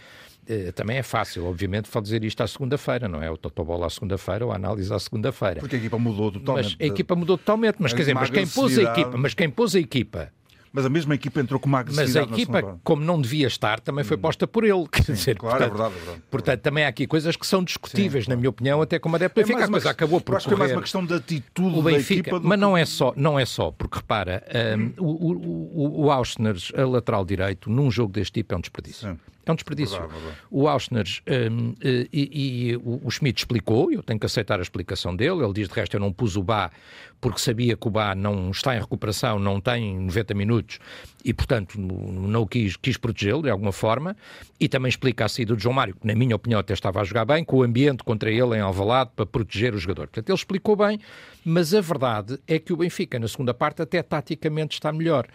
também 0.75 0.97
é 0.99 1.03
fácil, 1.03 1.47
obviamente, 1.47 1.89
fazer 1.89 2.25
isto 2.25 2.43
à 2.43 2.47
segunda-feira, 2.47 3.09
não 3.09 3.23
é? 3.23 3.31
O 3.31 3.37
Totobola 3.37 3.87
à 3.87 3.91
segunda-feira 3.91 4.45
ou 4.47 4.53
a 4.53 4.57
análise 4.57 4.93
à 4.93 4.99
segunda-feira. 4.99 5.61
Porque 5.61 5.77
a 5.77 5.79
equipa 5.79 5.99
mudou 5.99 6.31
totalmente. 6.33 6.77
Mas 6.79 6.89
a 6.89 6.93
equipa 6.93 7.15
mudou 7.17 7.39
totalmente, 7.39 7.77
mas 7.79 7.93
Mas 7.93 7.93
quer 7.93 7.99
dizer, 8.01 8.15
mas 8.15 8.31
quem 8.31 8.47
pôs 8.47 8.79
a 8.79 8.83
equipa, 8.83 9.17
mas 9.17 9.35
quem 9.35 9.51
pôs 9.51 9.75
a 9.75 9.79
equipa, 9.81 10.33
Mas 10.77 10.85
a 10.85 10.91
mesma 10.91 11.15
equipa 11.15 11.41
entrou 11.41 11.61
com 11.61 11.69
uma 11.69 11.85
mas 11.85 11.89
a 11.99 12.03
agressividade 12.03 12.31
na 12.33 12.37
segunda 12.37 12.59
equipa, 12.59 12.81
como 12.83 13.05
não 13.05 13.21
devia 13.21 13.47
estar, 13.47 13.79
também 13.79 14.03
foi 14.05 14.17
posta 14.17 14.45
por 14.45 14.65
ele. 14.65 14.89
Quer 14.91 15.03
dizer, 15.13 15.37
claro, 15.37 15.55
é 15.63 15.69
portanto, 15.69 15.79
verdade, 15.79 15.95
é 15.95 16.05
verdade. 16.05 16.23
portanto, 16.29 16.61
também 16.63 16.85
há 16.85 16.89
aqui 16.89 17.07
coisas 17.07 17.37
que 17.37 17.47
são 17.47 17.63
discutíveis, 17.63 18.27
na 18.27 18.35
minha 18.35 18.51
opinião, 18.51 18.83
até 18.83 18.99
como 18.99 19.15
adepto 19.15 19.37
do 19.37 19.41
É 19.41 19.45
Benfica, 19.45 19.65
a 19.67 19.69
coisa 19.71 19.91
acabou 19.91 20.21
por 20.21 20.35
acho 20.35 20.49
que 20.49 20.55
é 20.55 20.57
mais 20.57 20.73
uma 20.73 20.81
questão 20.83 21.07
de 21.07 21.15
atitude 21.15 21.79
O 21.79 21.83
da 21.83 21.91
Benfica, 21.93 22.21
equipa. 22.23 22.41
do 22.41 22.49
mas 22.49 22.59
não 22.59 22.75
que- 22.75 22.81
é 22.81 22.85
só, 22.87 23.13
não 23.17 23.39
é 23.39 23.45
só, 23.47 23.71
porque 23.71 23.99
repara, 23.99 24.43
hum, 24.77 24.93
o, 24.99 25.05
o, 25.05 26.01
o, 26.03 26.05
o 26.07 26.11
Auschner, 26.11 26.57
a 26.77 26.85
lateral 26.85 27.25
direito, 27.25 27.71
num 27.71 27.89
jogo 27.89 28.13
deste 28.13 28.33
tipo 28.33 28.53
é 28.53 28.57
um 28.57 28.61
desperdício. 28.61 29.09
Sim. 29.11 29.17
É 29.47 29.53
um 29.53 29.55
desperdício. 29.55 29.99
Verdade, 29.99 30.21
verdade. 30.21 30.39
O 30.51 30.69
Auschner 30.69 31.07
hum, 31.51 31.75
eh, 31.83 32.09
e, 32.13 32.71
e 32.71 32.77
o, 32.77 33.01
o 33.05 33.11
Schmidt 33.11 33.41
explicou, 33.41 33.93
eu 33.93 34.03
tenho 34.03 34.19
que 34.19 34.27
aceitar 34.27 34.59
a 34.59 34.63
explicação 34.63 35.15
dele. 35.15 35.43
Ele 35.45 35.53
diz 35.53 35.69
de 35.69 35.75
resto: 35.75 35.95
eu 35.95 36.01
não 36.01 36.13
pus 36.13 36.37
o 36.37 36.43
Bá 36.43 36.71
porque 37.25 37.41
sabia 37.41 37.75
que 37.75 37.89
o 37.89 37.91
Bá 37.91 38.15
não 38.15 38.51
está 38.51 38.77
em 38.77 38.81
recuperação, 38.81 39.39
não 39.39 39.59
tem 39.59 39.99
90 39.99 40.35
minutos 40.35 40.79
e, 41.25 41.33
portanto, 41.33 41.81
não 41.81 42.47
quis, 42.47 42.77
quis 42.77 42.99
protegê-lo 42.99 43.41
de 43.41 43.49
alguma 43.49 43.73
forma. 43.73 44.15
E 44.61 44.69
também 44.69 44.91
explica 44.91 45.25
a 45.25 45.29
saída 45.29 45.55
do 45.55 45.61
João 45.61 45.75
Mário, 45.75 45.95
que, 45.95 46.07
na 46.07 46.15
minha 46.15 46.37
opinião, 46.37 46.61
até 46.61 46.75
estava 46.75 47.01
a 47.01 47.05
jogar 47.05 47.25
bem, 47.25 47.43
com 47.43 47.57
o 47.57 47.63
ambiente 47.63 48.05
contra 48.05 48.31
ele 48.31 48.57
em 48.57 48.61
Alvalade 48.61 49.11
para 49.17 49.25
proteger 49.25 49.75
o 49.75 49.79
jogador. 49.79 50.09
Portanto, 50.09 50.29
ele 50.29 50.37
explicou 50.37 50.77
bem, 50.77 51.01
mas 51.43 51.73
a 51.73 51.81
verdade 51.81 52.39
é 52.47 52.59
que 52.59 52.75
o 52.75 52.77
Benfica, 52.77 53.19
na 53.19 53.27
segunda 53.27 53.55
parte, 53.55 53.81
até 53.81 54.03
taticamente 54.03 54.75
está 54.75 54.93
melhor. 54.93 55.27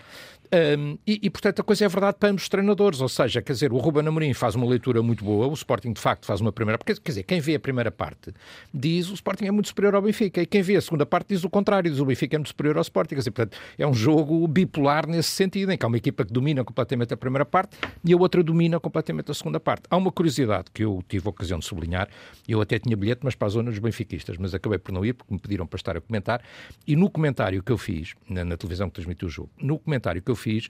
Hum, 0.52 0.98
e, 1.06 1.20
e, 1.22 1.30
portanto, 1.30 1.60
a 1.60 1.64
coisa 1.64 1.86
é 1.86 1.88
verdade 1.88 2.18
para 2.20 2.30
ambos 2.30 2.42
os 2.42 2.50
treinadores, 2.50 3.02
ou 3.02 3.08
seja, 3.08 3.40
quer 3.40 3.54
dizer, 3.54 3.72
o 3.72 3.78
Ruben 3.78 4.08
Amorim 4.08 4.34
faz 4.34 4.56
uma 4.56 4.66
leitura 4.66 5.00
muito 5.04 5.24
boa, 5.24 5.46
o 5.46 5.54
Sporting 5.54 5.94
de 5.94 6.02
facto 6.02 6.26
faz 6.26 6.42
uma 6.42 6.52
primeira 6.52 6.80
quer 6.80 6.96
dizer, 7.06 7.22
quem 7.22 7.40
vê 7.40 7.54
a 7.54 7.60
primeira 7.60 7.92
parte 7.92 8.34
diz 8.74 9.12
o 9.12 9.14
Sporting 9.14 9.46
é 9.46 9.52
muito 9.52 9.68
superior 9.68 9.94
ao 9.94 10.02
Benfica, 10.02 10.42
e 10.42 10.48
quem 10.48 10.64
vê 10.64 10.76
a 10.76 10.82
segunda 10.82 11.06
parte 11.06 11.36
diz 11.36 11.44
o 11.44 11.52
contrário, 11.52 11.92
diz 11.92 12.00
o 12.00 12.06
Benfica 12.06 12.36
é 12.36 12.40
muito 12.40 12.48
superior 12.48 12.78
ao 12.78 12.82
Sporting, 12.82 13.14
quer 13.14 13.20
dizer, 13.20 13.32
portanto, 13.32 13.60
é 13.78 13.86
um 13.86 13.94
jogo 13.94 14.48
bipolar 14.48 15.08
nesse 15.08 15.30
sentido, 15.30 15.72
em 15.72 15.78
que 15.78 15.86
há 15.86 15.88
uma 15.88 15.98
equipa 15.98 16.26
que 16.26 16.34
domina 16.34 16.64
completamente 16.64 17.14
a 17.14 17.18
primeira 17.18 17.46
parte 17.46 17.78
e 18.04 18.12
a 18.12 18.18
outra 18.18 18.42
domina 18.42 18.80
completamente 18.80 19.30
a 19.30 19.36
segunda 19.36 19.60
parte. 19.60 19.84
Há 19.88 19.98
uma 19.98 20.12
curiosidade 20.12 20.66
que 20.74 20.84
eu 20.84 21.04
tive 21.08 21.28
a 21.28 21.30
ocasião 21.30 21.60
de 21.60 21.66
sublinhar, 21.66 22.10
eu 22.48 22.60
até 22.60 22.80
tinha 22.80 22.98
bilhete, 22.98 23.22
mas 23.24 23.36
para 23.36 23.46
a 23.46 23.52
zona 23.52 23.70
dos 23.70 23.78
benfiquistas, 23.78 24.36
mas 24.38 24.56
acabei 24.56 24.80
por 24.80 24.92
não 24.92 25.06
ir 25.06 25.14
porque 25.14 25.32
me 25.32 25.40
pediram 25.40 25.68
para 25.68 25.78
estar 25.78 25.96
a 25.96 26.02
comentar, 26.02 26.42
e 26.88 26.96
no 26.96 27.08
comentário 27.08 27.62
que 27.62 27.72
eu 27.72 27.78
fiz, 27.78 28.16
na, 28.28 28.44
na 28.44 28.58
televisão 28.58 28.90
que 28.90 28.96
transmitiu 28.96 29.28
o 29.28 29.32
jogo, 29.32 29.52
no 29.62 29.78
comentário 29.78 30.20
que 30.24 30.32
eu 30.32 30.39
fiz, 30.40 30.68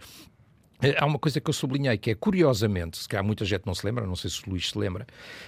eh, 0.82 0.95
Há 0.97 1.05
uma 1.05 1.19
coisa 1.19 1.39
que 1.39 1.49
eu 1.49 1.53
sublinhei 1.53 1.97
que 1.97 2.12
é, 2.12 2.15
curiosamente, 2.15 2.97
se 2.97 3.08
calhar 3.08 3.23
muita 3.23 3.45
gente 3.45 3.65
não 3.65 3.73
se 3.73 3.86
lembra, 3.86 4.05
não 4.05 4.15
sei 4.15 4.29
se 4.29 4.45
o 4.45 4.49
Luís 4.49 4.69
se 4.69 4.77
lembra, 4.77 5.05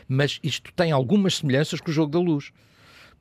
mas 0.07 0.39
isto 0.43 0.71
tem 0.73 0.91
algumas 0.91 1.37
semelhanças 1.37 1.79
com 1.79 1.89
o 1.89 1.93
jogo 1.93 2.11
da 2.11 2.19
luz. 2.19 2.51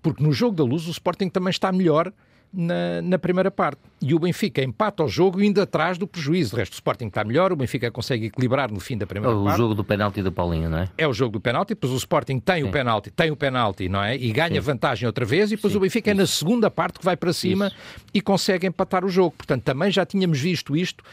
Porque 0.02 0.22
no 0.22 0.32
jogo 0.32 0.56
da 0.56 0.64
luz 0.64 0.86
o 0.86 0.90
Sporting 0.90 1.28
também 1.28 1.50
está 1.50 1.70
melhor 1.70 2.12
na, 2.52 3.00
na 3.02 3.18
primeira 3.18 3.50
parte. 3.50 3.80
E 4.02 4.14
o 4.14 4.18
Benfica 4.18 4.62
empata 4.62 5.04
o 5.04 5.08
jogo 5.08 5.42
indo 5.42 5.60
atrás 5.60 5.98
do 5.98 6.06
prejuízo. 6.06 6.50
De 6.50 6.56
resto, 6.56 6.72
o 6.72 6.74
Sporting 6.74 7.06
está 7.06 7.22
melhor, 7.22 7.52
o 7.52 7.56
Benfica 7.56 7.90
consegue 7.90 8.26
equilibrar 8.26 8.70
no 8.70 8.80
fim 8.80 8.96
da 8.96 9.06
primeira 9.06 9.36
O 9.36 9.44
parte 9.44 9.56
jogo 9.58 9.74
do 9.74 9.84
penalti 9.84 10.22
do 10.22 10.32
Paulinho, 10.32 10.68
não 10.68 10.78
é? 10.78 10.88
é 10.96 11.06
o 11.06 11.12
jogo 11.12 11.32
do 11.32 11.40
penalti, 11.40 11.70
depois 11.70 11.92
o 11.92 11.96
Sporting 11.96 12.40
tem 12.40 12.64
o 12.64 12.70
penalti, 12.70 13.10
tem 13.10 13.30
o 13.30 13.36
penalti, 13.36 13.88
não 13.88 14.02
é? 14.02 14.16
E 14.16 14.32
ganha 14.32 14.60
vantagem 14.60 15.06
outra 15.06 15.24
vez, 15.24 15.52
e 15.52 15.56
depois 15.56 15.72
Sim, 15.72 15.78
o 15.78 15.80
Benfica 15.82 16.10
é 16.10 16.14
na 16.14 16.26
segunda 16.26 16.70
parte 16.70 16.98
que 16.98 17.04
vai 17.04 17.16
para 17.16 17.32
cima 17.32 17.68
Isso. 17.68 17.76
e 18.14 18.20
consegue 18.20 18.66
empatar 18.66 19.04
o 19.04 19.08
jogo. 19.08 19.34
Portanto, 19.36 19.62
também 19.62 19.90
já 19.90 20.04
tínhamos 20.04 20.40
visto 20.40 20.76
isto 20.76 21.04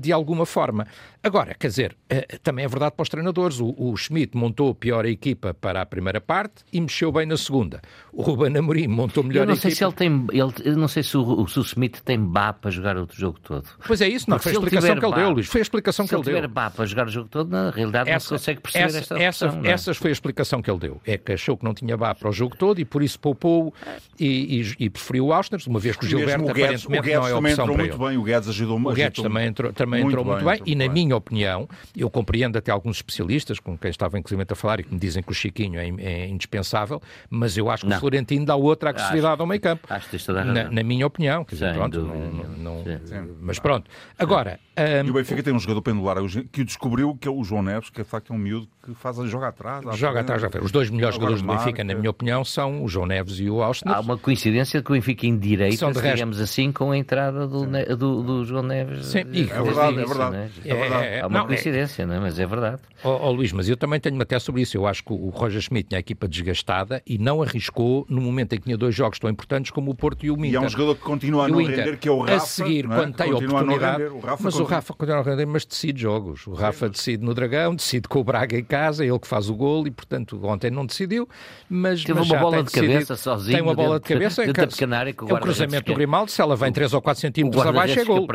de 0.00 0.12
alguma 0.12 0.46
forma. 0.46 0.86
Agora, 1.22 1.54
quer 1.54 1.68
dizer, 1.68 1.96
eh, 2.10 2.38
também 2.42 2.66
é 2.66 2.68
verdade 2.68 2.92
para 2.94 3.02
os 3.02 3.08
treinadores. 3.08 3.58
O, 3.58 3.74
o 3.78 3.96
Schmidt 3.96 4.36
montou 4.36 4.74
pior 4.74 5.06
a 5.06 5.08
equipa 5.08 5.54
para 5.54 5.80
a 5.80 5.86
primeira 5.86 6.20
parte 6.20 6.62
e 6.70 6.78
mexeu 6.78 7.10
bem 7.10 7.24
na 7.24 7.36
segunda. 7.38 7.80
O 8.12 8.20
Ruben 8.22 8.54
Amorim 8.58 8.86
montou 8.88 9.24
melhor 9.24 9.44
Eu 9.44 9.46
não 9.48 9.56
sei 9.56 9.70
equipa. 9.70 9.76
se 9.78 9.84
ele 9.84 9.92
tem. 9.94 10.26
Ele, 10.38 10.52
eu 10.64 10.76
não 10.76 10.86
sei 10.86 11.02
se 11.02 11.16
o, 11.16 11.46
se 11.46 11.58
o 11.58 11.62
Smith 11.62 12.00
tem 12.04 12.18
bá 12.20 12.52
para 12.52 12.70
jogar 12.70 12.98
o 12.98 13.08
jogo 13.10 13.40
todo. 13.40 13.66
Pois 13.86 14.02
é 14.02 14.08
isso, 14.08 14.28
não, 14.28 14.36
Porque 14.36 14.50
foi 14.50 14.52
a 14.52 14.54
se 14.60 14.64
explicação 14.66 14.98
que 15.00 15.04
ele 15.06 15.10
bá- 15.14 15.18
deu, 15.18 15.30
Luís. 15.30 15.46
Foi 15.46 15.60
a 15.60 15.62
explicação 15.62 16.04
Se 16.04 16.08
que 16.10 16.14
ele 16.14 16.20
ele 16.20 16.30
deu. 16.32 16.34
tiver 16.42 16.48
bá 16.48 16.70
para 16.70 16.84
jogar 16.84 17.06
o 17.06 17.10
jogo 17.10 17.28
todo, 17.30 17.48
na 17.50 17.70
realidade 17.70 18.10
não 18.10 18.20
se 18.20 18.28
consegue 18.28 18.60
perceber 18.60 18.84
essa, 18.84 18.98
esta 18.98 19.18
essa, 19.22 19.46
opção, 19.46 19.64
é? 19.64 19.70
Essas 19.70 19.96
foi 19.96 20.10
a 20.10 20.12
explicação 20.12 20.60
que 20.60 20.70
ele 20.70 20.78
deu. 20.78 21.00
É 21.06 21.16
que 21.16 21.32
achou 21.32 21.56
que 21.56 21.64
não 21.64 21.72
tinha 21.72 21.96
vá 21.96 22.14
para 22.14 22.28
o 22.28 22.32
jogo 22.32 22.54
todo 22.54 22.78
e 22.80 22.84
por 22.84 23.02
isso 23.02 23.18
poupou 23.18 23.72
e, 24.20 24.60
e, 24.60 24.84
e 24.84 24.90
preferiu 24.90 25.26
o 25.28 25.32
Auster, 25.32 25.58
uma 25.66 25.80
vez 25.80 25.96
que 25.96 26.04
o 26.04 26.08
Gilberto 26.08 26.42
Mesmo 26.42 26.50
o 26.50 26.54
Guedes, 26.54 26.84
o 26.84 26.88
aparentemente 26.88 27.02
Guedes 27.06 27.18
não 27.20 27.26
é 27.26 27.32
também 27.34 27.52
opção 27.52 27.64
entrou 27.64 27.76
para 27.76 27.84
muito 27.86 27.98
bem. 28.08 28.18
O 28.18 28.22
Guedes 28.22 28.48
ajudou 28.50 28.78
O 28.78 28.92
Guedes 28.92 29.13
agitou- 29.22 29.24
também 29.24 29.46
entrou, 29.48 29.72
também 29.72 30.00
Muito 30.02 30.12
entrou 30.12 30.24
muito 30.24 30.38
bem, 30.38 30.44
bem, 30.46 30.54
entrou 30.54 30.68
e 30.68 30.74
na 30.74 30.84
muito 30.84 30.92
minha 30.94 31.16
opinião, 31.16 31.68
eu 31.96 32.10
compreendo 32.10 32.56
até 32.58 32.70
alguns 32.70 32.96
especialistas 32.96 33.58
com 33.60 33.76
quem 33.78 33.90
estava 33.90 34.18
inclusive 34.18 34.44
a 34.48 34.54
falar 34.54 34.80
e 34.80 34.84
que 34.84 34.92
me 34.92 34.98
dizem 35.00 35.22
que 35.22 35.30
o 35.30 35.34
Chiquinho 35.34 35.78
é, 35.78 35.88
é 36.02 36.28
indispensável, 36.28 37.00
mas 37.30 37.56
eu 37.56 37.70
acho 37.70 37.84
que 37.84 37.90
Não. 37.90 37.96
o 37.96 38.00
Florentino 38.00 38.44
dá 38.44 38.56
outra 38.56 38.90
agressividade 38.90 39.40
ao 39.40 39.46
meio 39.46 39.60
campo. 39.60 39.86
Acho 39.90 40.08
que 40.10 40.16
razão. 40.16 40.44
Na, 40.52 40.70
na 40.70 40.82
minha 40.82 41.06
opinião, 41.06 41.44
quer 41.44 41.54
dizer, 41.56 41.66
Sem 41.70 41.74
pronto, 41.74 42.00
não- 42.02 42.74
não- 42.78 42.84
Sim. 43.04 43.34
mas 43.40 43.58
pronto. 43.58 43.90
Agora, 44.18 44.58
E 44.76 45.02
hum, 45.06 45.10
o 45.10 45.12
Benfica 45.14 45.42
tem 45.42 45.54
um 45.54 45.58
jogador 45.58 45.82
pendular 45.82 46.16
que 46.52 46.62
o 46.62 46.64
descobriu, 46.64 47.16
que 47.20 47.28
é 47.28 47.30
o 47.30 47.42
João 47.44 47.62
Neves, 47.62 47.90
que 47.90 48.02
de 48.02 48.08
facto 48.08 48.32
é 48.32 48.36
um 48.36 48.38
miúdo 48.38 48.68
que 48.84 48.92
faz 48.94 49.18
a 49.18 49.26
joga 49.26 49.48
atrás. 49.48 49.84
joga 49.96 50.24
frente. 50.24 50.30
atrás. 50.46 50.64
Os 50.64 50.72
dois 50.72 50.90
melhores 50.90 51.14
jogadores 51.14 51.40
do 51.42 51.48
Benfica, 51.48 51.82
na 51.84 51.94
minha 51.94 52.10
opinião, 52.10 52.44
são 52.44 52.82
o 52.82 52.88
João 52.88 53.06
Neves 53.06 53.38
e 53.38 53.48
o 53.48 53.62
Austin. 53.62 53.88
Há 53.88 54.00
uma 54.00 54.18
coincidência 54.18 54.82
que 54.82 54.90
o 54.90 54.94
Benfica 54.94 55.26
endireita, 55.26 55.76
São 55.76 55.92
de 55.92 55.98
resto- 56.00 56.14
digamos 56.16 56.40
assim, 56.40 56.72
com 56.72 56.90
a 56.90 56.96
entrada 56.98 57.46
do, 57.46 57.64
do, 57.96 58.22
do 58.22 58.44
João 58.44 58.62
Neves 58.62 59.03
Sim, 59.04 59.20
é 59.20 59.62
verdade, 59.62 59.98
é 60.00 60.04
verdade. 60.04 60.36
Né? 60.36 60.50
É, 60.64 60.74
verdade. 60.74 61.06
É, 61.06 61.26
uma 61.26 61.38
não, 61.38 61.46
coincidência, 61.46 62.06
não 62.06 62.14
é? 62.14 62.20
mas 62.20 62.38
é 62.38 62.46
verdade. 62.46 62.80
Ó 63.02 63.10
oh, 63.10 63.28
oh, 63.28 63.32
Luís, 63.32 63.52
mas 63.52 63.68
eu 63.68 63.76
também 63.76 64.00
tenho 64.00 64.20
até 64.20 64.38
sobre 64.38 64.62
isso. 64.62 64.76
Eu 64.76 64.86
acho 64.86 65.04
que 65.04 65.12
o 65.12 65.28
Roger 65.28 65.60
Schmidt 65.60 65.88
tinha 65.88 65.98
a 65.98 66.00
equipa 66.00 66.26
desgastada 66.26 67.02
e 67.06 67.18
não 67.18 67.42
arriscou 67.42 68.06
no 68.08 68.20
momento 68.20 68.54
em 68.54 68.58
que 68.58 68.64
tinha 68.64 68.76
dois 68.76 68.94
jogos 68.94 69.18
tão 69.18 69.28
importantes 69.30 69.70
como 69.70 69.90
o 69.90 69.94
Porto 69.94 70.24
e 70.24 70.30
o 70.30 70.34
Inter. 70.36 70.52
E 70.52 70.56
é 70.56 70.60
um 70.60 70.68
jogador 70.68 70.94
que 70.96 71.02
continua 71.02 71.44
a 71.44 71.48
não 71.48 71.60
Inter, 71.60 71.76
render, 71.76 71.98
que 71.98 72.08
é 72.08 72.12
o 72.12 72.20
Rafa. 72.20 72.36
A 72.36 72.40
seguir, 72.40 72.84
é? 72.84 72.88
quando 72.88 73.14
tem 73.14 73.32
continua 73.32 73.60
oportunidade. 73.60 74.02
O 74.04 74.20
Rafa 74.20 74.42
mas 74.44 74.54
continua... 74.54 74.62
o 74.62 74.70
Rafa 74.70 74.94
continua 74.94 75.20
a 75.20 75.22
render, 75.22 75.46
mas 75.46 75.64
decide 75.64 76.00
jogos. 76.00 76.46
O 76.46 76.54
Rafa 76.54 76.86
Sim. 76.86 76.92
decide 76.92 77.24
no 77.24 77.34
Dragão, 77.34 77.74
decide 77.74 78.08
com 78.08 78.20
o 78.20 78.24
Braga 78.24 78.58
em 78.58 78.64
casa, 78.64 79.04
ele 79.04 79.18
que 79.18 79.28
faz 79.28 79.48
o 79.48 79.54
gol 79.54 79.86
e, 79.86 79.90
portanto, 79.90 80.40
ontem 80.44 80.70
não 80.70 80.86
decidiu. 80.86 81.28
Mas, 81.68 82.04
Teve 82.04 82.18
mas 82.18 82.30
uma 82.30 82.38
bola 82.38 82.62
de 82.62 82.70
cabeça 82.70 83.16
sozinho. 83.16 83.56
Tem 83.56 83.62
uma 83.62 83.74
bola 83.74 84.00
de 84.00 84.06
cabeça. 84.06 84.44
Dentro 84.54 84.64
é 84.64 85.34
o 85.34 85.40
cruzamento 85.40 85.86
do 85.86 85.94
Grimaldo, 85.94 86.30
se 86.30 86.40
ela 86.40 86.56
vem 86.56 86.72
3 86.72 86.92
ou 86.94 87.02
4 87.02 87.20
centímetros 87.20 87.66
abaixo, 87.66 88.00
é 88.00 88.04
gol. 88.04 88.26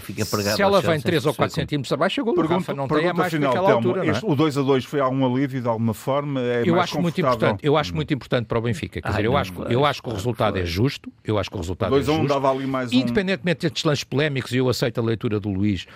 Fica 0.00 0.24
pregado 0.26 0.56
se 0.56 0.62
ela 0.62 0.80
vem 0.80 1.00
3 1.00 1.26
ou 1.26 1.34
4 1.34 1.54
centímetros 1.54 1.92
abaixo, 1.92 2.20
é 2.20 2.24
gol. 2.24 2.34
Pergunta, 2.34 2.54
Rafa 2.54 2.74
não 2.74 2.88
tem 2.88 3.08
a 3.08 3.14
mais 3.14 3.32
final, 3.32 3.54
naquela 3.54 3.72
altura. 3.72 4.06
Este, 4.06 4.24
o 4.24 4.34
2 4.34 4.58
a 4.58 4.62
2 4.62 4.84
foi 4.84 5.00
algum 5.00 5.24
alívio 5.24 5.60
de 5.60 5.68
alguma 5.68 5.94
forma? 5.94 6.40
É 6.40 6.62
eu 6.64 6.80
acho 6.80 7.00
muito 7.00 7.20
importante. 7.20 7.60
Eu 7.62 7.76
acho 7.76 7.94
muito 7.94 8.12
importante 8.12 8.46
para 8.46 8.58
o 8.58 8.62
Benfica. 8.62 9.00
Quer 9.00 9.08
dizer, 9.08 9.24
eu 9.24 9.36
acho, 9.36 9.52
eu 9.64 9.84
acho 9.84 10.02
que 10.02 10.08
o 10.08 10.12
resultado 10.12 10.58
é 10.58 10.64
justo. 10.64 11.12
Eu 11.24 11.38
acho 11.38 11.50
que 11.50 11.56
o 11.56 11.60
resultado 11.60 11.96
é 11.96 12.02
justo. 12.02 12.26
dava 12.26 12.50
ali 12.50 12.66
mais 12.66 12.92
um... 12.92 12.94
Independentemente 12.94 13.62
destes 13.62 13.84
lances 13.84 14.04
polémicos, 14.04 14.52
e 14.52 14.56
eu 14.56 14.68
aceito 14.68 15.00
a 15.00 15.02
leitura 15.02 15.38
do 15.38 15.50
Luís, 15.50 15.86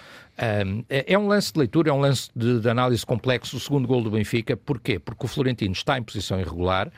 um, 0.66 0.84
é, 0.88 1.12
é 1.12 1.18
um 1.18 1.26
lance 1.26 1.52
de 1.52 1.58
leitura, 1.58 1.90
é 1.90 1.92
um 1.92 2.00
lance 2.00 2.28
de, 2.34 2.60
de 2.60 2.68
análise 2.68 3.04
complexo, 3.04 3.56
o 3.56 3.60
segundo 3.60 3.86
gol 3.86 4.02
do 4.02 4.10
Benfica. 4.10 4.56
Porquê? 4.56 4.98
Porque 4.98 5.24
o 5.24 5.28
Florentino 5.28 5.72
está 5.72 5.98
em 5.98 6.02
posição 6.02 6.40
irregular, 6.40 6.90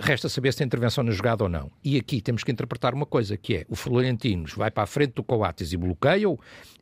resta 0.00 0.28
saber 0.28 0.52
se 0.52 0.58
tem 0.58 0.66
intervenção 0.66 1.02
na 1.02 1.12
jogada 1.12 1.44
ou 1.44 1.48
não. 1.48 1.70
E 1.84 1.96
aqui 1.96 2.20
temos 2.20 2.44
que 2.44 2.52
interpretar 2.52 2.94
uma 2.94 3.06
coisa, 3.06 3.36
que 3.36 3.56
é 3.56 3.66
o 3.68 3.74
Florentino 3.74 4.46
vai 4.56 4.70
para 4.70 4.84
a 4.84 4.86
frente 4.86 5.14
do 5.14 5.22
Coates 5.22 5.72
e 5.72 5.76
bloqueia-o, 5.76 6.38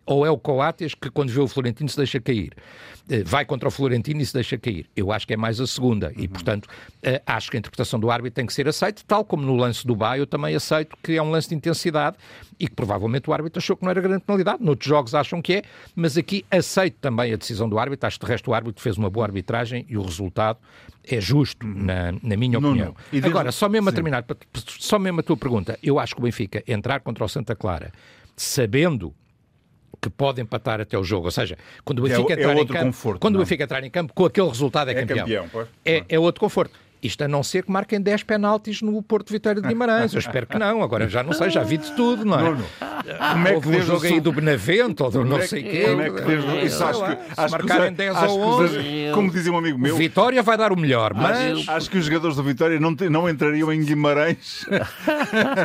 ou 0.06 0.26
é 0.26 0.30
o 0.30 0.36
Coates 0.36 0.94
que, 0.94 1.10
quando 1.10 1.30
vê 1.30 1.40
o 1.40 1.46
Florentino, 1.46 1.88
se 1.88 1.96
deixa 1.96 2.20
cair? 2.20 2.52
Eh, 3.08 3.22
vai 3.22 3.44
contra 3.44 3.68
o 3.68 3.70
Florentino 3.70 4.20
e 4.20 4.26
se 4.26 4.34
deixa 4.34 4.58
cair. 4.58 4.86
Eu 4.96 5.12
acho 5.12 5.26
que 5.26 5.34
é 5.34 5.36
mais 5.36 5.60
a 5.60 5.66
segunda. 5.66 6.12
E, 6.16 6.22
uhum. 6.22 6.28
portanto, 6.28 6.68
eh, 7.02 7.22
acho 7.24 7.50
que 7.50 7.56
a 7.56 7.60
interpretação 7.60 8.00
do 8.00 8.10
árbitro 8.10 8.34
tem 8.34 8.46
que 8.46 8.52
ser 8.52 8.66
aceita, 8.66 9.02
tal 9.06 9.24
como 9.24 9.44
no 9.44 9.54
lance 9.54 9.86
do 9.86 9.94
Baio, 9.94 10.22
eu 10.22 10.26
também 10.26 10.54
aceito 10.56 10.96
que 11.02 11.12
é 11.12 11.22
um 11.22 11.30
lance 11.30 11.48
de 11.48 11.54
intensidade 11.54 12.16
e 12.58 12.66
que 12.66 12.74
provavelmente 12.74 13.30
o 13.30 13.32
árbitro 13.32 13.58
achou 13.58 13.76
que 13.76 13.84
não 13.84 13.90
era 13.90 14.00
grande 14.00 14.24
penalidade. 14.24 14.62
Noutros 14.62 14.88
jogos 14.88 15.14
acham 15.14 15.40
que 15.40 15.54
é, 15.54 15.62
mas 15.94 16.16
aqui 16.16 16.44
aceito 16.50 16.96
também 17.00 17.32
a 17.32 17.36
decisão 17.36 17.68
do 17.68 17.78
árbitro. 17.78 18.06
Acho 18.06 18.18
que, 18.18 18.26
de 18.26 18.32
resto, 18.32 18.50
o 18.50 18.54
árbitro 18.54 18.82
fez 18.82 18.96
uma 18.96 19.10
boa 19.10 19.26
arbitragem 19.26 19.86
e 19.88 19.96
o 19.96 20.02
resultado 20.02 20.58
é 21.04 21.20
justo, 21.20 21.66
uhum. 21.66 21.84
na, 21.84 22.12
na 22.12 22.36
minha 22.36 22.58
opinião. 22.58 22.94
Não, 23.12 23.20
não. 23.20 23.28
Agora, 23.28 23.52
só 23.52 23.68
mesmo 23.68 23.88
a 23.88 23.92
terminar, 23.92 24.24
só 24.54 24.98
mesmo 24.98 25.20
a 25.20 25.22
tua 25.22 25.36
pergunta, 25.36 25.78
eu 25.82 25.98
acho 25.98 26.14
que 26.14 26.20
o 26.20 26.24
Benfica 26.24 26.62
entrar 26.66 27.00
contra 27.00 27.24
o 27.24 27.28
Santa 27.28 27.54
Clara 27.54 27.92
sabendo 28.36 29.14
que 30.00 30.08
pode 30.08 30.40
empatar 30.40 30.80
até 30.80 30.98
o 30.98 31.04
jogo. 31.04 31.26
Ou 31.26 31.30
seja, 31.30 31.58
quando 31.84 32.00
o 32.00 32.06
é 32.06 32.10
Benfica 32.10 32.32
é, 32.32 32.36
entrar 32.36 32.56
é 32.56 32.60
em 32.60 32.66
campo, 32.66 32.84
conforto, 32.86 33.20
quando 33.20 33.34
não? 33.34 33.40
o 33.40 33.44
Benfica 33.44 33.64
entrar 33.64 33.84
em 33.84 33.90
campo, 33.90 34.14
com 34.14 34.24
aquele 34.24 34.48
resultado 34.48 34.88
é, 34.88 34.92
é 34.92 35.04
campeão. 35.04 35.44
campeão 35.44 35.68
é, 35.84 36.04
é 36.08 36.18
outro 36.18 36.40
conforto. 36.40 36.78
Isto 37.02 37.24
a 37.24 37.28
não 37.28 37.42
ser 37.42 37.64
que 37.64 37.70
marquem 37.70 38.00
10 38.00 38.24
penaltis 38.24 38.82
no 38.82 39.02
Porto 39.02 39.32
Vitória 39.32 39.60
de 39.60 39.68
Guimarães. 39.68 40.12
Eu 40.12 40.18
espero 40.18 40.46
que 40.46 40.58
não. 40.58 40.82
Agora 40.82 41.08
já 41.08 41.22
não 41.22 41.32
sei, 41.32 41.50
já 41.50 41.62
vi 41.62 41.78
de 41.78 41.90
tudo, 41.92 42.24
não 42.24 42.38
é? 42.38 42.42
Não, 42.42 42.54
não. 42.56 42.64
Como 43.32 43.48
é 43.48 43.50
que 43.50 43.56
Houve 43.56 43.76
um 43.76 43.82
jogo 43.82 44.06
aí 44.06 44.20
do 44.20 44.32
Benavente 44.32 45.02
ou 45.02 45.10
do 45.10 45.24
não 45.24 45.38
é 45.38 45.46
sei 45.46 45.62
quê. 45.62 45.84
Como 45.88 46.02
é 46.02 46.10
que 46.10 46.20
desde... 46.22 46.66
Isso 46.66 46.84
acho 46.84 47.04
que, 47.04 47.18
acho 47.36 47.52
marcarem 47.52 47.92
10 47.92 48.22
ou 48.24 48.40
11. 48.40 48.78
Como 49.14 49.30
dizia 49.30 49.52
um 49.52 49.58
amigo 49.58 49.78
meu. 49.78 49.96
Vitória 49.96 50.42
vai 50.42 50.56
dar 50.56 50.72
o 50.72 50.76
melhor, 50.76 51.14
mas. 51.14 51.58
Acho, 51.58 51.70
acho 51.70 51.90
que 51.90 51.98
os 51.98 52.04
jogadores 52.04 52.36
do 52.36 52.42
Vitória 52.42 52.78
não, 52.78 52.94
te, 52.94 53.08
não 53.08 53.28
entrariam 53.28 53.72
em 53.72 53.82
Guimarães 53.82 54.66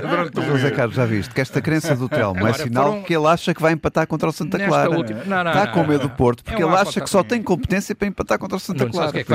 durante 0.02 0.40
o 0.40 0.44
José 0.44 0.72
Carlos, 0.72 0.96
já 0.96 1.06
viste 1.06 1.34
que 1.34 1.42
esta 1.42 1.62
crença 1.62 1.96
do 1.96 2.08
Telmo 2.08 2.48
é 2.48 2.54
sinal 2.54 2.92
foram... 2.92 3.04
que 3.04 3.16
ele 3.16 3.28
acha 3.28 3.54
que 3.54 3.62
vai 3.62 3.74
empatar 3.74 4.08
contra 4.08 4.30
o 4.30 4.32
Santa 4.32 4.58
Clara. 4.58 4.90
Última... 4.90 5.24
Não, 5.26 5.44
não, 5.44 5.52
Está 5.52 5.68
com 5.68 5.84
medo 5.84 6.04
do 6.04 6.10
Porto, 6.10 6.44
porque 6.44 6.62
é 6.62 6.66
ele 6.66 6.76
acha 6.76 7.02
que 7.02 7.10
só 7.10 7.24
tem 7.24 7.42
competência 7.42 7.96
para 7.96 8.08
empatar 8.08 8.40
contra 8.40 8.58
o 8.58 8.60
Santa 8.60 8.88
Clara. 8.88 9.08
Sabes 9.08 9.10
o 9.10 9.14
que 9.14 9.20
é 9.20 9.24
que 9.24 9.30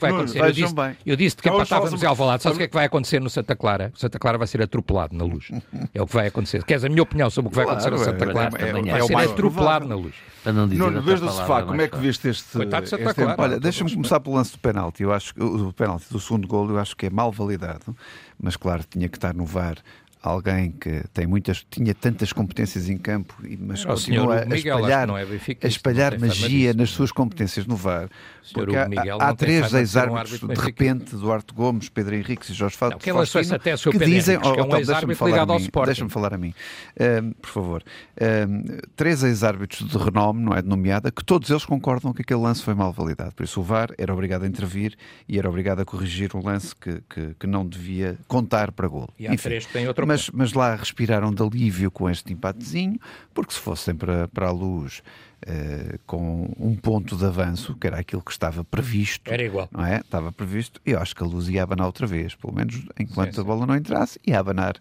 vai 0.00 0.10
acontecer? 0.10 0.38
Sabes 0.38 0.72
o 1.06 1.07
é? 1.08 1.12
Eu 1.12 1.16
disse 1.16 1.36
que 1.36 1.48
empatava 1.48 1.62
estávamos 1.62 2.02
em 2.02 2.06
Alvalade, 2.06 2.42
sabes 2.42 2.56
o 2.56 2.58
que 2.58 2.64
é 2.64 2.68
que 2.68 2.74
vai 2.74 2.84
acontecer 2.84 3.20
no 3.20 3.30
Santa 3.30 3.56
Clara? 3.56 3.92
O 3.94 3.98
Santa 3.98 4.18
Clara 4.18 4.38
vai 4.38 4.46
ser 4.46 4.62
atropelado 4.62 5.16
na 5.16 5.24
luz. 5.24 5.50
É 5.94 6.02
o 6.02 6.06
que 6.06 6.14
vai 6.14 6.26
acontecer. 6.26 6.64
Queres 6.64 6.84
a 6.84 6.88
minha 6.88 7.02
opinião 7.02 7.30
sobre 7.30 7.48
o 7.48 7.50
que 7.50 7.56
vai 7.56 7.64
acontecer 7.64 7.90
no 7.90 7.98
Santa 7.98 8.26
Clara? 8.26 8.50
É, 8.58 8.68
é, 8.68 9.12
vai 9.12 9.26
ser 9.26 9.32
atropelado 9.32 9.86
na 9.86 9.96
luz. 9.96 10.14
Para 10.42 10.52
não 10.52 10.68
dizer 10.68 10.90
não, 10.90 11.02
desde 11.02 11.24
o 11.24 11.30
sofá, 11.30 11.62
como 11.62 11.80
é 11.80 11.88
que 11.88 11.98
viste 11.98 12.28
este... 12.28 12.52
Coitado 12.52 12.84
de 12.84 12.90
Santa 12.90 13.14
Clara. 13.14 13.34
Olha, 13.38 13.60
deixa-me 13.60 13.92
começar 13.92 14.20
pelo 14.20 14.36
lance 14.36 14.52
do 14.52 14.58
penalti. 14.58 15.02
Eu 15.02 15.12
acho 15.12 15.34
que 15.34 15.42
o 15.42 15.72
penalti 15.72 16.06
do 16.10 16.20
segundo 16.20 16.46
gol 16.46 16.70
eu 16.70 16.78
acho 16.78 16.96
que 16.96 17.06
é 17.06 17.10
mal 17.10 17.32
validado, 17.32 17.96
mas 18.40 18.56
claro, 18.56 18.84
tinha 18.88 19.08
que 19.08 19.16
estar 19.16 19.34
no 19.34 19.44
VAR 19.44 19.76
alguém 20.22 20.72
que 20.72 21.02
tem 21.12 21.26
muitas, 21.26 21.64
tinha 21.70 21.94
tantas 21.94 22.32
competências 22.32 22.88
em 22.88 22.98
campo, 22.98 23.34
mas 23.60 23.80
Era 23.80 23.94
continua 23.94 24.44
a 24.50 24.56
espalhar, 24.56 25.08
é 25.10 25.24
Benfica, 25.24 25.66
a 25.66 25.68
espalhar 25.68 26.18
magia 26.18 26.74
nas 26.74 26.90
suas 26.90 27.12
competências 27.12 27.66
no 27.66 27.76
VAR. 27.76 28.08
Porque 28.52 28.76
há, 28.76 28.86
há 29.20 29.34
três 29.34 29.74
ex-árbitros, 29.74 30.40
de 30.40 30.54
repente, 30.54 31.14
Duarte 31.14 31.52
Gomes, 31.52 31.88
Pedro 31.88 32.14
Henriques 32.14 32.48
e 32.48 32.54
Jorge 32.54 32.76
Fado, 32.76 32.96
que, 32.96 33.10
até 33.10 33.76
que 33.76 33.98
dizem, 33.98 34.38
oh, 34.38 34.52
que 34.52 34.60
é 34.60 34.62
um 34.62 34.68
deixa-me 34.68 35.14
falar, 35.14 35.46
deixa 35.84 36.08
falar 36.08 36.34
a 36.34 36.38
mim, 36.38 36.54
um, 36.98 37.32
por 37.32 37.50
favor. 37.50 37.82
Um, 38.20 38.64
três 38.96 39.22
ex-árbitros 39.22 39.88
de 39.88 39.98
renome, 39.98 40.42
não 40.42 40.54
é 40.54 40.62
de 40.62 40.68
nomeada, 40.68 41.10
que 41.10 41.24
todos 41.24 41.50
eles 41.50 41.64
concordam 41.64 42.12
que 42.12 42.22
aquele 42.22 42.40
lance 42.40 42.62
foi 42.62 42.74
mal 42.74 42.92
validado. 42.92 43.34
Por 43.34 43.44
isso 43.44 43.60
o 43.60 43.62
VAR 43.62 43.90
era 43.98 44.12
obrigado 44.12 44.44
a 44.44 44.46
intervir 44.46 44.96
e 45.28 45.38
era 45.38 45.48
obrigado 45.48 45.80
a 45.80 45.84
corrigir 45.84 46.34
um 46.34 46.42
lance 46.42 46.74
que, 46.74 47.02
que, 47.08 47.34
que 47.38 47.46
não 47.46 47.66
devia 47.66 48.18
contar 48.26 48.72
para 48.72 48.88
golo. 48.88 49.10
E 49.18 49.28
há 49.28 49.34
Enfim, 49.34 49.48
três 49.48 49.66
que 49.66 49.72
têm 49.72 49.86
outro 49.86 50.06
mas, 50.08 50.30
mas 50.30 50.54
lá 50.54 50.74
respiraram 50.74 51.30
de 51.30 51.42
alívio 51.42 51.90
com 51.90 52.08
este 52.08 52.32
empatezinho, 52.32 52.98
porque 53.34 53.52
se 53.52 53.60
fossem 53.60 53.94
para, 53.94 54.26
para 54.28 54.48
a 54.48 54.50
luz 54.50 55.02
uh, 55.46 55.98
com 56.06 56.50
um 56.58 56.74
ponto 56.74 57.14
de 57.14 57.26
avanço, 57.26 57.76
que 57.78 57.86
era 57.86 57.98
aquilo 57.98 58.22
que 58.22 58.30
estava 58.30 58.64
previsto. 58.64 59.30
Era 59.30 59.42
igual. 59.42 59.68
Não 59.70 59.84
é? 59.84 59.98
Estava 59.98 60.32
previsto. 60.32 60.80
E 60.86 60.92
eu 60.92 60.98
acho 60.98 61.14
que 61.14 61.22
a 61.22 61.26
luz 61.26 61.46
ia 61.50 61.62
abanar 61.62 61.86
outra 61.86 62.06
vez, 62.06 62.34
pelo 62.34 62.54
menos 62.54 62.82
enquanto 62.98 63.34
sim, 63.34 63.40
a 63.42 63.44
bola 63.44 63.66
não 63.66 63.76
entrasse, 63.76 64.18
ia 64.26 64.40
abanar 64.40 64.76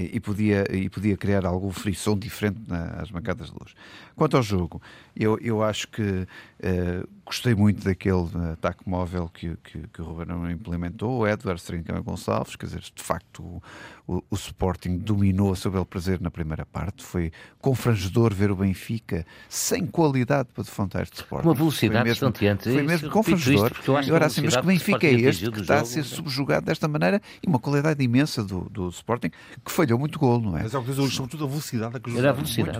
e, 0.00 0.16
e, 0.16 0.20
podia, 0.20 0.64
e 0.74 0.88
podia 0.88 1.16
criar 1.16 1.44
algum 1.44 1.70
frisson 1.70 2.18
diferente 2.18 2.58
nas 2.66 3.10
bancadas 3.10 3.48
de 3.48 3.54
luz. 3.58 3.74
Quanto 4.16 4.36
ao 4.36 4.42
jogo, 4.42 4.80
eu, 5.16 5.38
eu 5.40 5.62
acho 5.62 5.88
que 5.88 6.02
uh, 6.02 7.08
gostei 7.24 7.54
muito 7.54 7.84
daquele 7.84 8.28
ataque 8.52 8.88
móvel 8.88 9.30
que, 9.32 9.56
que, 9.62 9.86
que 9.88 10.02
o 10.02 10.04
Ruben 10.04 10.52
implementou, 10.52 11.20
o 11.20 11.26
Edwards, 11.26 11.64
Trincão 11.64 12.02
Gonçalves, 12.02 12.56
quer 12.56 12.66
dizer, 12.66 12.80
de 12.80 13.02
facto 13.02 13.42
o, 13.42 13.62
o, 14.06 14.24
o 14.30 14.34
Sporting 14.34 14.98
dominou 14.98 15.52
a 15.52 15.56
seu 15.56 15.70
belo 15.70 15.86
prazer 15.86 16.20
na 16.20 16.30
primeira 16.30 16.66
parte, 16.66 17.04
foi 17.04 17.32
confrangedor 17.60 18.34
ver 18.34 18.50
o 18.50 18.56
Benfica 18.56 19.24
sem 19.48 19.86
qualidade 19.86 20.48
para 20.52 20.64
defrontar 20.64 21.02
este 21.02 21.18
Sporting. 21.18 21.46
Uma 21.46 21.54
velocidade 21.54 22.14
foi 22.14 22.28
mesmo, 22.28 22.60
Foi 22.62 22.82
mesmo 22.82 23.10
confrangedor. 23.10 23.72
Agora 24.04 24.26
assim, 24.26 24.42
mas 24.42 24.56
que 24.56 24.66
Benfica 24.66 25.06
é 25.06 25.12
este 25.12 25.50
que 25.50 25.60
está 25.60 25.76
jogo, 25.76 25.86
a 25.86 25.90
ser 25.90 26.04
subjugado 26.04 26.66
desta 26.66 26.88
maneira 26.88 27.22
e 27.42 27.48
uma 27.48 27.58
qualidade 27.58 28.02
imensa 28.02 28.42
do, 28.42 28.68
do 28.68 28.88
Sporting 28.88 29.30
que 29.64 29.70
falhou 29.90 29.98
muito 29.98 30.18
gol, 30.18 30.40
não 30.40 30.56
é? 30.56 30.62
Mas 30.62 30.74
é 30.74 30.78
o 30.78 30.82
que 30.82 30.90
diz 30.90 30.98
hoje, 30.98 31.16
sobretudo 31.16 31.44
a 31.44 31.48
velocidade 31.48 31.96
a 31.96 32.00
que 32.00 32.16
Era 32.16 32.30
a 32.30 32.32
velocidade. 32.32 32.78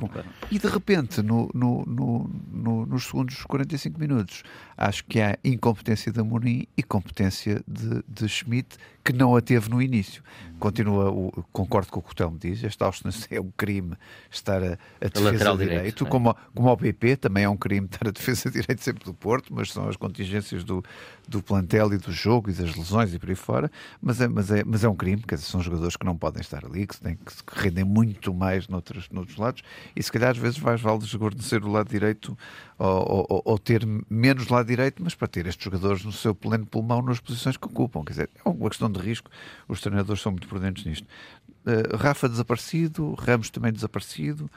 E 0.51 0.59
de 0.59 0.67
repente, 0.69 1.23
no, 1.23 1.51
no, 1.53 1.85
no, 1.85 2.31
no, 2.53 2.87
nos 2.87 3.05
segundos 3.05 3.43
45 3.45 3.99
minutos, 3.99 4.43
acho 4.77 5.05
que 5.05 5.21
há 5.21 5.37
incompetência 5.45 6.13
de 6.13 6.21
Amorim 6.21 6.67
e 6.77 6.83
competência 6.83 7.63
de, 7.67 8.03
de 8.09 8.29
Schmidt 8.29 8.77
que 9.03 9.13
não 9.13 9.35
a 9.35 9.41
teve 9.41 9.69
no 9.71 9.81
início. 9.81 10.23
Continua, 10.59 11.11
o, 11.11 11.45
concordo 11.53 11.91
com 11.91 12.01
o 12.01 12.03
que 12.03 12.13
o 12.13 12.15
Telmo 12.15 12.39
diz, 12.39 12.63
esta 12.63 12.85
Austin 12.85 13.09
é 13.31 13.41
um 13.41 13.51
crime 13.57 13.97
estar 14.31 14.63
a, 14.63 14.79
a 15.01 15.09
defesa 15.09 15.31
de 15.33 15.39
direito, 15.39 15.59
direito 15.59 16.07
é? 16.07 16.09
como, 16.09 16.37
como 16.55 16.69
ao 16.69 16.77
PP 16.77 17.17
também 17.17 17.45
é 17.45 17.49
um 17.49 17.57
crime 17.57 17.87
estar 17.87 18.07
a 18.07 18.11
defesa 18.11 18.49
de 18.51 18.61
direito 18.61 18.83
sempre 18.83 19.05
do 19.05 19.15
Porto, 19.15 19.53
mas 19.55 19.73
são 19.73 19.89
as 19.89 19.97
contingências 19.97 20.63
do, 20.63 20.85
do 21.31 21.41
plantel 21.41 21.93
e 21.95 21.97
do 21.97 22.11
jogo 22.11 22.51
e 22.51 22.53
das 22.53 22.75
lesões 22.75 23.15
e 23.15 23.19
por 23.19 23.29
aí 23.29 23.37
fora, 23.37 23.71
mas 24.03 24.21
é, 24.21 24.27
mas 24.27 24.51
é, 24.51 24.65
mas 24.65 24.83
é 24.83 24.89
um 24.89 24.97
crime, 24.97 25.23
dizer, 25.27 25.47
são 25.47 25.63
jogadores 25.63 25.97
que 25.97 26.05
não 26.05 26.17
podem 26.17 26.41
estar 26.41 26.65
ali, 26.65 26.87
que 26.87 27.01
têm 27.01 27.17
que 27.17 27.85
muito 27.85 28.35
mais 28.35 28.67
noutros, 28.67 29.09
noutros 29.11 29.39
lados, 29.39 29.63
e 29.95 30.03
se 30.03 30.11
calhar 30.11 30.31
às 30.31 30.39
vezes 30.39 30.59
vais 30.59 30.81
valer 30.81 30.99
desguarnecer 30.99 31.65
o 31.65 31.71
lado 31.71 31.89
direito 31.89 32.37
ou, 32.77 33.27
ou, 33.29 33.43
ou, 33.45 33.59
ter 33.59 33.87
menos 34.09 34.49
lado 34.49 34.67
direito, 34.67 35.03
mas 35.03 35.15
para 35.15 35.29
ter 35.29 35.47
estes 35.47 35.65
jogadores 35.65 36.05
no 36.05 36.13
seu 36.13 36.35
pleno 36.35 36.67
pulmão 36.67 37.01
nas 37.01 37.21
posições 37.21 37.57
que 37.57 37.67
ocupam, 37.67 38.03
quer 38.05 38.13
dizer, 38.13 38.31
é 38.45 38.49
uma 38.49 38.69
questão 38.69 38.91
de 38.91 38.99
risco, 38.99 39.31
os 39.69 39.81
treinadores 39.81 40.21
são 40.21 40.33
muito 40.33 40.49
prudentes 40.49 40.85
nisto. 40.85 41.07
Uh, 41.67 41.95
Rafa 41.97 42.27
desaparecido, 42.27 43.15
Ramos 43.15 43.51
também 43.51 43.71
desaparecido, 43.71 44.51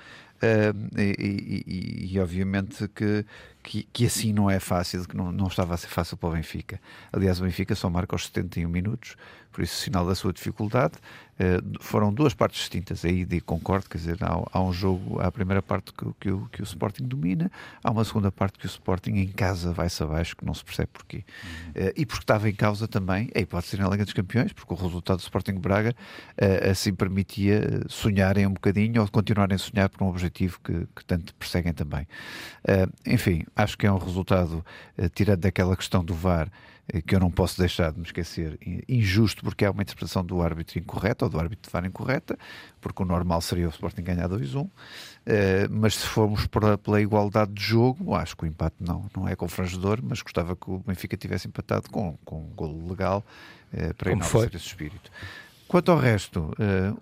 uh, 0.43 0.99
e, 0.99 1.63
e, 1.65 2.13
e, 2.13 2.19
obviamente 2.19 2.87
que, 2.89 3.25
que, 3.63 3.83
que, 3.91 4.05
assim 4.05 4.33
não 4.33 4.49
é 4.49 4.59
fácil, 4.59 5.07
que 5.07 5.15
não, 5.15 5.31
não 5.31 5.47
estava 5.47 5.73
a 5.73 5.77
ser 5.77 5.87
fácil 5.87 6.17
para 6.17 6.29
o 6.29 6.31
Benfica. 6.33 6.79
Aliás, 7.11 7.39
o 7.39 7.43
Benfica 7.43 7.73
só 7.75 7.89
marca 7.89 8.15
aos 8.15 8.25
71 8.27 8.69
minutos, 8.69 9.15
por 9.51 9.63
isso 9.63 9.75
sinal 9.75 10.05
da 10.05 10.15
sua 10.15 10.33
dificuldade. 10.33 10.93
Uh, 11.33 11.81
foram 11.81 12.13
duas 12.13 12.33
partes 12.33 12.59
distintas, 12.59 13.03
aí 13.03 13.25
de 13.25 13.41
concordo, 13.41 13.89
quer 13.89 13.97
dizer, 13.97 14.17
há, 14.21 14.39
há, 14.51 14.61
um 14.61 14.71
jogo, 14.71 15.19
há 15.19 15.27
a 15.27 15.31
primeira 15.31 15.63
parte 15.63 15.91
que, 15.91 16.05
que, 16.19 16.29
o, 16.29 16.47
que 16.51 16.61
o 16.61 16.63
Sporting 16.63 17.05
domina, 17.05 17.51
há 17.83 17.89
uma 17.89 18.03
segunda 18.03 18.31
parte 18.31 18.59
que 18.59 18.65
o 18.65 18.67
Sporting 18.67 19.13
em 19.13 19.27
casa 19.27 19.71
vai-se 19.71 20.01
abaixo, 20.03 20.35
que 20.35 20.45
não 20.45 20.53
se 20.53 20.63
percebe 20.63 20.89
porquê. 20.93 21.23
Uhum. 21.43 21.87
Uh, 21.87 21.93
e 21.95 22.05
porque 22.05 22.23
estava 22.23 22.47
em 22.49 22.53
causa 22.53 22.87
também 22.87 23.31
a 23.35 23.39
hipótese 23.39 23.77
na 23.77 23.89
Liga 23.89 24.03
dos 24.03 24.13
Campeões, 24.13 24.53
porque 24.53 24.73
o 24.73 24.77
resultado 24.77 25.17
do 25.17 25.21
Sporting 25.21 25.55
Braga 25.55 25.95
uh, 26.39 26.69
assim 26.69 26.93
permitia 26.93 27.81
sonharem 27.87 28.45
um 28.45 28.53
bocadinho 28.53 29.01
ou 29.01 29.07
continuarem 29.09 29.55
a 29.55 29.59
sonhar 29.59 29.89
por 29.89 30.03
um 30.03 30.09
objetivo 30.09 30.32
objetivo 30.33 30.59
que, 30.63 30.87
que 30.95 31.05
tanto 31.05 31.33
perseguem 31.35 31.73
também. 31.73 32.07
Uh, 32.63 32.91
enfim, 33.05 33.45
acho 33.55 33.77
que 33.77 33.85
é 33.85 33.91
um 33.91 33.97
resultado, 33.97 34.65
uh, 34.97 35.09
tirando 35.09 35.41
daquela 35.41 35.77
questão 35.77 36.03
do 36.03 36.13
VAR, 36.13 36.49
que 37.07 37.15
eu 37.15 37.19
não 37.19 37.31
posso 37.31 37.57
deixar 37.57 37.93
de 37.93 37.99
me 37.99 38.05
esquecer, 38.05 38.59
injusto 38.89 39.41
porque 39.41 39.63
há 39.63 39.71
uma 39.71 39.81
interpretação 39.81 40.21
do 40.21 40.41
árbitro 40.41 40.77
incorreta 40.77 41.23
ou 41.23 41.29
do 41.31 41.39
árbitro 41.39 41.69
de 41.69 41.71
VAR 41.71 41.85
incorreta, 41.85 42.37
porque 42.81 43.01
o 43.01 43.05
normal 43.05 43.39
seria 43.39 43.67
o 43.67 43.69
Sporting 43.69 44.01
ganhar 44.01 44.27
2-1, 44.27 44.69
mas 45.71 45.95
se 45.95 46.05
formos 46.05 46.45
pela, 46.45 47.01
igualdade 47.01 47.53
de 47.53 47.63
jogo, 47.63 48.13
acho 48.13 48.35
que 48.35 48.43
o 48.43 48.47
empate 48.47 48.75
não, 48.81 49.09
não 49.15 49.29
é 49.29 49.33
confrangedor, 49.33 50.01
mas 50.03 50.21
gostava 50.21 50.57
que 50.57 50.69
o 50.69 50.79
Benfica 50.79 51.15
tivesse 51.15 51.47
empatado 51.47 51.89
com, 51.89 52.17
com 52.25 52.41
um 52.41 52.53
golo 52.53 52.89
legal 52.89 53.23
para 53.97 54.11
enaltecer 54.11 54.49
esse 54.53 54.67
espírito. 54.67 55.09
Quanto 55.67 55.91
ao 55.91 55.97
resto, 55.97 56.53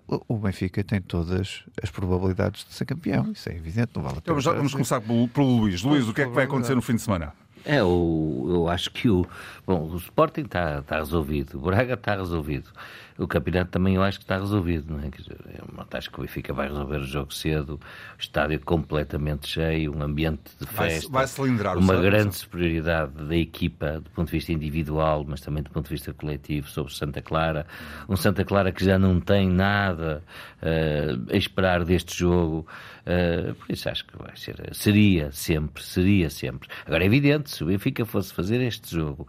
uh, 0.08 0.24
o 0.28 0.38
Benfica 0.38 0.82
tem 0.82 1.00
todas 1.00 1.64
as 1.82 1.90
probabilidades 1.90 2.64
de 2.64 2.72
ser 2.72 2.84
campeão, 2.86 3.30
isso 3.32 3.48
é 3.48 3.54
evidente, 3.54 3.90
não 3.94 4.02
vale 4.02 4.18
a 4.18 4.20
pena. 4.22 4.40
Então, 4.40 4.54
vamos 4.54 4.72
começar 4.72 5.00
pelo, 5.00 5.28
pelo 5.28 5.56
Luís. 5.58 5.82
Luís, 5.82 6.08
o 6.08 6.14
que 6.14 6.22
é 6.22 6.26
que 6.26 6.32
vai 6.32 6.44
acontecer 6.44 6.74
no 6.74 6.82
fim 6.82 6.94
de 6.94 7.02
semana? 7.02 7.32
É, 7.64 7.82
o, 7.82 8.46
eu 8.48 8.68
acho 8.68 8.90
que 8.90 9.08
o, 9.08 9.26
bom, 9.66 9.88
o 9.88 9.96
Sporting 9.96 10.42
está 10.42 10.82
tá 10.82 10.96
resolvido, 10.96 11.58
o 11.58 11.60
Braga 11.60 11.94
está 11.94 12.16
resolvido 12.16 12.70
o 13.18 13.26
campeonato 13.26 13.70
também 13.70 13.94
eu 13.94 14.02
acho 14.02 14.18
que 14.18 14.24
está 14.24 14.38
resolvido, 14.38 14.92
não 14.92 15.00
é? 15.04 15.10
Quer 15.10 15.22
dizer, 15.22 15.38
é 15.48 15.96
acho 15.96 16.10
que 16.10 16.18
o 16.18 16.22
Benfica 16.22 16.52
vai 16.52 16.68
resolver 16.68 16.98
o 16.98 17.04
jogo 17.04 17.32
cedo, 17.32 17.74
o 17.74 18.20
estádio 18.20 18.60
completamente 18.60 19.46
cheio, 19.46 19.94
um 19.94 20.02
ambiente 20.02 20.50
de 20.58 20.66
festa, 20.66 21.08
vai, 21.10 21.26
vai 21.26 21.76
uma 21.76 21.96
grande 21.96 22.34
superioridade 22.34 23.12
da 23.24 23.36
equipa 23.36 24.00
do 24.00 24.10
ponto 24.10 24.26
de 24.26 24.32
vista 24.32 24.52
individual, 24.52 25.24
mas 25.26 25.40
também 25.40 25.62
do 25.62 25.70
ponto 25.70 25.84
de 25.84 25.94
vista 25.94 26.12
coletivo 26.12 26.68
sobre 26.68 26.94
Santa 26.94 27.20
Clara, 27.20 27.66
um 28.08 28.16
Santa 28.16 28.44
Clara 28.44 28.72
que 28.72 28.84
já 28.84 28.98
não 28.98 29.20
tem 29.20 29.48
nada 29.48 30.22
uh, 30.62 31.32
a 31.32 31.36
esperar 31.36 31.84
deste 31.84 32.18
jogo, 32.18 32.66
uh, 33.06 33.54
por 33.54 33.70
isso 33.70 33.88
acho 33.88 34.06
que 34.06 34.16
vai 34.16 34.36
ser, 34.36 34.56
seria 34.72 35.30
sempre, 35.32 35.82
seria 35.82 36.30
sempre. 36.30 36.68
Agora 36.86 37.02
é 37.02 37.06
evidente, 37.06 37.50
se 37.50 37.62
o 37.62 37.66
Benfica 37.66 38.04
fosse 38.04 38.32
fazer 38.32 38.60
este 38.60 38.94
jogo 38.94 39.26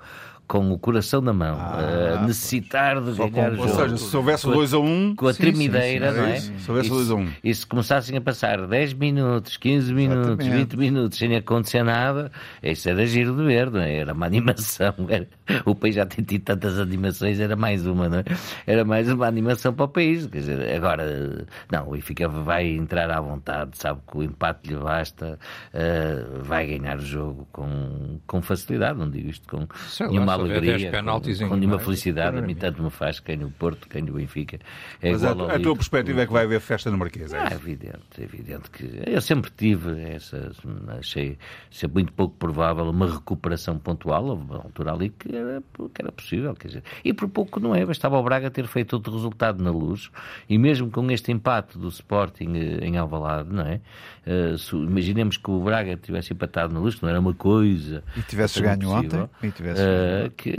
com 0.54 0.72
o 0.72 0.78
coração 0.78 1.20
na 1.20 1.34
mão, 1.34 1.58
ah, 1.60 2.20
a 2.20 2.28
necessitar 2.28 3.01
de 3.01 3.12
ganhar 3.14 3.56
com, 3.56 3.64
o 3.64 3.68
jogo. 3.68 3.70
Ou 3.70 3.76
seja, 3.76 3.97
se 3.97 4.16
houvesse 4.16 4.45
2 4.45 4.74
a 4.76 4.78
1, 4.78 4.86
um, 4.86 5.16
com 5.16 5.28
a 5.28 5.34
tremideira, 5.34 6.12
não 6.12 6.26
é? 6.26 6.39
Se 6.41 6.70
houvesse 6.70 6.89
2 6.89 7.10
a 7.10 7.16
1. 7.16 7.18
Um. 7.18 7.32
E 7.43 7.56
se 7.56 7.66
começassem 7.66 8.16
a 8.16 8.22
passar 8.22 8.68
10 8.68 8.93
minutos, 8.93 9.58
15 9.58 9.91
minutos, 9.91 10.45
Exatamente. 10.45 10.76
20 10.76 10.78
minutos 10.78 11.18
sem 11.18 11.36
acontecer 11.36 11.82
nada, 11.82 12.32
isso 12.62 12.88
era 12.88 13.04
giro 13.08 13.36
de 13.36 13.43
ver, 13.45 13.72
não 13.72 13.82
é? 13.82 13.95
Era 13.95 14.14
uma 14.14 14.28
animação. 14.28 14.93
Era... 15.10 15.28
O 15.66 15.74
país 15.74 15.95
já 15.95 16.06
tem 16.06 16.24
tido 16.24 16.43
tantas 16.43 16.78
animações, 16.78 17.39
era 17.39 17.56
mais 17.56 17.88
uma, 17.88 18.08
não 18.08 18.20
é? 18.20 18.24
Era 18.68 18.86
mais 18.86 19.10
uma 19.10 19.28
animação 19.28 19.74
para 19.74 19.86
o 19.86 19.88
país. 19.88 20.28
Quer 20.28 20.38
dizer, 20.38 20.76
agora, 20.76 21.47
não, 21.72 21.88
o 21.88 21.91
Benfica 21.93 22.30
vai 22.30 22.68
entrar 22.68 23.10
à 23.10 23.20
vontade, 23.20 23.72
sabe 23.74 24.01
que 24.10 24.18
o 24.20 24.24
empate 24.24 24.70
lhe 24.70 24.78
basta, 24.78 25.39
uh, 25.74 26.43
vai 26.43 26.68
ganhar 26.68 26.97
o 26.97 27.01
jogo 27.01 27.47
com, 27.51 28.20
com 28.28 28.41
facilidade, 28.41 28.99
não 28.99 29.10
digo 29.10 29.30
isto 29.30 29.47
com 29.47 29.68
Sei 29.88 30.08
nenhuma 30.08 30.36
lá, 30.36 30.43
alegria, 30.44 30.91
com, 30.91 31.50
com 31.50 31.56
nenhuma 31.56 31.80
felicidade, 31.80 32.38
a 32.38 32.41
mim 32.41 32.56
tanto 32.56 32.82
me 32.82 32.89
faz 32.89 33.20
quem 33.20 33.38
no 33.38 33.52
Porto, 33.52 33.88
quem 33.88 34.02
no 34.02 34.14
Benfica. 34.14 34.60
É 35.02 35.12
Mas 35.12 35.24
igual 35.24 35.50
a, 35.50 35.56
a 35.56 35.60
tua 35.60 35.76
perspectiva 35.76 36.22
é 36.22 36.26
que 36.26 36.34
vai 36.34 36.44
haver 36.46 36.60
festa 36.60 36.91
no 36.91 36.98
Marquês, 36.98 37.34
é 37.34 37.39
ah, 37.39 37.54
evidente, 37.54 38.00
é 38.20 38.24
evidente 38.24 38.70
que 38.70 39.02
eu 39.06 39.22
sempre 39.22 39.52
tive 39.52 40.02
essa, 40.02 40.52
achei 41.00 41.38
ser 41.72 41.88
muito 41.88 42.12
pouco 42.14 42.36
provável 42.38 42.89
uma 42.89 43.12
recuperação 43.12 43.78
pontual, 43.78 44.26
houve 44.26 44.44
uma 44.44 44.58
altura 44.58 44.94
ali 44.94 45.10
que 45.10 45.36
era, 45.36 45.62
que 45.94 46.02
era 46.02 46.12
possível, 46.12 46.54
quer 46.56 46.68
dizer, 46.68 46.84
e 47.04 47.14
por 47.14 47.28
pouco 47.30 47.60
não 47.60 47.76
é, 47.76 47.86
bastava 47.86 48.18
o 48.18 48.24
Braga 48.24 48.50
ter 48.50 48.68
feito 48.68 48.94
outro 48.94 49.14
resultado 49.14 49.64
na 49.64 49.72
luz, 49.72 50.10
e 50.50 50.58
mesmo 50.58 50.89
com 50.89 51.10
este 51.12 51.32
empate 51.32 51.78
do 51.78 51.88
Sporting 51.88 52.54
eh, 52.56 52.86
em 52.86 52.98
Alvalade, 52.98 53.50
não 53.52 53.64
é? 53.64 53.82
Uh, 54.26 54.84
imaginemos 54.84 55.36
que 55.36 55.52
o 55.52 55.60
Braga 55.60 55.98
tivesse 55.98 56.32
empatado 56.32 56.74
na 56.74 56.80
luz, 56.80 56.96
que 56.96 57.04
não 57.04 57.10
era 57.10 57.20
uma 57.20 57.34
coisa. 57.34 58.04
E 58.16 58.22
tivesse 58.22 58.62
ganho 58.62 58.90
ontem, 58.90 59.30
e 59.42 59.52
tivesse 59.52 59.82
uh, 59.82 60.32
que 60.32 60.56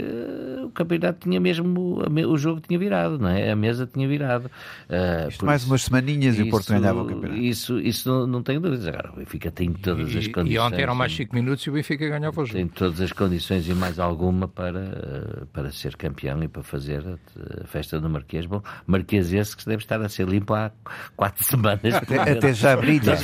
o 0.63 0.69
campeonato 0.69 1.19
tinha 1.27 1.39
mesmo, 1.39 2.03
o 2.27 2.37
jogo 2.37 2.61
tinha 2.61 2.77
virado, 2.77 3.17
não 3.17 3.29
é? 3.29 3.51
A 3.51 3.55
mesa 3.55 3.89
tinha 3.91 4.07
virado. 4.07 4.45
Uh, 4.87 5.29
Isto 5.29 5.45
mais 5.45 5.61
isso, 5.61 5.71
umas 5.71 5.83
semaninhas 5.83 6.37
e 6.37 6.43
o 6.43 6.49
Porto 6.49 6.71
ganhava 6.71 7.01
o 7.01 7.05
campeonato. 7.05 7.41
Isso, 7.41 7.79
isso 7.79 8.07
não, 8.07 8.27
não 8.27 8.43
tenho 8.43 8.59
dúvidas. 8.59 8.87
Agora, 8.87 9.11
o 9.11 9.15
Benfica 9.17 9.49
tem 9.49 9.73
todas 9.73 10.13
e, 10.13 10.17
as 10.19 10.27
condições. 10.27 10.55
E 10.55 10.59
ontem 10.59 10.81
eram 10.81 10.93
mais 10.93 11.15
5 11.15 11.33
minutos 11.33 11.65
e 11.65 11.69
o 11.69 11.73
Benfica 11.73 12.07
ganhava 12.07 12.39
o 12.39 12.45
jogo. 12.45 12.57
Tem 12.57 12.67
todas 12.67 13.01
as 13.01 13.11
condições 13.11 13.67
e 13.67 13.73
mais 13.73 13.99
alguma 13.99 14.47
para, 14.47 15.47
para 15.51 15.71
ser 15.71 15.95
campeão 15.95 16.43
e 16.43 16.47
para 16.47 16.61
fazer 16.61 17.03
a, 17.03 17.65
festa 17.65 17.99
do 17.99 18.09
Marquês. 18.09 18.45
Bom, 18.45 18.61
Marquês 18.85 19.33
esse 19.33 19.57
que 19.57 19.65
deve 19.65 19.81
estar 19.81 19.99
a 20.01 20.09
ser 20.09 20.27
limpo 20.27 20.53
há 20.53 20.71
4 21.15 21.43
semanas. 21.43 21.95
Até, 21.95 22.31
até 22.31 22.53
já 22.53 22.77
brilha. 22.77 23.15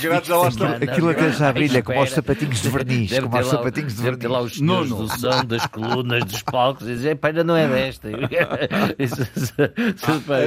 Aquilo 0.91 1.09
até 1.09 1.31
já 1.31 1.51
brilha, 1.51 1.83
como 1.83 2.01
os 2.01 2.11
sapatinhos 2.11 2.61
de 2.61 2.69
verniz. 2.69 3.19
Como 3.19 3.39
os 3.39 3.47
sapatinhos 3.47 3.95
de 3.95 4.01
verniz. 4.01 4.29
lá 4.29 4.41
os 4.41 4.53
senhores 4.55 4.89
do 4.89 5.07
som, 5.07 5.45
das 5.45 5.65
colunas, 5.67 6.23
dos 6.25 6.41
palcos, 6.43 6.87
e 6.87 6.93
dizer, 6.93 7.19
ainda 7.21 7.43
não 7.43 7.55
é 7.55 7.67
desta. 7.67 8.09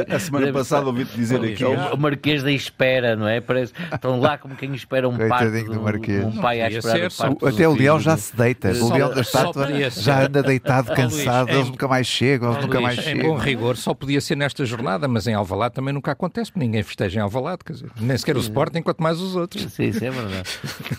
a, 0.09 0.18
semana 0.18 0.53
passada 0.53 0.87
ouvi-te 0.87 1.16
dizer 1.16 1.43
aqui. 1.45 1.64
O, 1.64 1.97
Marquês 1.97 2.43
da 2.43 2.53
espera, 2.53 3.16
não 3.16 3.26
é? 3.26 3.41
Parece, 3.41 3.72
estão 3.93 4.20
lá 4.20 4.37
como 4.39 4.55
quem 4.55 4.74
espera 4.74 5.09
um 5.09 5.16
pai. 5.16 5.49
Um 6.24 6.41
pai 6.41 6.61
à 6.61 6.68
espera 6.68 7.09
Até 7.47 7.68
o 7.68 7.74
leão 7.74 7.99
já 8.01 8.16
se 8.16 8.37
deita. 8.37 8.70
O 8.72 8.93
leão 8.93 9.12
da 9.12 9.20
estátua 9.20 9.68
já 9.91 10.24
anda 10.24 10.43
deitado, 10.43 10.93
cansado. 10.95 11.51
Eles 11.51 11.68
nunca 11.68 11.89
mais 11.89 12.07
chegam, 12.07 12.53
eles 12.53 12.62
nunca 12.64 12.80
mais 12.80 12.99
chegam. 12.99 13.24
Em 13.24 13.28
bom 13.28 13.37
rigor, 13.37 13.76
só 13.76 13.95
podia 13.95 14.20
ser 14.20 14.37
nesta 14.37 14.64
jornada, 14.64 15.09
mas 15.09 15.26
em 15.26 15.35
Alvalade 15.35 15.74
também 15.74 15.93
nunca 15.93 16.12
acontece, 16.12 16.51
porque 16.51 16.64
ninguém 16.64 16.82
festeja 16.82 17.20
em 17.20 17.22
Alvalade, 17.22 17.59
quer 17.64 17.72
dizer, 17.74 17.91
nem 18.01 18.16
sequer 18.16 18.37
o 18.37 18.41
Sporting, 18.41 18.82
quanto 18.82 19.03
mais 19.03 19.20
os 19.20 19.37
outros. 19.37 19.74
Sim, 19.75 19.87
isso 19.87 20.05
é 20.05 20.11
verdade. 20.11 20.49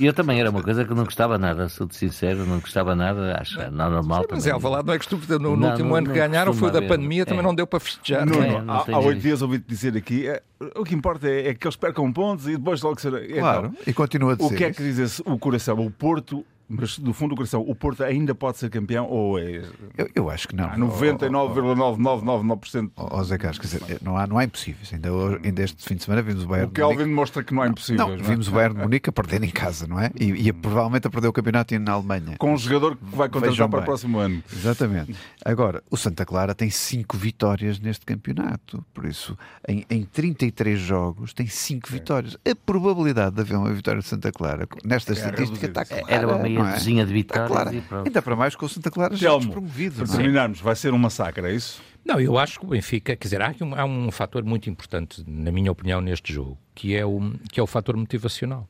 E 0.02 0.06
eu 0.06 0.14
também 0.14 0.38
era 0.38 0.50
uma 0.50 0.62
coisa 0.62 0.84
que 0.84 0.94
não 0.94 1.06
gostava 1.06 1.38
nada, 1.38 1.70
sou 1.70 1.88
sincero, 1.90 2.46
não 2.46 2.60
gostava 2.60 2.94
nada, 2.94 3.38
acho 3.40 3.58
não, 3.72 3.90
normal. 3.90 4.24
Sim, 4.24 4.28
mas 4.32 4.48
em 4.48 4.52
Alvalade 4.52 4.86
não 4.86 4.94
é 4.94 4.98
costume, 4.98 5.24
no, 5.30 5.56
no 5.56 5.70
último 5.70 5.96
ano 5.96 6.08
que 6.08 6.14
ganharam 6.14 6.54
foi 6.54 6.70
da 6.72 6.82
pandemia, 6.82 7.26
também 7.26 7.40
é. 7.40 7.44
não 7.44 7.56
deu 7.56 7.66
para 7.66 7.80
festejar. 7.80 8.26
Não, 8.26 8.36
não, 8.64 8.74
há, 8.74 8.86
há 8.92 9.00
oito 9.00 9.22
dias 9.22 9.42
ouvi-te 9.42 9.66
dizer 9.66 9.96
aqui, 9.96 10.28
é, 10.28 10.44
o 10.76 10.84
que 10.84 10.94
importa 10.94 11.26
é, 11.26 11.48
é, 11.48 11.54
que 11.54 11.66
eles 11.66 11.78
percam 11.78 12.12
pontos 12.12 12.50
e 12.50 12.58
depois 12.58 12.82
logo 12.82 13.00
será. 13.00 13.24
É, 13.24 13.40
claro, 13.40 13.68
então, 13.68 13.84
e 13.88 13.94
continua 13.94 14.34
a 14.34 14.36
dizer. 14.36 14.54
O 14.54 14.58
que 14.58 14.64
é 14.66 14.74
que 14.74 14.84
diz 14.84 15.22
o 15.26 15.40
coração? 15.40 15.80
O 15.80 15.90
Porto 15.90 16.46
mas 16.68 16.98
do 16.98 17.14
fundo 17.14 17.30
do 17.32 17.36
coração, 17.36 17.62
o 17.62 17.76
Porto 17.76 18.04
ainda 18.04 18.34
pode 18.34 18.58
ser 18.58 18.70
campeão 18.70 19.08
ou 19.08 19.38
é. 19.40 19.62
Eu, 19.98 20.10
eu 20.16 20.30
acho 20.30 20.48
que 20.48 20.56
não. 20.56 20.70
99,999%. 20.72 22.92
Ó 22.96 23.24
Zé 23.24 23.38
Carlos, 23.38 23.60
quer 23.60 23.68
dizer, 23.68 24.00
não 24.02 24.18
há, 24.18 24.26
não 24.26 24.38
há 24.38 24.44
impossíveis. 24.44 24.92
Ainda, 24.94 25.10
ainda 25.44 25.64
este 25.64 25.88
fim 25.88 25.96
de 25.96 26.04
semana 26.04 26.22
vimos 26.22 26.44
o 26.44 26.48
Bayern. 26.48 26.70
O 26.70 26.74
Kelvin 26.74 26.98
Munique... 26.98 27.16
mostra 27.16 27.44
que 27.44 27.54
não 27.54 27.62
há 27.62 27.68
impossíveis. 27.68 28.00
Não, 28.00 28.16
não 28.16 28.26
é? 28.26 28.28
vimos 28.28 28.48
o 28.48 28.52
Bayern 28.52 28.76
de 28.76 28.82
Munique 28.82 29.10
a 29.10 29.14
perder 29.14 29.44
em 29.44 29.50
casa, 29.50 29.88
não 29.88 30.00
é? 30.00 30.12
E, 30.20 30.48
e 30.48 30.54
provavelmente 30.54 31.08
a 31.08 31.10
perder 31.10 31.28
o 31.28 31.34
campeonato 31.34 31.78
na 31.80 31.92
Alemanha. 31.92 32.38
Com 32.38 32.54
um 32.54 32.58
jogador 32.58 32.96
que 32.96 33.16
vai 33.16 33.30
contratar 33.30 33.70
para 33.70 33.82
o 33.82 33.84
próximo 33.84 34.20
ano. 34.20 34.44
Exatamente. 34.52 35.16
Agora, 35.44 35.84
o 35.92 35.98
Santa 35.98 36.26
Clara 36.26 36.56
tem 36.56 36.70
5 36.70 37.18
vitórias 37.18 37.80
neste 37.80 38.06
campeonato. 38.06 38.84
Por 38.94 39.06
isso, 39.06 39.38
em, 39.68 39.86
em 39.90 40.04
33 40.04 40.80
jogos, 40.80 41.34
tem 41.34 41.48
5 41.48 41.88
é. 41.88 41.92
vitórias. 41.92 42.38
A 42.50 42.56
probabilidade 42.56 43.36
de 43.36 43.42
haver 43.42 43.58
uma 43.58 43.72
vitória 43.72 44.02
de 44.02 44.08
Santa 44.08 44.32
Clara 44.32 44.68
nesta 44.84 45.12
é 45.12 45.16
estatística 45.16 45.66
está 45.66 45.86
clara. 45.86 46.06
Era 46.08 46.28
uma 46.28 46.48
dezinha 46.64 47.04
é? 47.04 47.06
de 47.06 47.14
vitórias 47.14 47.48
Clara. 47.48 48.04
Ainda 48.06 48.22
para 48.22 48.36
mais 48.36 48.56
com 48.56 48.66
o 48.66 48.70
Santa 48.70 48.92
Clara 48.92 49.16
já 49.16 49.36
despromovido. 49.38 49.96
Para 49.96 50.14
é? 50.14 50.18
terminarmos, 50.18 50.60
vai 50.62 50.76
ser 50.76 50.94
um 50.94 50.98
massacre, 50.98 51.46
é 51.48 51.54
isso? 51.54 51.82
Não, 52.06 52.20
eu 52.20 52.38
acho 52.38 52.60
que 52.60 52.66
o 52.66 52.70
Benfica, 52.70 53.16
quer 53.16 53.26
dizer, 53.26 53.42
há 53.42 53.54
um, 53.62 53.76
há 53.76 53.84
um 53.84 54.12
fator 54.12 54.44
muito 54.44 54.70
importante, 54.70 55.24
na 55.28 55.52
minha 55.52 55.72
opinião, 55.72 56.00
neste 56.00 56.32
jogo, 56.32 56.58
que 56.76 56.96
é 56.96 57.04
o, 57.04 57.34
que 57.52 57.60
é 57.60 57.64
o 57.64 57.68
fator 57.68 57.98
motivacional. 57.98 58.70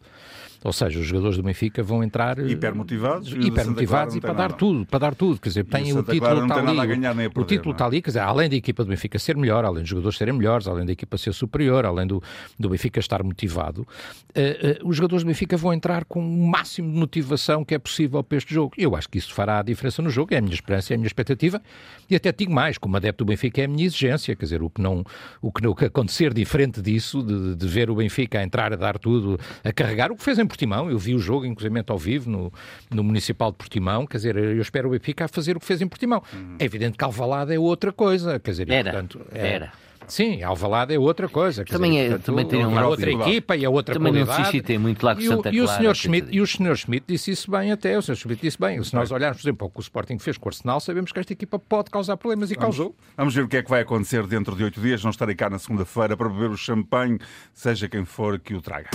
Ou 0.66 0.74
seja, 0.74 1.00
os 1.00 1.06
jogadores 1.06 1.38
do 1.38 1.44
Benfica 1.44 1.84
vão 1.84 2.04
entrar 2.04 2.40
eh, 2.40 2.48
hipermotivados, 2.48 3.32
hipermotivados 3.32 4.16
e 4.16 4.20
para 4.20 4.34
dar 4.34 4.52
tudo, 4.52 4.84
para 4.84 4.98
dar 4.98 5.14
tudo, 5.14 5.40
quer 5.40 5.50
dizer, 5.50 5.64
tem 5.64 5.94
o, 5.94 6.02
título 6.02 6.44
está 6.44 6.56
ali, 6.56 7.30
o 7.36 7.44
título 7.44 7.72
está 7.72 7.86
ali, 7.86 8.02
quer 8.02 8.10
dizer, 8.10 8.22
além 8.22 8.50
da 8.50 8.56
equipa 8.56 8.84
do 8.84 8.90
Benfica 8.90 9.20
ser 9.20 9.38
melhor, 9.38 9.64
além 9.64 9.82
dos 9.82 9.90
jogadores 9.90 10.18
serem 10.18 10.34
melhores, 10.34 10.68
além 10.68 10.84
da 10.84 10.92
equipa 10.92 11.20
ser 11.20 11.34
superior, 11.34 11.86
além 11.86 12.08
do, 12.08 12.20
do 12.60 12.68
Benfica 12.68 13.00
estar 13.00 13.22
motivado, 13.22 13.82
uh, 13.82 14.84
uh, 14.84 14.90
os 14.90 14.98
jogadores 14.98 15.24
do 15.24 15.28
Benfica 15.28 15.56
vão 15.56 15.72
entrar 15.72 16.04
com 16.04 16.20
o 16.20 16.48
máximo 16.48 16.92
de 16.92 16.98
motivação 16.98 17.64
que 17.64 17.76
é 17.76 17.78
possível 17.78 18.24
para 18.24 18.40
este 18.40 18.52
jogo. 18.52 18.74
Eu 18.76 18.96
acho 18.96 19.08
que 19.08 19.20
isso 19.20 19.36
fará 19.36 19.60
a 19.60 19.62
diferença 19.62 20.02
no 20.02 20.10
jogo, 20.10 20.34
é 20.34 20.38
a 20.38 20.42
minha 20.42 20.56
esperança, 20.56 20.94
é 20.94 20.96
a 20.96 20.98
minha 20.98 21.08
expectativa, 21.08 21.62
e 22.10 22.16
até 22.16 22.32
digo 22.32 22.52
mais, 22.52 22.80
como 22.80 22.98
adepto 22.98 23.24
do 23.24 23.28
Benfica 23.28 23.62
é 23.62 23.66
a 23.66 23.68
minha 23.68 23.86
exigência, 23.86 24.36
quer 24.36 24.46
dizer, 24.46 24.64
o 24.64 24.70
que 24.72 24.82
não, 24.82 25.04
o 25.44 25.52
que, 25.52 25.62
não, 25.62 25.70
o 25.70 25.86
acontecer 25.86 26.34
diferente 26.34 26.82
disso, 26.82 27.22
de, 27.22 27.56
de 27.56 27.68
ver 27.68 27.92
o 27.92 27.96
Benfica 27.96 28.40
a 28.40 28.44
entrar 28.44 28.74
a 28.74 28.76
dar 28.76 28.98
tudo, 28.98 29.40
a 29.64 29.72
carregar, 29.72 30.12
o 30.12 30.16
que 30.16 30.24
fez 30.24 30.40
em 30.40 30.48
Portimão, 30.56 30.90
eu 30.90 30.98
vi 30.98 31.14
o 31.14 31.20
jogo 31.20 31.46
inclusive 31.46 31.84
ao 31.88 31.98
vivo, 31.98 32.30
no, 32.30 32.54
no 32.90 33.04
Municipal 33.04 33.52
de 33.52 33.58
Portimão. 33.58 34.08
Quer 34.08 34.18
dizer, 34.18 34.38
eu 34.38 34.62
espero 34.62 34.88
o 34.88 34.92
Benfica 34.92 35.26
a 35.26 35.28
fazer 35.28 35.58
o 35.58 35.60
que 35.60 35.66
fez 35.66 35.82
em 35.82 35.88
Portimão. 35.88 36.24
Uhum. 36.34 36.56
É 36.58 36.66
evidente 36.66 36.98
que 36.98 37.04
Alvalade 37.04 37.54
é 37.54 37.60
outra 37.60 37.92
coisa. 37.92 38.40
Quer 38.40 38.52
dizer, 38.52 38.70
era, 38.70 38.92
portanto, 38.92 39.22
é, 39.34 39.48
era. 39.48 39.72
Sim, 40.08 40.44
Alvalade 40.44 40.94
é 40.94 41.00
outra 41.00 41.28
coisa. 41.28 41.66
Também, 41.66 41.92
dizer, 41.92 42.04
é, 42.04 42.10
portanto, 42.10 42.26
também 42.26 42.46
tem 42.46 42.66
uma 42.66 42.88
outra 42.88 43.12
equipa 43.12 43.56
e 43.56 43.66
a 43.66 43.70
outra 43.70 43.96
também 43.96 44.14
qualidade. 44.14 44.58
Não 44.58 44.64
tem 44.64 44.78
muito 44.78 45.06
lá 45.06 45.16
com 45.16 45.22
e, 45.22 45.28
Santa 45.28 45.50
o, 45.50 45.54
e 45.54 45.62
o 45.62 45.68
Sr. 45.68 45.96
Schmidt 45.96 46.28
E 46.32 46.42
o 46.42 46.48
Sr. 46.48 46.76
Schmidt 46.76 47.06
disse 47.08 47.32
isso 47.32 47.52
bem 47.52 47.72
até. 47.72 47.98
O 47.98 48.02
Sr. 48.02 48.16
Schmidt 48.16 48.42
disse 48.42 48.60
bem. 48.60 48.82
Se 48.84 48.94
nós 48.94 49.12
olharmos, 49.12 49.42
por 49.42 49.48
exemplo, 49.48 49.68
o 49.68 49.70
que 49.70 49.80
o 49.80 49.82
Sporting 49.82 50.20
fez 50.20 50.38
com 50.38 50.48
o 50.48 50.50
Arsenal, 50.50 50.80
sabemos 50.80 51.12
que 51.12 51.20
esta 51.20 51.34
equipa 51.34 51.58
pode 51.58 51.90
causar 51.90 52.18
problemas 52.18 52.52
e 52.52 52.54
vamos, 52.54 52.78
causou. 52.78 52.96
Vamos 53.18 53.34
ver 53.34 53.44
o 53.44 53.48
que 53.48 53.58
é 53.58 53.64
que 53.64 53.70
vai 53.70 53.82
acontecer 53.82 54.26
dentro 54.28 54.56
de 54.56 54.64
oito 54.64 54.80
dias. 54.80 55.04
Não 55.04 55.12
estarei 55.12 55.36
cá 55.36 55.50
na 55.50 55.60
segunda-feira 55.60 56.16
para 56.16 56.30
beber 56.30 56.52
o 56.52 56.58
champanhe, 56.58 57.20
seja 57.54 57.90
quem 57.90 58.06
for 58.06 58.40
que 58.40 58.54
o 58.54 58.62
traga. 58.62 58.90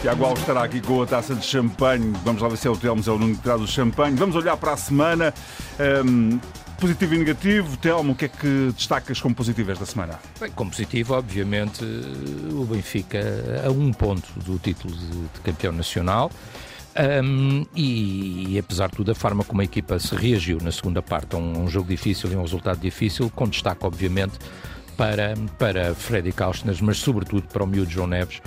Tiago 0.00 0.24
Alves 0.24 0.40
estará 0.40 0.64
aqui 0.64 0.80
com 0.80 1.02
a 1.02 1.06
taça 1.06 1.34
de 1.34 1.44
champanhe. 1.44 2.14
Vamos 2.24 2.40
lá 2.40 2.48
ver 2.48 2.56
se 2.56 2.66
é 2.66 2.70
o 2.70 2.76
Telmo, 2.76 3.02
é 3.06 3.10
o 3.10 3.18
Nuno 3.18 3.36
que 3.36 3.42
traz 3.42 3.60
o 3.60 3.66
champanhe. 3.66 4.16
Vamos 4.16 4.34
olhar 4.34 4.56
para 4.56 4.72
a 4.72 4.76
semana. 4.76 5.34
Um, 6.06 6.40
positivo 6.80 7.14
e 7.14 7.18
negativo. 7.18 7.76
Telmo, 7.76 8.12
o 8.12 8.14
que 8.14 8.24
é 8.24 8.28
que 8.28 8.72
destacas 8.74 9.20
como 9.20 9.34
positivo 9.34 9.70
esta 9.70 9.84
semana? 9.84 10.18
Bem, 10.40 10.50
como 10.52 10.70
positivo, 10.70 11.12
obviamente, 11.12 11.84
o 12.50 12.64
Benfica 12.64 13.20
a 13.66 13.70
um 13.70 13.92
ponto 13.92 14.26
do 14.40 14.58
título 14.58 14.94
de, 14.94 15.06
de 15.06 15.40
campeão 15.44 15.72
nacional. 15.72 16.30
Um, 17.22 17.66
e, 17.76 18.54
e, 18.54 18.58
apesar 18.58 18.88
de 18.88 18.96
tudo, 18.96 19.12
a 19.12 19.14
forma 19.14 19.44
como 19.44 19.60
a 19.60 19.64
equipa 19.64 19.98
se 19.98 20.14
reagiu 20.14 20.58
na 20.62 20.72
segunda 20.72 21.02
parte 21.02 21.36
a 21.36 21.38
um, 21.38 21.64
um 21.64 21.68
jogo 21.68 21.88
difícil 21.88 22.32
e 22.32 22.36
um 22.36 22.40
resultado 22.40 22.80
difícil, 22.80 23.30
com 23.30 23.46
destaque, 23.46 23.84
obviamente, 23.84 24.38
para, 24.96 25.34
para 25.58 25.94
Freddy 25.94 26.32
Kauschner, 26.32 26.74
mas 26.80 26.96
sobretudo 26.96 27.42
para 27.48 27.62
o 27.62 27.66
miúdo 27.66 27.90
João 27.90 28.06
Neves, 28.06 28.40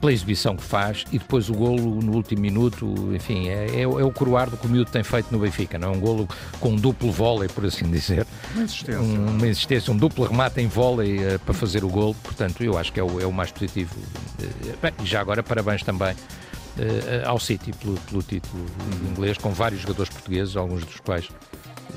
pela 0.00 0.12
exibição 0.12 0.56
que 0.56 0.62
faz 0.62 1.04
e 1.12 1.18
depois 1.18 1.50
o 1.50 1.54
golo 1.54 2.00
no 2.00 2.14
último 2.14 2.40
minuto, 2.40 3.14
enfim, 3.14 3.48
é, 3.48 3.66
é, 3.66 3.82
é 3.82 3.86
o 3.86 4.10
coroar 4.10 4.48
do 4.48 4.56
que 4.56 4.66
o 4.66 4.70
miúdo 4.70 4.90
tem 4.90 5.02
feito 5.02 5.30
no 5.30 5.38
Benfica, 5.38 5.78
não 5.78 5.88
é? 5.88 5.96
Um 5.96 6.00
golo 6.00 6.28
com 6.58 6.70
um 6.70 6.76
duplo 6.76 7.12
vôlei, 7.12 7.48
por 7.48 7.66
assim 7.66 7.90
dizer. 7.90 8.26
Uma 8.54 8.64
existência. 8.64 9.00
Um, 9.00 9.28
uma 9.36 9.46
existência, 9.46 9.92
um 9.92 9.96
duplo 9.96 10.24
remate 10.24 10.60
em 10.60 10.68
vôlei 10.68 11.18
uh, 11.18 11.38
para 11.40 11.52
fazer 11.52 11.84
o 11.84 11.88
golo, 11.88 12.14
portanto, 12.22 12.64
eu 12.64 12.78
acho 12.78 12.92
que 12.92 13.00
é 13.00 13.02
o, 13.02 13.20
é 13.20 13.26
o 13.26 13.32
mais 13.32 13.52
positivo. 13.52 13.94
Uh, 13.98 14.76
bem, 14.80 14.92
já 15.04 15.20
agora, 15.20 15.42
parabéns 15.42 15.82
também 15.82 16.12
uh, 16.12 17.26
ao 17.26 17.38
City 17.38 17.72
pelo, 17.72 17.98
pelo 18.00 18.22
título 18.22 18.64
inglês, 19.10 19.36
com 19.36 19.50
vários 19.50 19.82
jogadores 19.82 20.10
portugueses, 20.10 20.56
alguns 20.56 20.84
dos 20.84 21.00
quais 21.00 21.28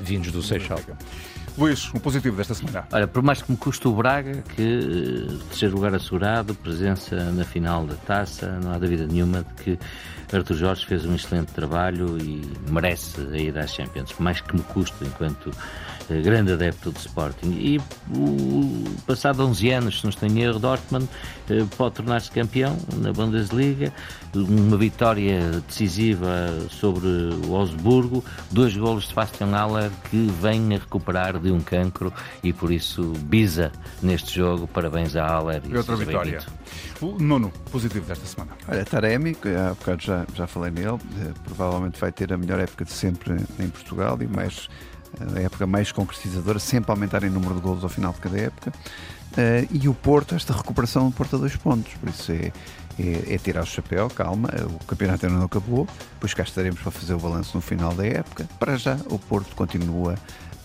vindos 0.00 0.30
do 0.30 0.42
Seixal. 0.42 0.80
Luís, 1.58 1.90
um 1.92 1.98
positivo 1.98 2.36
desta 2.36 2.54
semana. 2.54 2.86
Olha, 2.92 3.08
por 3.08 3.20
mais 3.20 3.42
que 3.42 3.50
me 3.50 3.56
custe 3.58 3.88
o 3.88 3.92
Braga, 3.92 4.44
que 4.54 4.62
uh, 4.62 5.38
terceiro 5.48 5.74
lugar 5.74 5.92
assegurado, 5.92 6.54
presença 6.54 7.16
na 7.32 7.44
final 7.44 7.84
da 7.84 7.96
taça, 7.96 8.60
não 8.62 8.72
há 8.72 8.78
dúvida 8.78 9.08
nenhuma 9.08 9.42
de 9.42 9.54
que 9.64 9.78
Arthur 10.32 10.54
Jorge 10.54 10.86
fez 10.86 11.04
um 11.04 11.16
excelente 11.16 11.52
trabalho 11.52 12.16
e 12.16 12.42
merece 12.70 13.20
a 13.32 13.36
ida 13.36 13.60
às 13.60 13.74
Champions, 13.74 14.12
por 14.12 14.22
mais 14.22 14.40
que 14.40 14.54
me 14.54 14.62
custe 14.62 15.04
enquanto 15.04 15.50
grande 16.14 16.52
adepto 16.52 16.92
de 16.92 16.98
Sporting. 16.98 17.50
E 17.50 17.80
o 18.14 18.84
passado 19.06 19.44
11 19.44 19.70
anos, 19.70 19.98
se 19.98 20.04
não 20.04 20.10
estou 20.10 20.28
em 20.28 20.40
erro, 20.40 20.58
Dortmund 20.58 21.04
uh, 21.04 21.66
pode 21.76 21.96
tornar-se 21.96 22.30
campeão 22.30 22.76
na 22.96 23.12
Bundesliga, 23.12 23.92
uma 24.34 24.76
vitória 24.76 25.40
decisiva 25.66 26.28
sobre 26.70 27.06
o 27.06 27.52
Osburgo, 27.52 28.24
dois 28.50 28.76
golos 28.76 29.04
de 29.04 29.08
Sebastian 29.10 29.48
Haller 29.48 29.90
que 30.10 30.26
vem 30.40 30.74
a 30.74 30.78
recuperar 30.78 31.38
de 31.38 31.50
um 31.50 31.60
cancro 31.60 32.12
e 32.42 32.52
por 32.52 32.70
isso 32.70 33.12
bisa 33.24 33.72
neste 34.02 34.36
jogo. 34.36 34.66
Parabéns 34.66 35.16
a 35.16 35.26
Haller. 35.26 35.62
E, 35.68 35.76
outra 35.76 35.96
vitória. 35.96 36.40
O 37.00 37.18
nono 37.18 37.52
positivo 37.70 38.06
desta 38.06 38.26
semana. 38.26 38.52
Olha, 38.68 38.84
Taremi, 38.84 39.36
há 39.56 39.70
bocado 39.70 40.02
já, 40.02 40.26
já 40.34 40.46
falei 40.46 40.70
nele, 40.70 40.98
eh, 41.20 41.32
provavelmente 41.44 41.98
vai 42.00 42.10
ter 42.10 42.32
a 42.32 42.36
melhor 42.36 42.58
época 42.58 42.84
de 42.84 42.92
sempre 42.92 43.36
em 43.58 43.68
Portugal 43.68 44.18
e 44.20 44.26
mais 44.26 44.68
a 45.36 45.40
época 45.40 45.66
mais 45.66 45.92
concretizadora, 45.92 46.58
sempre 46.58 46.90
aumentar 46.90 47.24
em 47.24 47.30
número 47.30 47.54
de 47.54 47.60
golos 47.60 47.82
ao 47.82 47.88
final 47.88 48.12
de 48.12 48.20
cada 48.20 48.38
época. 48.38 48.72
Uh, 49.32 49.68
e 49.70 49.88
o 49.88 49.94
Porto, 49.94 50.34
esta 50.34 50.52
recuperação 50.52 51.08
do 51.08 51.14
Porto 51.14 51.36
a 51.36 51.38
dois 51.38 51.54
pontos, 51.54 51.92
por 51.94 52.08
isso 52.08 52.32
é, 52.32 52.52
é, 52.98 53.34
é 53.34 53.38
tirar 53.38 53.62
o 53.62 53.66
chapéu, 53.66 54.08
calma, 54.08 54.48
o 54.64 54.84
campeonato 54.84 55.26
ainda 55.26 55.38
não 55.38 55.46
acabou, 55.46 55.86
depois 56.14 56.34
cá 56.34 56.42
estaremos 56.42 56.80
para 56.80 56.90
fazer 56.90 57.14
o 57.14 57.18
balanço 57.18 57.56
no 57.56 57.60
final 57.60 57.92
da 57.92 58.06
época. 58.06 58.48
Para 58.58 58.76
já, 58.76 58.96
o 59.10 59.18
Porto 59.18 59.54
continua 59.54 60.16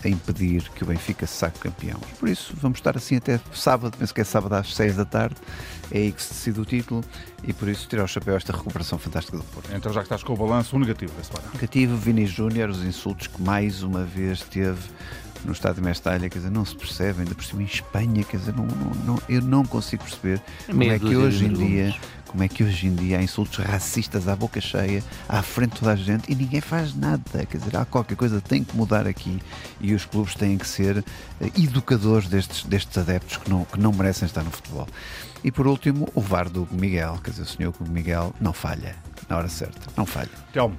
a 0.04 0.10
impedir 0.10 0.68
que 0.70 0.82
o 0.82 0.86
Benfica 0.86 1.26
se 1.26 1.34
saque 1.34 1.58
campeão. 1.58 1.98
Por 2.18 2.28
isso, 2.28 2.54
vamos 2.60 2.78
estar 2.78 2.96
assim 2.96 3.16
até 3.16 3.40
sábado, 3.52 3.96
penso 3.98 4.14
que 4.14 4.20
é 4.20 4.24
sábado 4.24 4.54
às 4.54 4.74
6 4.74 4.96
da 4.96 5.04
tarde, 5.04 5.36
é 5.90 5.98
aí 5.98 6.12
que 6.12 6.22
se 6.22 6.32
decide 6.32 6.60
o 6.60 6.64
título 6.64 7.04
e 7.42 7.52
por 7.52 7.68
isso 7.68 7.88
tirar 7.88 8.04
o 8.04 8.08
chapéu 8.08 8.34
a 8.34 8.36
esta 8.36 8.52
recuperação 8.52 8.98
fantástica 8.98 9.36
do 9.36 9.44
Porto. 9.44 9.70
Então 9.74 9.92
já 9.92 10.00
que 10.00 10.06
estás 10.06 10.22
com 10.22 10.32
o 10.32 10.36
balanço, 10.36 10.76
o 10.76 10.78
negativo 10.78 11.12
da 11.14 11.24
semana. 11.24 11.48
Negativo, 11.54 11.96
Vini 11.96 12.26
Júnior, 12.26 12.70
os 12.70 12.84
insultos 12.84 13.26
que 13.26 13.40
mais 13.42 13.82
uma 13.82 14.04
vez 14.04 14.40
teve 14.42 14.80
no 15.44 15.52
estádio 15.52 15.82
de 15.82 15.88
Mestalha, 15.88 16.28
quer 16.28 16.38
dizer, 16.38 16.50
não 16.50 16.64
se 16.64 16.74
percebe, 16.74 17.20
ainda 17.20 17.34
por 17.34 17.44
cima 17.44 17.62
em 17.62 17.66
Espanha, 17.66 18.24
quer 18.24 18.38
dizer, 18.38 18.54
não, 18.54 18.66
não, 18.66 18.90
não 19.04 19.22
eu 19.28 19.42
não 19.42 19.64
consigo 19.64 20.02
perceber 20.02 20.40
como 20.66 20.82
é 20.82 20.98
que 20.98 21.16
hoje 21.16 21.44
em 21.44 21.52
dia 21.52 21.94
como 22.34 22.42
é 22.42 22.48
que 22.48 22.64
hoje 22.64 22.88
em 22.88 22.94
dia 22.96 23.20
há 23.20 23.22
insultos 23.22 23.64
racistas 23.64 24.26
à 24.26 24.34
boca 24.34 24.60
cheia, 24.60 25.04
à 25.28 25.40
frente 25.40 25.74
de 25.74 25.78
toda 25.78 25.92
a 25.92 25.96
gente 25.96 26.32
e 26.32 26.34
ninguém 26.34 26.60
faz 26.60 26.92
nada. 26.92 27.46
Quer 27.46 27.58
dizer, 27.58 27.76
há 27.76 27.84
qualquer 27.84 28.16
coisa 28.16 28.40
que 28.40 28.48
tem 28.48 28.64
que 28.64 28.76
mudar 28.76 29.06
aqui 29.06 29.40
e 29.80 29.94
os 29.94 30.04
clubes 30.04 30.34
têm 30.34 30.58
que 30.58 30.66
ser 30.66 31.04
eh, 31.40 31.46
educadores 31.56 32.28
destes, 32.28 32.64
destes 32.64 32.98
adeptos 32.98 33.36
que 33.36 33.48
não, 33.48 33.64
que 33.64 33.78
não 33.78 33.92
merecem 33.92 34.26
estar 34.26 34.42
no 34.42 34.50
futebol. 34.50 34.88
E 35.44 35.52
por 35.52 35.68
último, 35.68 36.08
o 36.12 36.20
VAR 36.20 36.48
do 36.48 36.66
Miguel, 36.72 37.20
quer 37.22 37.30
dizer, 37.30 37.42
o 37.42 37.46
senhor 37.46 37.74
Miguel 37.88 38.34
não 38.40 38.52
falha 38.52 38.96
na 39.28 39.36
hora 39.36 39.48
certa, 39.48 39.88
não 39.96 40.04
falha. 40.04 40.30
Telmo. 40.52 40.76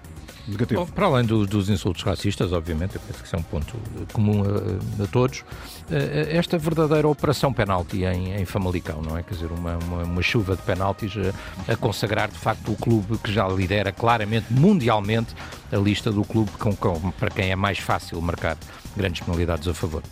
Negativo. 0.48 0.86
Para 0.88 1.08
além 1.08 1.26
do, 1.26 1.46
dos 1.46 1.70
insultos 1.70 2.04
racistas, 2.04 2.54
obviamente, 2.54 2.96
eu 2.96 3.02
penso 3.02 3.20
que 3.20 3.26
isso 3.26 3.36
é 3.36 3.39
um 3.39 3.43
ponto 3.43 3.76
comum 4.14 4.43
a, 4.43 5.04
a 5.04 5.08
todos, 5.08 5.43
eh, 5.89 6.28
eh, 6.30 6.38
esta 6.38 6.58
verdadeira 6.58 7.08
operação 7.08 7.52
penalti 7.52 8.04
em, 8.04 8.36
em 8.36 8.46
Famalicão, 8.46 9.02
não 9.02 9.18
é? 9.18 9.24
Quer 9.24 9.34
dizer, 9.34 9.52
uma, 9.52 9.78
uma, 9.78 10.04
uma 10.04 10.22
chuva 10.22 10.56
de 10.56 10.62
penaltis 10.62 11.14
a, 11.18 11.74
a, 11.74 11.76
consagrar 11.76 12.30
de 12.30 12.38
facto 12.38 12.72
o 12.72 12.76
clube 12.76 13.18
que 13.18 13.32
já 13.32 13.48
lidera 13.48 13.91
claramente, 13.91 14.48
mundialmente, 14.52 15.34
a 15.72 15.78
lista 15.78 16.12
do 16.12 16.24
clube 16.24 16.52
com, 16.60 16.76
com, 16.76 17.12
para 17.12 17.30
quem 17.30 17.50
é 17.50 17.56
mais 17.56 17.80
fácil 17.80 18.22
marcar 18.22 18.58
grandes 18.96 19.22
penalidades 19.22 19.68
a 19.68 19.74
favor. 19.74 20.04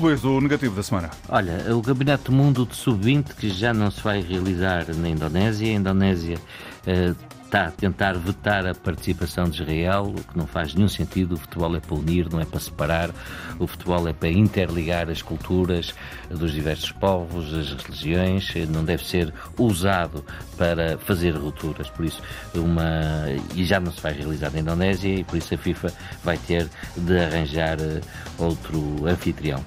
Luís, 0.00 0.22
o 0.24 0.40
negativo 0.40 0.74
da 0.74 0.82
semana. 0.82 1.10
Olha, 1.28 1.74
o 1.74 1.80
Campeonato 1.80 2.30
do 2.30 2.36
Mundo 2.36 2.66
de 2.66 2.76
Sub-20 2.76 3.34
que 3.34 3.48
já 3.48 3.72
não 3.72 3.90
se 3.90 4.02
vai 4.02 4.20
realizar 4.20 4.86
na 4.94 5.08
Indonésia. 5.08 5.68
A 5.68 5.74
Indonésia 5.74 6.38
uh, 6.86 7.35
está 7.56 7.68
a 7.68 7.70
tentar 7.70 8.12
vetar 8.18 8.66
a 8.66 8.74
participação 8.74 9.48
de 9.48 9.62
Israel, 9.62 10.14
o 10.14 10.22
que 10.22 10.36
não 10.36 10.46
faz 10.46 10.74
nenhum 10.74 10.88
sentido. 10.88 11.32
O 11.32 11.36
futebol 11.38 11.74
é 11.74 11.80
para 11.80 11.94
unir, 11.94 12.28
não 12.30 12.38
é 12.38 12.44
para 12.44 12.60
separar. 12.60 13.10
O 13.58 13.66
futebol 13.66 14.06
é 14.06 14.12
para 14.12 14.28
interligar 14.28 15.08
as 15.08 15.22
culturas 15.22 15.94
dos 16.28 16.52
diversos 16.52 16.92
povos, 16.92 17.54
as 17.54 17.72
religiões. 17.72 18.52
Não 18.68 18.84
deve 18.84 19.06
ser 19.06 19.32
usado 19.56 20.22
para 20.58 20.98
fazer 20.98 21.30
rupturas. 21.30 21.88
Por 21.88 22.04
isso, 22.04 22.20
uma. 22.54 23.24
E 23.54 23.64
já 23.64 23.80
não 23.80 23.90
se 23.90 24.02
vai 24.02 24.12
realizar 24.12 24.50
na 24.50 24.60
Indonésia, 24.60 25.08
e 25.08 25.24
por 25.24 25.38
isso 25.38 25.54
a 25.54 25.58
FIFA 25.58 25.92
vai 26.22 26.36
ter 26.36 26.68
de 26.94 27.18
arranjar 27.18 27.80
eh, 27.80 28.00
outro 28.38 29.06
anfitrião. 29.06 29.64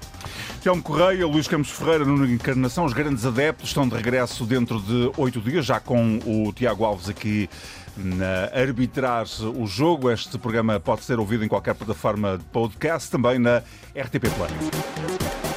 Telmo 0.61 0.83
Correia, 0.83 1.25
Luís 1.25 1.47
Campos 1.47 1.71
Ferreira, 1.71 2.03
Nuno 2.03 2.29
Encarnação, 2.29 2.83
os 2.83 2.91
grandes 2.91 3.25
adeptos 3.25 3.69
estão 3.69 3.87
de 3.87 3.95
regresso 3.95 4.45
dentro 4.45 4.81
de 4.81 5.09
oito 5.15 5.39
dias, 5.39 5.65
já 5.65 5.79
com 5.79 6.19
o 6.25 6.51
Tiago 6.51 6.83
Alves 6.83 7.07
aqui 7.07 7.49
a 8.21 8.59
arbitrar 8.59 9.25
o 9.55 9.67
jogo. 9.67 10.09
Este 10.11 10.37
programa 10.37 10.79
pode 10.79 11.03
ser 11.03 11.19
ouvido 11.19 11.43
em 11.43 11.47
qualquer 11.47 11.75
plataforma 11.75 12.37
de 12.37 12.43
podcast, 12.45 13.09
também 13.11 13.39
na 13.39 13.59
RTP 13.95 14.29
Play. 14.35 15.48